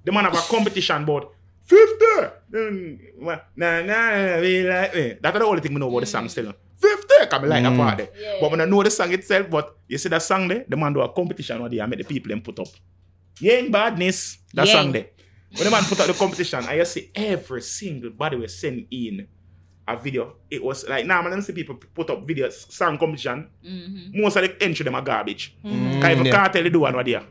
[0.03, 1.33] The man have a competition about
[1.63, 2.05] 50.
[2.51, 5.13] Mm, well, Nah, nah, we like eh.
[5.13, 5.17] me.
[5.19, 6.53] That's the only thing we know about the song still.
[6.77, 7.13] 50.
[7.29, 7.77] Cause me like that mm.
[7.77, 8.09] part there.
[8.19, 8.37] Yeah.
[8.41, 10.93] But when I know the song itself, but you see that song there, the man
[10.93, 12.67] do a competition where they and make the people them put up.
[13.39, 14.39] You ain't badness.
[14.53, 14.73] That Yeah.
[14.73, 15.07] song there.
[15.55, 18.87] When the man put up the competition, I just see every single body was send
[18.91, 19.27] in
[19.87, 20.35] a video.
[20.49, 23.49] It was like now, man, I see people put up videos, song competition.
[23.63, 24.21] Mm-hmm.
[24.21, 25.55] Most of the entry them are garbage.
[25.63, 26.31] Cause if a yeah.
[26.31, 27.25] Kartel they do one what they are.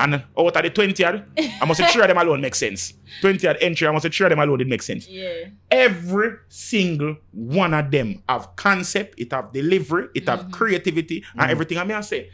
[0.00, 2.54] And oh, out of the 20 yard, I must say three of them alone make
[2.54, 2.94] sense.
[3.20, 5.06] 20 yard entry, I must say three of them alone did make sense.
[5.06, 5.50] Yeah.
[5.70, 10.50] Every single one of them have concept, it have delivery, it have mm-hmm.
[10.50, 11.50] creativity, and mm-hmm.
[11.50, 11.78] everything.
[11.78, 12.30] I mean, I say,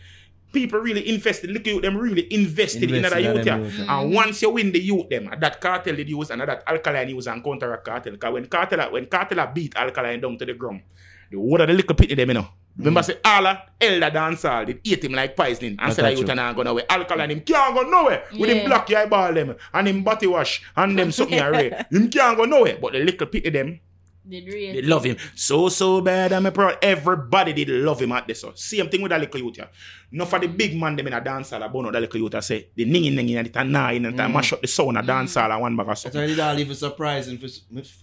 [0.52, 1.50] people really invested.
[1.50, 3.44] Look at them really invested, in that in youth.
[3.44, 3.58] them yeah.
[3.58, 4.14] youth, And mm-hmm.
[4.14, 7.42] once you win the youth, them that Kartel did use and that Alkaline use and
[7.42, 8.12] counter Kartel.
[8.12, 10.82] Because when Kartel when Kartel beat Alkaline down to the ground,
[11.30, 12.48] the word of the little pity them, you know.
[12.78, 16.10] Remember, say all a elder dancehall did eat him like poison and I said that
[16.10, 16.30] got youth you.
[16.32, 16.84] and I go nowhere.
[16.90, 18.66] Alkaline him can't go nowhere with him Yeah.
[18.66, 21.86] black eyeball them and him body wash and them something red.
[21.90, 22.78] Him can't go nowhere.
[22.80, 23.80] But the little pity them,
[24.28, 24.84] Did they rate.
[24.84, 26.32] love him so so bad.
[26.32, 26.76] I'm proud.
[26.82, 28.40] Everybody did love him at this.
[28.40, 29.56] So same thing with that little youth.
[29.56, 29.68] Yeah.
[30.10, 31.62] No for the big man them in a dance hall.
[31.62, 32.34] About that little youth.
[32.34, 34.32] I say the ninging ninging and the nine and the mm.
[34.34, 35.06] mash up the sound of mm.
[35.06, 36.20] dance hall and one bag of That's something.
[36.20, 37.48] why it all even surprising for,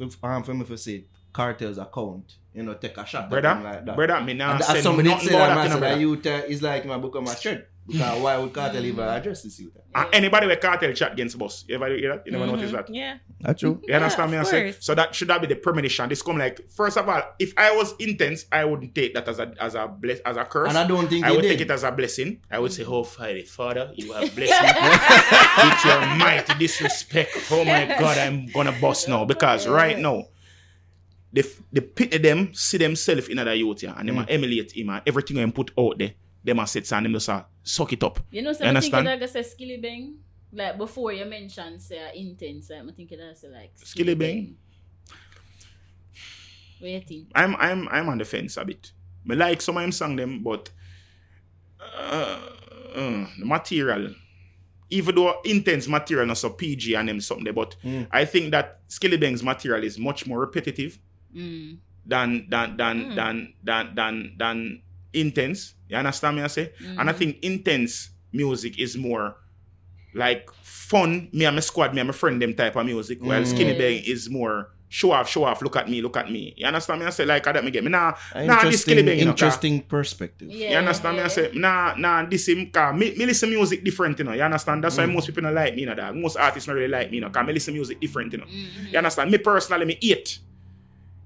[0.09, 2.37] for, um, for me to say Kartel's account.
[2.53, 3.23] You know, take a shot.
[3.25, 3.95] at them Brother, like that.
[3.95, 6.15] brother, me now and say as somebody nothing said about that, that, man, you know,
[6.21, 6.41] said that brother.
[6.41, 7.69] youth uh, is like my become a threat.
[7.85, 9.73] Because why would Kartel even address this youth?
[9.93, 11.65] And anybody with Kartel chat against boss.
[11.67, 12.25] You ever hear that?
[12.25, 12.89] You never notice that?
[12.89, 13.17] Yeah.
[13.41, 13.81] That's true.
[13.85, 14.37] You understand me?
[14.37, 14.71] I of say?
[14.79, 16.07] So that should that be the premonition.
[16.07, 19.39] This come like first of all, if I was Intence, I wouldn't take that as
[19.39, 20.69] a as a bless as a curse.
[20.69, 21.49] And I don't think I would did.
[21.49, 22.39] take it as a blessing.
[22.49, 27.31] I would say, Oh Father, Father, you have blessed me with your mighty disrespect.
[27.51, 29.25] Oh my God, I'm gonna bust now.
[29.25, 30.27] Because right now,
[31.33, 34.89] the the pity them see themselves in other youth yeah, and them a emulate him
[34.91, 36.13] and everything them put out there,
[36.43, 38.19] them a sit and them just a suck it up.
[38.31, 39.21] You know, so You I think understand?
[39.21, 40.15] that I say Skillibeng.
[40.55, 44.53] Like before you mentioned say uh, Intence, like, I think that say like Skillibeng?
[46.79, 47.29] What you think?
[47.33, 48.91] I'm I'm I'm on the fence a bit.
[49.25, 50.69] Me like some of them song them, but
[51.81, 52.39] uh,
[52.95, 54.13] uh, the material,
[54.89, 57.75] even though Intence material not so PG and them something there, but
[58.11, 60.99] I think that Skillibeng's material is much more repetitive
[61.35, 61.77] Mm.
[62.05, 63.15] than than than mm.
[63.15, 64.81] than than than than
[65.13, 65.73] Intence.
[65.89, 66.41] You understand me?
[66.43, 66.99] I say, mm.
[66.99, 69.37] and I think Intence music is more
[70.13, 71.29] like fun.
[71.31, 73.19] Me and my squad, me and my friend, them type of music.
[73.21, 73.47] While mm.
[73.47, 73.77] Skinny Yeah.
[73.77, 75.61] Bang is more show off, show off.
[75.61, 76.53] Look at me, look at me.
[76.55, 77.07] You understand me?
[77.07, 79.19] I say like i that me get me nah An nah this Skinny Interesting, Bang.
[79.19, 80.49] You know, 'cause- interesting perspective.
[80.51, 80.69] Yeah.
[80.71, 81.23] you understand me?
[81.23, 84.33] I say, nah, nah, this him, cause me, me listen music different, you know.
[84.33, 84.83] You understand?
[84.83, 86.15] That's why most people don't like me, you know, that.
[86.15, 88.45] Most artists don't really like me, you know, cause me listen music different, you know.
[88.45, 88.87] Mm-hmm.
[88.91, 89.31] You understand?
[89.31, 90.39] Me personally, me hate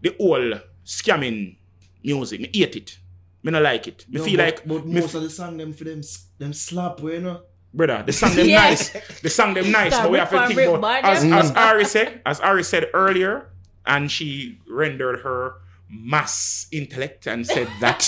[0.02, 0.54] the whole
[0.86, 1.58] scamming
[2.04, 2.42] music.
[2.42, 2.98] Me hate it.
[3.44, 4.06] Me not like it.
[4.10, 6.02] Me No, feel but, like, but me most of the song them for them
[6.38, 7.42] them slap, you know.
[7.74, 8.04] brother.
[8.06, 8.62] The song them Yeah.
[8.70, 8.90] nice.
[9.22, 9.96] The song them nice.
[9.98, 13.50] But we have to think about as, as Ari said, as Ari said earlier,
[13.86, 15.56] and she rendered her
[15.90, 18.04] mass intellect and said that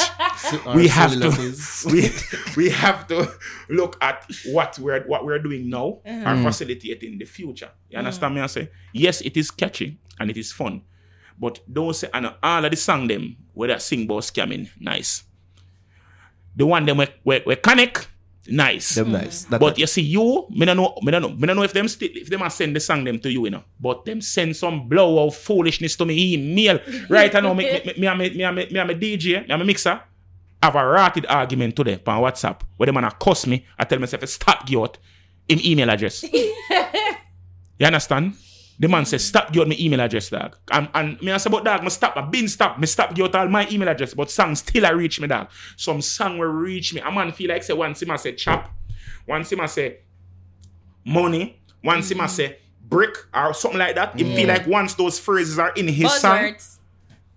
[0.75, 1.29] we have to
[1.93, 2.09] we,
[2.57, 3.31] we have to
[3.69, 7.69] look at what we're what we're doing now and facilitate in the future.
[7.89, 8.41] You understand me?
[8.41, 10.81] I say yes, it is catchy and it is fun,
[11.39, 15.23] but don't say and all of the song them where they sing about scamming nice.
[16.55, 18.09] The one them we we, we connect
[18.47, 18.95] nice.
[18.95, 19.43] Them nice.
[19.45, 21.73] That, But you see, you, me don't know, me don't know, me don't know if
[21.73, 23.63] them still, if them a send the song them to you, you know.
[23.79, 26.79] But them send some blowout foolishness to me email.
[27.09, 28.95] Right I know, me, me, me, me, and me, me, and me, me, and me
[28.95, 30.01] DJ, me, and me mixer,
[30.61, 33.99] have a rotted argument today on WhatsApp where the man a cuss me, I tell
[33.99, 34.97] myself, stop give out
[35.47, 36.23] him email address.
[36.31, 38.33] you understand?
[38.79, 40.57] The man says, stop give out my email address, dog.
[40.71, 43.25] And, and me I say, but dog, me stop, I been stop, me stop give
[43.25, 45.49] out all my email address, but song still I reach me, dog.
[45.75, 47.01] Some song will reach me.
[47.01, 48.69] A man feel like say once him I say chop,
[49.27, 49.97] once him I say
[51.05, 54.19] money, once him I say brick or something like that.
[54.19, 56.77] Him feel like once those phrases are in his song, Buzzwords.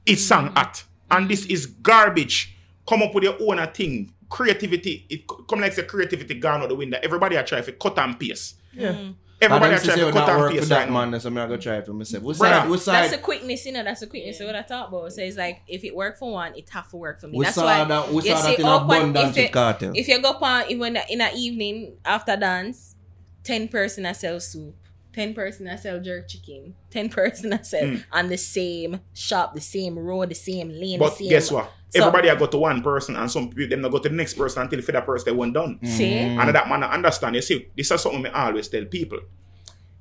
[0.06, 0.84] it's song at.
[1.10, 2.56] And this is garbage.
[2.88, 4.12] Come up with your own thing.
[4.28, 6.98] Creativity, it co- come like say creativity gone out the window.
[7.02, 8.56] Everybody I try to cut and paste.
[8.76, 9.14] and mm.
[9.42, 11.20] Everybody them are say trying to we cut not and work for that right man,
[11.20, 12.22] so I'm not gonna try it for myself.
[12.22, 12.68] What side?
[12.70, 13.84] What That's the quickness, you know.
[13.84, 15.12] That's the quickness of what I talk about.
[15.12, 17.38] So it's like if it work for one, it have to work for me.
[17.38, 18.08] We that's saw why that.
[18.08, 19.42] We you saw see that in abundance if you-
[19.94, 22.94] if you go on even in an evening after dance,
[23.44, 24.74] ten person I sell soup,
[25.12, 28.04] ten person I sell jerk chicken, ten person I sell Mm.
[28.12, 30.98] on the same shop, the same road, the same lane.
[30.98, 31.70] But same, guess what?
[31.90, 34.14] So- Everybody I go to one person and some people them not go to the
[34.14, 35.78] next person until for that person they one done.
[35.84, 36.38] See, Mm.
[36.40, 37.34] And that man I understand.
[37.36, 39.18] You see, this is something I always tell people.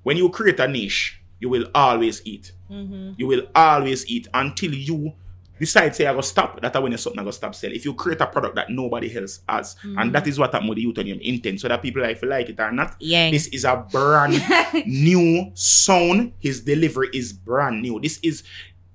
[0.04, 2.52] When you create a niche, you will always eat.
[2.72, 3.14] Mm-hmm.
[3.18, 5.14] You will always eat until you
[5.62, 6.60] decide say I go stop.
[6.62, 7.72] that when you something I go stop sell.
[7.72, 9.98] If you create a product that nobody else has, Mm-hmm.
[10.00, 12.72] and that is what with the Euthanium intent, so that people like like it or
[12.72, 12.96] not.
[13.00, 13.32] Yeah.
[13.32, 14.34] This is a brand
[14.88, 16.34] new sound.
[16.40, 18.00] His delivery is brand new.
[18.02, 18.44] This is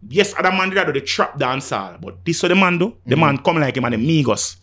[0.08, 2.96] yes, other man did that do the trap dancehall, but this what the man do.
[3.06, 4.56] The man come like him and the Migos.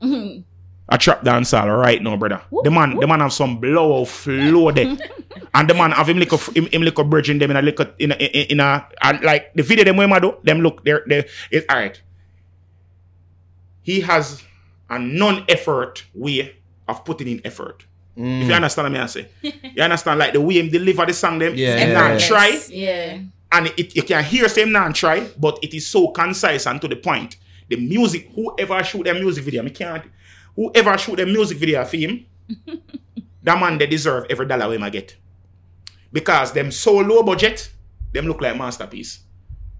[0.92, 2.42] A trap dancehall right now, brother.
[2.64, 4.96] The man, the man have some blowout flow there.
[5.54, 7.56] and the man have him like a him, him like a bridge in them in
[7.56, 10.36] a little in a, in, in a and like the video them way man do,
[10.42, 12.00] them look they're they it's alright.
[13.82, 14.42] He has
[14.88, 16.56] a non-effort way
[16.88, 17.84] of putting in effort.
[18.16, 18.54] If you mm.
[18.54, 19.28] understand what I mean, I say.
[19.42, 22.26] You understand like the way him deliver the song them, Yeah, him yeah, not yeah.
[22.26, 23.18] try Yeah.
[23.52, 26.88] and it, you can hear same non try, but it is so concise and to
[26.88, 27.36] the point.
[27.68, 30.04] The music, whoever shoot their music video, me can't.
[30.56, 32.26] Whoever shoot their music video for him,
[33.42, 35.16] that man they deserve every dollar we might get,
[36.12, 37.72] because them so low budget,
[38.12, 39.20] them look like masterpiece.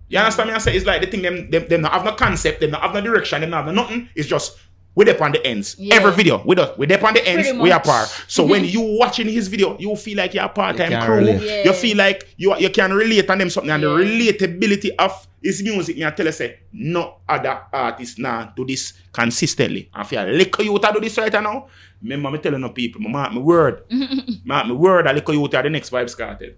[0.08, 0.54] You understand me?
[0.54, 2.82] I say it's like the thing them them them not have no concept, them not
[2.82, 4.08] have no direction, them not have no nothing.
[4.14, 4.58] It's just
[4.94, 5.76] we dep on the ends.
[5.78, 5.94] Yeah.
[5.94, 7.52] Every video we do we dep on the ends.
[7.52, 7.84] We are much.
[7.84, 8.08] part.
[8.26, 11.24] So when you watching his video, you feel like you're a part time can crew.
[11.24, 11.64] Yeah.
[11.64, 13.88] You feel like you you can relate on them something and Yeah.
[13.88, 15.96] the relatability of his music.
[15.96, 19.88] Me I tell you say no other artist now do this consistently.
[19.94, 21.68] And if you little youth a do this right now,
[22.02, 23.84] remember me telling no people, my mark my word,
[24.44, 26.54] mark my word, a little youth are the next Vybz Kartel.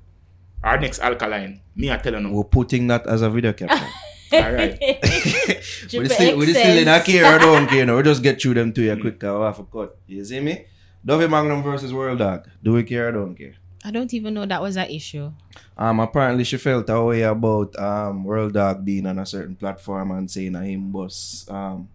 [0.64, 1.60] Our next Alkaline.
[1.76, 2.30] Me I tell you no.
[2.30, 3.86] We're putting that as a video caption.
[4.32, 4.78] Alright.
[4.80, 7.96] we still, we still in a care or don't care, you know.
[7.96, 9.98] We just get through them two year quick off a cut.
[10.06, 10.64] You see me?
[11.04, 12.48] Dovey Magnum versus World Dog.
[12.62, 13.54] Do we care or don't care?
[13.84, 15.32] I don't even know that was an issue.
[15.76, 20.12] Um, apparently she felt a way about um World Dog being on a certain platform
[20.12, 21.88] and saying a him boss um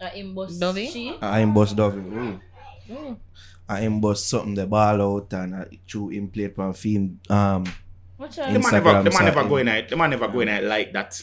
[0.00, 0.88] Uh, in boss Dovey?
[0.90, 1.16] she?
[1.22, 2.00] a him boss Dovey.
[2.90, 3.16] Ooh.
[3.68, 7.62] A him boss something the ball out and uh, through him played from film um
[8.22, 9.48] What's The man never, Instagram the man never something.
[9.48, 9.88] going out.
[9.88, 11.22] The man never going out like that.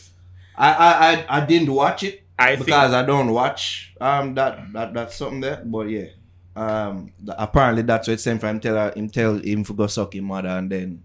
[0.58, 4.72] I I I, I didn't watch it I because think I don't watch um that
[4.74, 5.62] that that's something there.
[5.66, 6.08] But yeah,
[6.56, 9.74] um the, apparently that's what it's saying for him tell her, him tell him to
[9.74, 11.04] go suck him mother and then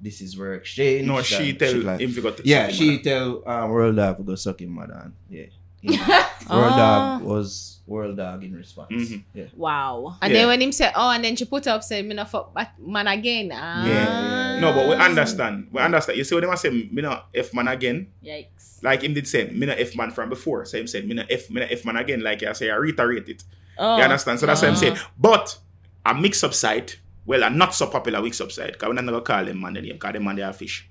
[0.00, 1.06] this is where exchange.
[1.06, 3.02] no, she and tell shit like- him to go to Yeah, suck she man.
[3.02, 5.46] tell um World Dog to go suck him mother and yeah.
[5.82, 6.28] yeah.
[6.50, 6.76] World.
[6.76, 8.90] Dog was World Dog in response.
[8.90, 9.22] Mhm.
[9.32, 9.44] Yeah.
[9.54, 10.16] Wow.
[10.20, 10.40] And Yeah.
[10.40, 12.74] then when him said, oh, and then she put up said, me not fuck bat-
[12.84, 13.50] man again.
[13.54, 13.86] Ah.
[13.86, 14.58] yeah.
[14.60, 15.68] No, but we understand.
[15.70, 16.18] We understand.
[16.18, 18.08] You see what they must say, me not F man again.
[18.24, 18.82] Yikes.
[18.82, 20.64] Like him did say, me not F man from before.
[20.64, 22.20] So him said, me not F, me not F man again.
[22.22, 23.44] Like I say, I reiterate it.
[23.78, 23.96] Oh.
[23.98, 24.40] You understand?
[24.40, 24.78] So that's what I'm Ah.
[24.78, 24.96] saying.
[25.18, 25.58] But
[26.04, 29.04] a mix up site, well, a not so popular mix up site, because we're not
[29.04, 30.88] gonna call them man the name, because them man they are fish.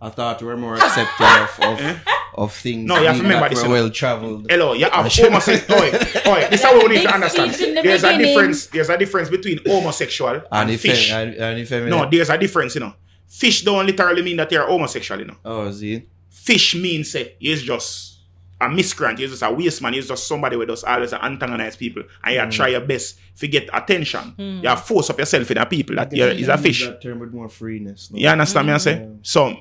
[0.00, 1.96] I thought we were more accepting of, of, Eh?
[2.36, 3.82] Of things No, you have to remember that this, were you know.
[3.82, 4.46] well traveled.
[4.50, 5.80] Hello, you have homosexual.
[5.80, 5.86] Oi,
[6.26, 7.50] oi, this is what we need to understand.
[7.52, 8.66] the There's a difference.
[8.66, 11.10] There's a difference between homosexual and, And if fish.
[11.12, 12.94] and, and no, there's a difference, you know.
[13.28, 15.36] Fish don't literally mean that they are homosexual, you know.
[15.44, 18.20] oh, see, Fish means say he's just
[18.60, 22.02] a miscreant, you're just a waste man, you're just somebody with just always antagonize people
[22.22, 22.44] and Mm.
[22.46, 24.34] you try your best to get attention.
[24.62, 26.84] You force up yourself in the people that you're, is a fish.
[26.86, 28.10] That term with more freeness.
[28.10, 28.18] no?
[28.18, 28.72] You understand me?
[28.74, 29.56] I say so.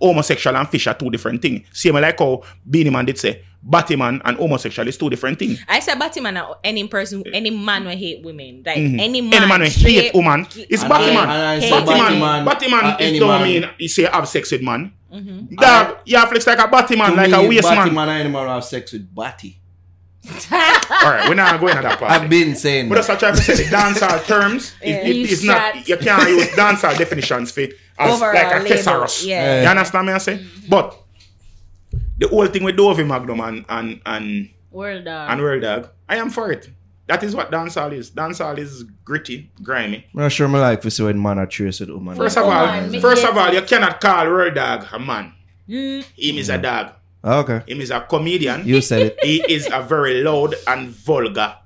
[0.00, 1.66] Homosexual and fish are two different things.
[1.72, 5.58] Same like how Beenie Man did say, Batman and homosexual is two different things.
[5.68, 8.62] I say Batman or any person, any man will hate women.
[8.64, 9.00] Like Mhm.
[9.00, 9.34] any man.
[9.34, 11.22] Any man who straight- hate woman, it's And I- Batman.
[11.22, 13.40] and I say Batman- Batman, Batman uh, is any don't man.
[13.40, 13.60] Mm-hmm.
[13.62, 14.92] mean you say have sex with man.
[15.58, 17.76] Dog, you have flex like a Batman, To like me, a waste man.
[17.88, 19.58] Batman and man have sex with Batty.
[20.52, 22.10] Alright, we're not going to that part.
[22.10, 23.06] I've been saying But that.
[23.06, 23.64] that's what I'm trying to say.
[23.64, 25.88] The dancehall terms, it, it You is not.
[25.88, 27.66] You can't use dancehall definitions for
[27.98, 29.24] as Overall like a label, thesaurus.
[29.24, 29.62] yeah.
[29.62, 30.12] You understand me?
[30.12, 30.96] I say, but
[32.18, 35.30] the whole thing with Dovey Magnum and and and World dog.
[35.30, 36.68] and World Dog, I am for it.
[37.06, 38.10] That is what dancehall is.
[38.10, 40.06] Dancehall is gritty, grimy.
[40.14, 42.16] I'm not sure my like to see when man are trace with woman.
[42.16, 45.32] First of Come all, on, first of all, you cannot call World Dog a man.
[45.68, 46.04] Mm.
[46.16, 46.92] Him is a dog.
[47.22, 47.62] Ah, okay.
[47.66, 48.66] Him is a comedian.
[48.66, 49.18] You said it.
[49.22, 51.56] he is a very loud and vulgar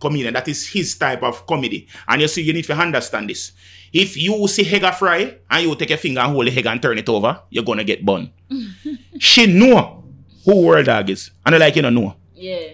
[0.00, 0.34] comedian.
[0.34, 1.86] That is his type of comedy.
[2.08, 3.52] And you see, you need to understand this.
[3.94, 6.82] If you see Hega fry and you take a finger and hold the Hega and
[6.82, 8.32] turn it over, you're gonna get bun.
[9.20, 10.02] she know
[10.44, 11.30] who World Dog is.
[11.46, 12.16] And I like you don't know.
[12.34, 12.70] Yeah.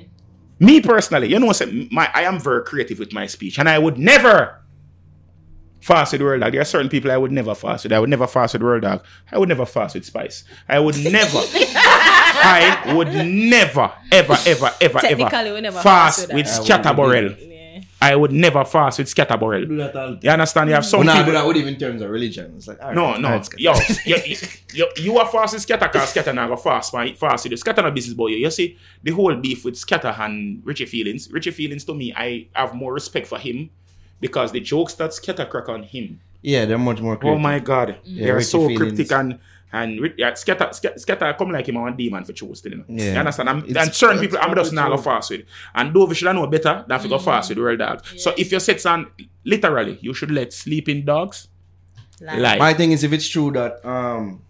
[0.59, 3.79] Me personally, you know, say, my I am very creative with my speech, and I
[3.79, 4.63] would never
[5.81, 6.53] fast with World Dog.
[6.53, 7.93] There are certain people I would never fast with.
[7.93, 9.05] I would never fast with World Dog.
[9.31, 10.45] I would never fast with Spice.
[10.69, 11.39] I would never.
[12.43, 16.83] I would never, ever, ever, ever, ever we never fast fast with with that.
[16.85, 17.35] Scatta Burrell.
[18.03, 18.09] Yeah.
[18.09, 19.67] I would never fast with Scatta Burrell.
[19.67, 20.17] Do that all.
[20.23, 20.69] You understand?
[20.71, 21.27] You have some But nah, people.
[21.27, 22.55] do that with even in terms of religion.
[22.57, 23.75] It's like, alright, No, no, alright, yo,
[24.07, 24.17] you,
[24.73, 27.15] you, you are fast with Scatta because Scatta now go fast, man.
[27.15, 27.59] Fast with you.
[27.59, 28.29] Scatta no business boy.
[28.29, 31.31] You see, the whole beef with Scatta and Richie Feelings.
[31.31, 33.71] Richie Feelings to me, I have more respect for him
[34.21, 36.21] because the jokes that Scatta crack on him.
[36.43, 38.79] Yeah, they're much more Oh my god, Yeah, they are Richie so Feelings.
[38.79, 39.39] cryptic and
[39.73, 42.77] and Ri- yeah, Scatta, Scatta, Scatta come like him a one demon for choose, you
[42.77, 42.85] know.
[42.89, 43.13] Yeah.
[43.15, 43.49] You understand?
[43.49, 45.43] I'm, It's- and certain people, I'm just not go fast with.
[45.75, 48.05] And Dove should know better than to go fast with real Dog.
[48.17, 49.07] So if you set on
[49.45, 51.49] literally, you should let sleeping dogs
[52.21, 52.59] lie.
[52.59, 54.43] My thing is, if it's true that um,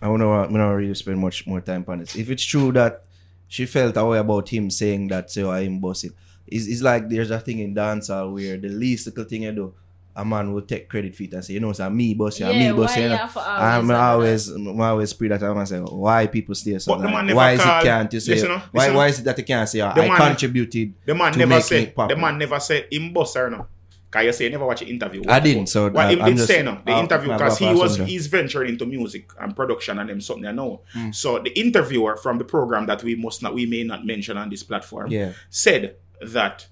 [0.00, 2.14] I don't know, I'm not really spend much more time on this.
[2.16, 3.04] If it's true that
[3.48, 6.12] she felt a way about him saying that, so I'm bossing.
[6.46, 9.74] It's, it's like there's a thing in dancehall where the least little thing you do,
[10.18, 12.50] a man will take credit for it and say, you know, it's me boss, yeah,
[12.50, 12.90] Yeah, me boss.
[12.96, 13.14] why You know?
[13.14, 16.94] you have I'm always, I'm always pray that I'm gonna say, why people stay so
[16.96, 19.20] But the like, Why is call- it can't you say, listen, uh, why, why is
[19.20, 21.82] it that you can't say, the I man- contributed The man to never making say
[21.84, 22.08] it pop.
[22.10, 23.66] the man never say him boss or no.
[24.10, 25.22] Cause you say you never watch the interview.
[25.28, 27.38] I didn't, so what I- him I'm did just- say no, the I'll- interview I'll
[27.38, 28.08] because go he fast was on that.
[28.08, 30.80] he's venturing into music and production and them something I know.
[30.94, 31.10] Hmm.
[31.12, 34.48] So the interviewer from the program that we must not we may not mention on
[34.50, 35.32] this platform Yeah.
[35.50, 36.66] said that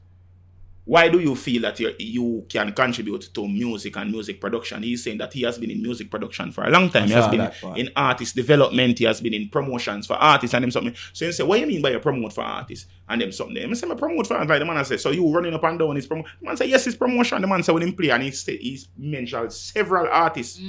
[0.87, 4.83] why do you feel that you, you can contribute to music and music production?
[4.83, 7.03] He's saying that he has been in music production for a long time.
[7.05, 7.77] I he has been that part.
[7.79, 8.99] in artist development.
[9.01, 10.95] He has been in promotions for artists and them something.
[11.13, 13.57] So he say, what do you mean by you promote for artists and them something?
[13.69, 14.49] I say, I promote for artists.
[14.51, 16.25] Like the man say, so you running up and down his promo.
[16.41, 17.41] The man say, yes, it's promotion.
[17.43, 20.61] The man say when him play and he say, he's mentioned several artists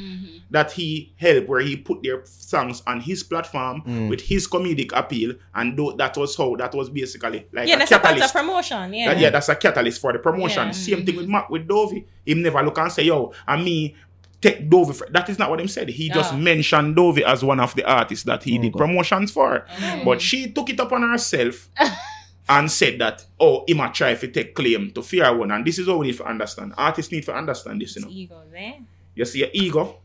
[0.50, 4.10] that he helped where he put their songs on his platform Mm.
[4.10, 7.78] with his comedic appeal and tho- that was how that was basically like Yeah, a
[7.80, 8.94] that's a part of promotion.
[8.94, 9.14] Yeah.
[9.14, 10.66] That- yeah, that's a catalyst for the promotion.
[10.68, 10.72] Yeah.
[10.72, 12.06] Same thing with Mac with Dovey.
[12.26, 13.96] Him never look and say, yo, and me
[14.42, 14.94] take Dovey.
[14.94, 15.90] For, that is not what him said.
[15.90, 16.38] He just Oh.
[16.38, 18.78] mentioned Dovey as one of the artists that he did Okay.
[18.78, 19.66] promotions for.
[20.06, 21.70] But she took it upon herself
[22.50, 25.52] and said that, oh, he might try to take claim to fear one.
[25.52, 26.74] And this is what we need to understand.
[26.78, 28.08] Artists need to understand this, you know.
[28.10, 28.74] Ego, eh?
[29.16, 29.98] You see your ego.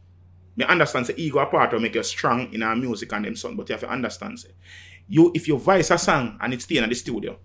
[0.56, 3.34] Me understand say ego apart part of make you strong in our music and them
[3.36, 4.50] song, but you have to understand say
[5.08, 7.38] you if you voice a song and it's staying in the studio,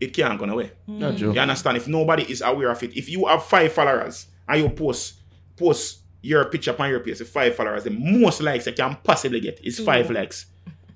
[0.00, 0.72] it can't go away.
[0.86, 1.32] Not true.
[1.32, 1.76] You understand?
[1.76, 5.20] If nobody is aware of it, if you have five followers and you post
[5.56, 9.40] post your picture upon your page with five followers, the most likes you can possibly
[9.40, 9.84] get is hmm.
[9.84, 10.46] five likes.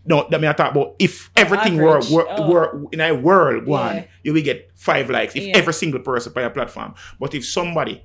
[0.04, 2.10] No, that me I talk about if everything were, Average.
[2.10, 2.50] were, Oh.
[2.50, 4.04] were in a world one, Yeah.
[4.24, 5.56] you will get five likes if Yeah.
[5.56, 6.94] every single person by a platform.
[7.18, 8.02] But if somebody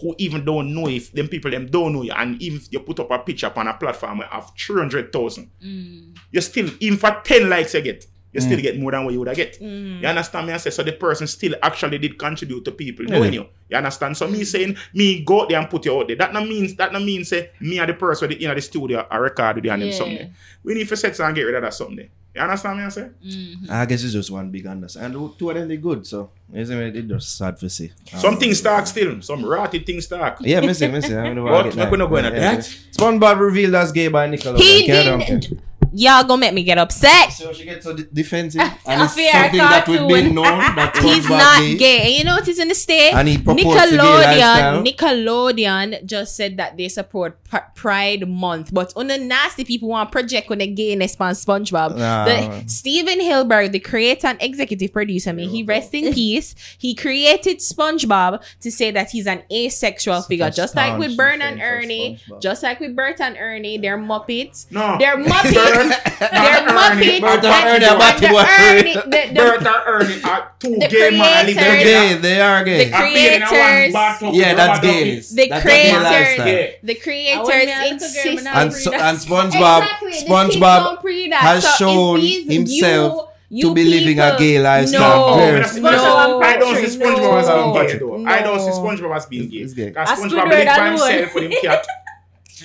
[0.00, 2.80] who even don't know if them people them don't know you and even if you
[2.80, 6.12] put up a picture upon a platform where have 300,000 hmm.
[6.30, 8.62] you still even for 10 likes you get you still mm.
[8.62, 10.00] get more than what you would have get mm.
[10.00, 13.32] you understand me I say so the person still actually did contribute to people knowing
[13.32, 14.46] you you understand so me mm.
[14.46, 17.02] saying me go out there and put you out there that not means that not
[17.02, 19.70] means say me and the person with the, in the studio I record with you
[19.70, 19.94] and them Yeah.
[19.96, 22.88] something we need to set and get rid of that something you understand me I
[22.88, 23.66] say mm-hmm.
[23.70, 25.14] I guess it's just one big understand.
[25.16, 26.96] And two of them they good, so isn't it?
[26.96, 27.90] It's just sad to see.
[28.06, 31.16] some Um, things talk still some rotted things talk Yeah, missy, missy.
[31.16, 32.54] I don't know But why I get we're not going Yeah, at yeah.
[32.56, 32.76] that.
[32.96, 34.60] SpongeBob revealed as gay by Nickelodeon.
[34.60, 35.60] He didn't.
[35.92, 37.32] Y'all gonna make me get upset.
[37.32, 40.44] So she gets so de- defensive, and it's something that we've been known
[40.76, 41.76] that He's not gay.
[41.76, 42.00] gay.
[42.06, 43.12] And you know what is in the state?
[43.12, 43.36] And he.
[43.38, 47.38] Nickelodeon, Nickelodeon just said that they support
[47.74, 51.96] Pride Month, but on the nasty people want project when they gayness on SpongeBob.
[51.96, 52.24] Nah.
[52.24, 56.54] The Stephen Hillenburg, the creator and executive producer, may he rest in peace.
[56.78, 61.60] He created SpongeBob to say that he's an asexual figure, just like with Bert and
[61.60, 62.40] Ernie, SpongeBob.
[62.42, 64.70] just like with Bert and Ernie, they're Muppets.
[64.70, 64.96] No.
[64.98, 65.79] They're Muppets.
[65.88, 67.20] They're Muppets.
[67.20, 67.20] Muppets.
[67.20, 70.52] Bert and and- Ernie are and the Muppet Ernie- the- the- Bert or Ernie are
[70.58, 71.84] two The gay men and live creators- They're together.
[71.84, 72.14] gay.
[72.20, 72.84] They are gay.
[72.90, 75.04] The And being in a one creators- bathtub yeah, with that's rubber gay.
[75.04, 75.34] duckies.
[75.34, 76.46] The That's a gay creators, lifestyle.
[76.48, 76.66] Yeah.
[76.82, 78.24] the I creators want me a little girl, insist.
[78.24, 79.26] but And, not so, breed and that.
[79.26, 81.40] SpongeBob, Exactly, the kids SpongeBob don't breed that.
[81.40, 85.28] has So it's shown these- himself you- to be you living a people- gay lifestyle.
[85.30, 87.04] No, Very No, SpongeBob I don't see no.
[87.06, 87.82] SpongeBob as being No.
[87.82, 88.24] gay though.
[88.26, 88.72] I don't see No.
[88.80, 89.56] SpongeBob as being gay.
[89.58, 89.86] It's gay.
[89.86, 91.10] Because A SpongeBob Squidward live by alone.
[91.12, 91.86] himself with him cat.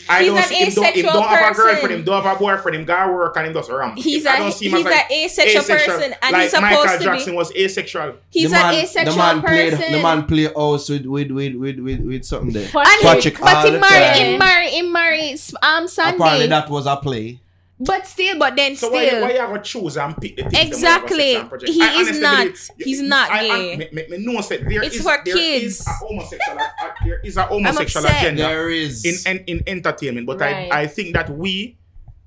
[0.10, 2.36] I He's don't an see him don't, him don't have a girlfriend, him don't have
[2.36, 3.96] a boyfriend, him got work and him does ram.
[3.96, 6.62] He's I a don't see him as an like asexual, person, and like he's supposed
[6.62, 7.38] Michael to Jackson be.
[7.38, 8.14] was asexual.
[8.30, 11.56] He's the an man, asexual the man played, the man play house with with with
[11.56, 12.68] with with, with something there.
[12.70, 13.36] Patrick.
[13.40, 17.40] Patrick but he married, he married, he married um Apparently that was a play.
[17.78, 20.16] But still, but then still So why, you- still, why you have to choose and
[20.18, 21.32] pick the things Exactly.
[21.34, 21.72] you have to sex and project?
[21.74, 22.38] He I is honestly not.
[22.46, 23.76] believe- He's not I, I, gay.
[23.78, 25.82] me, me, me know say there It's is- for there kids.
[25.82, 28.44] is a homosexual, a, there is a homosexual agenda.
[28.44, 29.04] There is.
[29.04, 30.72] in, in in entertainment, but Right.
[30.72, 31.78] I I think that we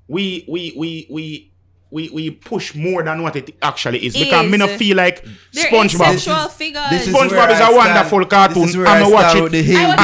[0.07, 1.51] we we we we
[1.91, 4.51] we we push more than what it actually is because Is.
[4.51, 6.13] me not feel like they're SpongeBob.
[6.13, 6.89] asexual figures.
[6.91, 8.61] this is SpongeBob where is a I wonderful cartoon.
[8.61, 9.41] This is where I'ma watch it.
[9.43, 10.01] with the I hate watch it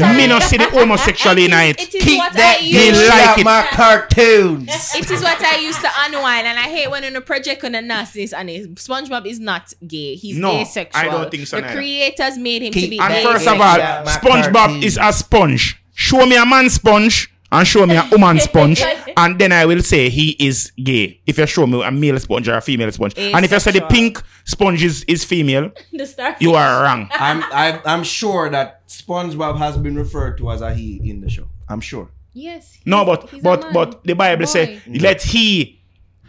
[0.00, 1.80] and all me not see the homosexual in And it.
[1.82, 3.44] it is Keep what that I gay like it.
[3.44, 4.68] my cartoons.
[4.96, 7.72] It is what I used to unwind, and I hate when in a project on
[7.72, 10.14] the nasties and it, SpongeBob is not gay.
[10.14, 11.00] He's No, asexual.
[11.00, 11.74] I don't think so The neither.
[11.74, 13.22] creators made him to Keep be And gay.
[13.22, 14.82] first of all, yeah, SpongeBob cartoon.
[14.82, 15.80] is a sponge.
[15.94, 18.82] Show me a man sponge and show me a woman sponge,
[19.16, 21.20] and then I will say he is gay.
[21.26, 23.70] If you show me a male sponge or a female sponge, and if you say
[23.70, 27.08] the pink sponge is, is female, The you are wrong.
[27.12, 31.30] I'm, I'm I'm sure that SpongeBob has been referred to as a he in the
[31.30, 31.48] show.
[31.68, 32.10] I'm sure.
[32.34, 32.78] Yes.
[32.84, 33.72] No, he's- but a but man.
[33.72, 34.52] but the Bible Boy.
[34.52, 35.80] say, let he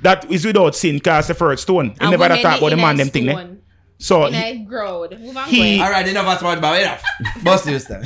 [0.02, 1.88] that is without sin cast the first stone.
[1.88, 3.30] You And never women that talk about the man them thing.
[3.30, 3.48] Eh?
[4.00, 4.06] Ne?
[4.06, 5.20] stone, So In he, a growed.
[5.20, 5.82] Move on, He- quick.
[5.82, 6.82] All right, enough of SpongeBob.
[6.82, 7.04] Enough.
[7.44, 8.02] Bust this time.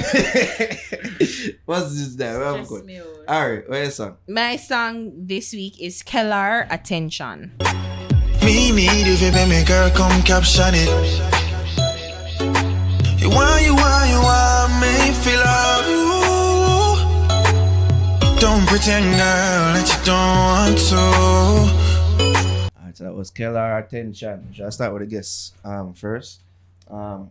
[1.66, 2.42] Bust this time.
[2.42, 2.86] I'm Stress good.
[2.86, 3.08] me out.
[3.28, 4.18] All right, where's the song?
[4.28, 7.54] My song this week is Kellar Attention.
[8.44, 10.90] Me need you pay me girl come caption it
[13.22, 16.04] You want you want you want me feel love you
[18.42, 21.83] Don't pretend girl that you don't want to All
[22.94, 24.50] right, so that was Kellar Attention.
[24.54, 26.42] Should I start with a guess um, first?
[26.90, 27.30] Um,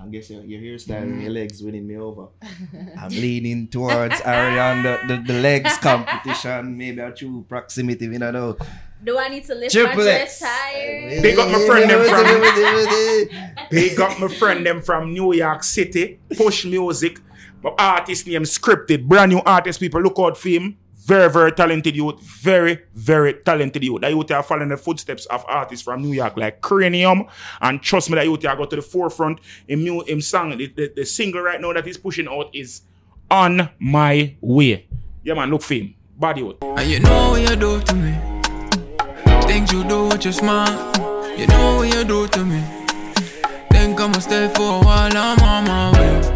[0.00, 2.28] I guess your, your hairstyle and your legs winning me over.
[2.98, 8.32] I'm leaning towards Ariane, the, the, the legs competition, maybe a true proximity, we don't
[8.32, 8.56] know.
[9.04, 10.38] Do I need to lift Triple my X.
[10.38, 11.20] chest higher?
[11.20, 16.20] Big up my friend them from- Big up my friend them from New York City,
[16.36, 17.18] Push Music.
[17.62, 19.78] My artist name Scrptiid, brand new artist.
[19.80, 20.78] People look out for him.
[21.04, 22.20] Very, very talented youth.
[22.20, 24.02] Very, very talented youth.
[24.02, 27.24] That youth are following the footsteps of artists from New York like Cranium.
[27.60, 29.40] And trust me, that youth are go to the forefront.
[29.66, 32.82] In mu- him song, the, the, the single right now that he's pushing out is
[33.30, 34.86] On My Way.
[35.24, 35.94] Yeah, man, look for him.
[36.16, 36.56] Body youth.
[36.62, 38.14] And you know what you do to me
[39.46, 40.70] Things you do with your smile
[41.36, 42.62] You know what you do to me
[43.70, 46.31] Think I'ma stay for a while I'm on my way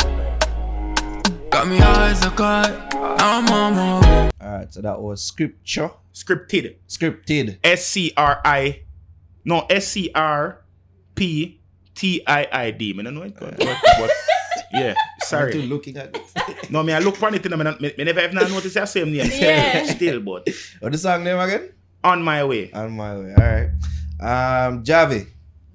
[1.67, 5.21] Got me high as a kite I'm on my way All right, so that was
[5.21, 5.91] Scripture.
[6.15, 6.77] Scrptiid.
[6.89, 7.59] Scrptiid.
[7.65, 8.83] S C R I,
[9.45, 10.63] no S C R
[11.17, 11.59] P
[11.93, 12.93] T I I D.
[12.93, 14.11] Me no know it, but, but, but
[14.73, 14.95] yeah.
[14.97, 15.55] I'm Sorry.
[15.55, 16.71] looking at it.
[16.71, 18.75] No, me I look on it and me, not- me, me never have not noticed
[18.75, 19.27] the same name.
[19.27, 19.85] Still, Yeah.
[19.87, 20.49] still, but
[20.79, 21.73] What the song name again?
[22.05, 22.71] on my way.
[22.75, 23.35] On my way.
[23.35, 23.71] All right.
[24.69, 25.27] Um, Javi.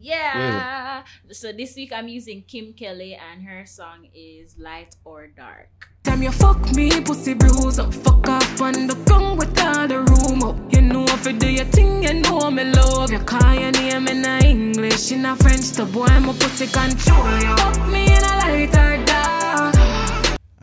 [0.02, 1.04] Yeah.
[1.30, 5.70] So this week I'm using Kim Kelly and her song is Light or Dark.
[6.04, 7.94] Time you fuck me, pussy bruise up.
[7.94, 10.58] Fuck off on the gun with all the room up.
[10.74, 13.20] You know if you do your thing, you know me love you.
[13.20, 17.56] Call your name in a English, in a French, the boy, my pussy control you.
[17.58, 19.41] Fuck me in a light or dark.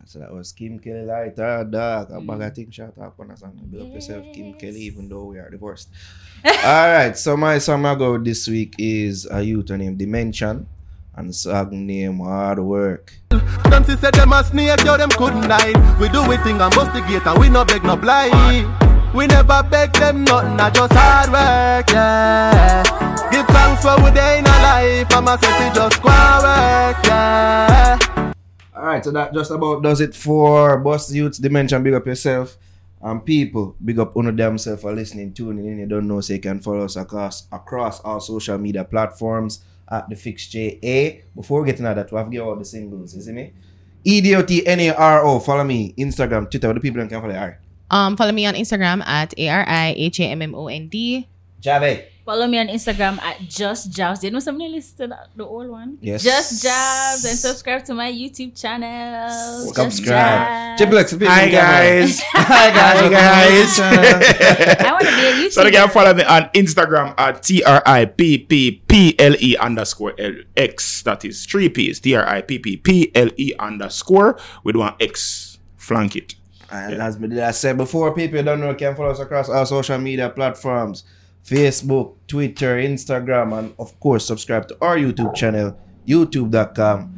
[0.09, 2.09] So that was Kim Kelly Light or Dark.
[2.09, 2.55] A bag of hmm.
[2.55, 3.61] things shot up on a song.
[3.71, 5.91] Build up yourself, Kim Kelly, even though we are divorced.
[6.47, 10.67] All right, so my song I go this week is uh, a youth named Demention
[11.15, 13.21] and song name Hard Work.
[13.29, 15.77] Them see say them a snake, yo them couldn't hide.
[16.01, 18.65] We do we thing and bust the gate and we no beg no blind.
[19.13, 22.83] We never beg them nothing, not just hard work, yeah.
[23.31, 26.97] Give thanks for we day in a life, I'm a say we just go work,
[27.05, 28.18] yeah.
[28.79, 31.83] All right, so that just about does it for Bust Youths Demention.
[31.83, 32.57] Big up yourself.
[33.03, 35.81] And people, big up on themselves for listening, tuning in.
[35.81, 40.09] You don't know, so you can follow us across across all social media platforms at
[40.09, 41.19] the Fix JA.
[41.35, 43.53] Before we get into that, we have to give out the singles, you see me?
[44.05, 45.41] E-D-O-T-N-A-R-O.
[45.41, 45.93] Follow me.
[45.99, 47.39] Instagram, Twitter, the people can follow you.
[47.39, 47.57] Alright.
[47.91, 50.87] Um, follow me on Instagram at A R I H A M M O N
[50.87, 51.27] D.
[51.61, 52.05] Javi.
[52.29, 54.23] Follow me on Instagram at Just Jobs.
[54.23, 55.97] You know somebody listed the old one?
[56.03, 56.23] Yes.
[56.23, 59.31] Just Jobs and subscribe to my YouTube channel.
[59.73, 60.77] Subscribe.
[60.77, 60.79] Jobs.
[60.79, 62.05] Trippple X, Hi that can follow you.
[62.05, 62.21] guys.
[62.21, 63.01] Hi guys.
[63.01, 64.81] Hi guys.
[64.85, 65.53] I want to be a YouTuber.
[65.53, 69.35] So they can follow me on Instagram at T R I P P P L
[69.41, 71.01] E underscore L X.
[71.05, 71.99] That is three P's.
[71.99, 75.57] T R I P P P L E underscore with one X.
[75.79, 76.35] Flank it.
[76.71, 80.29] And as I said before, people don't know can follow us across our social media
[80.29, 81.05] platforms.
[81.49, 87.15] Facebook, Twitter, Instagram, and of course subscribe to our YouTube channel, youtube.com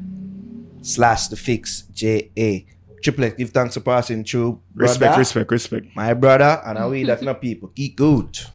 [0.82, 2.64] slash the fix JA.
[3.02, 4.60] Trippple X, give thanks for passing through.
[4.74, 5.86] Respect, brother, respect, respect.
[5.96, 7.68] My brother, and I we that no people.
[7.68, 8.38] Keep good.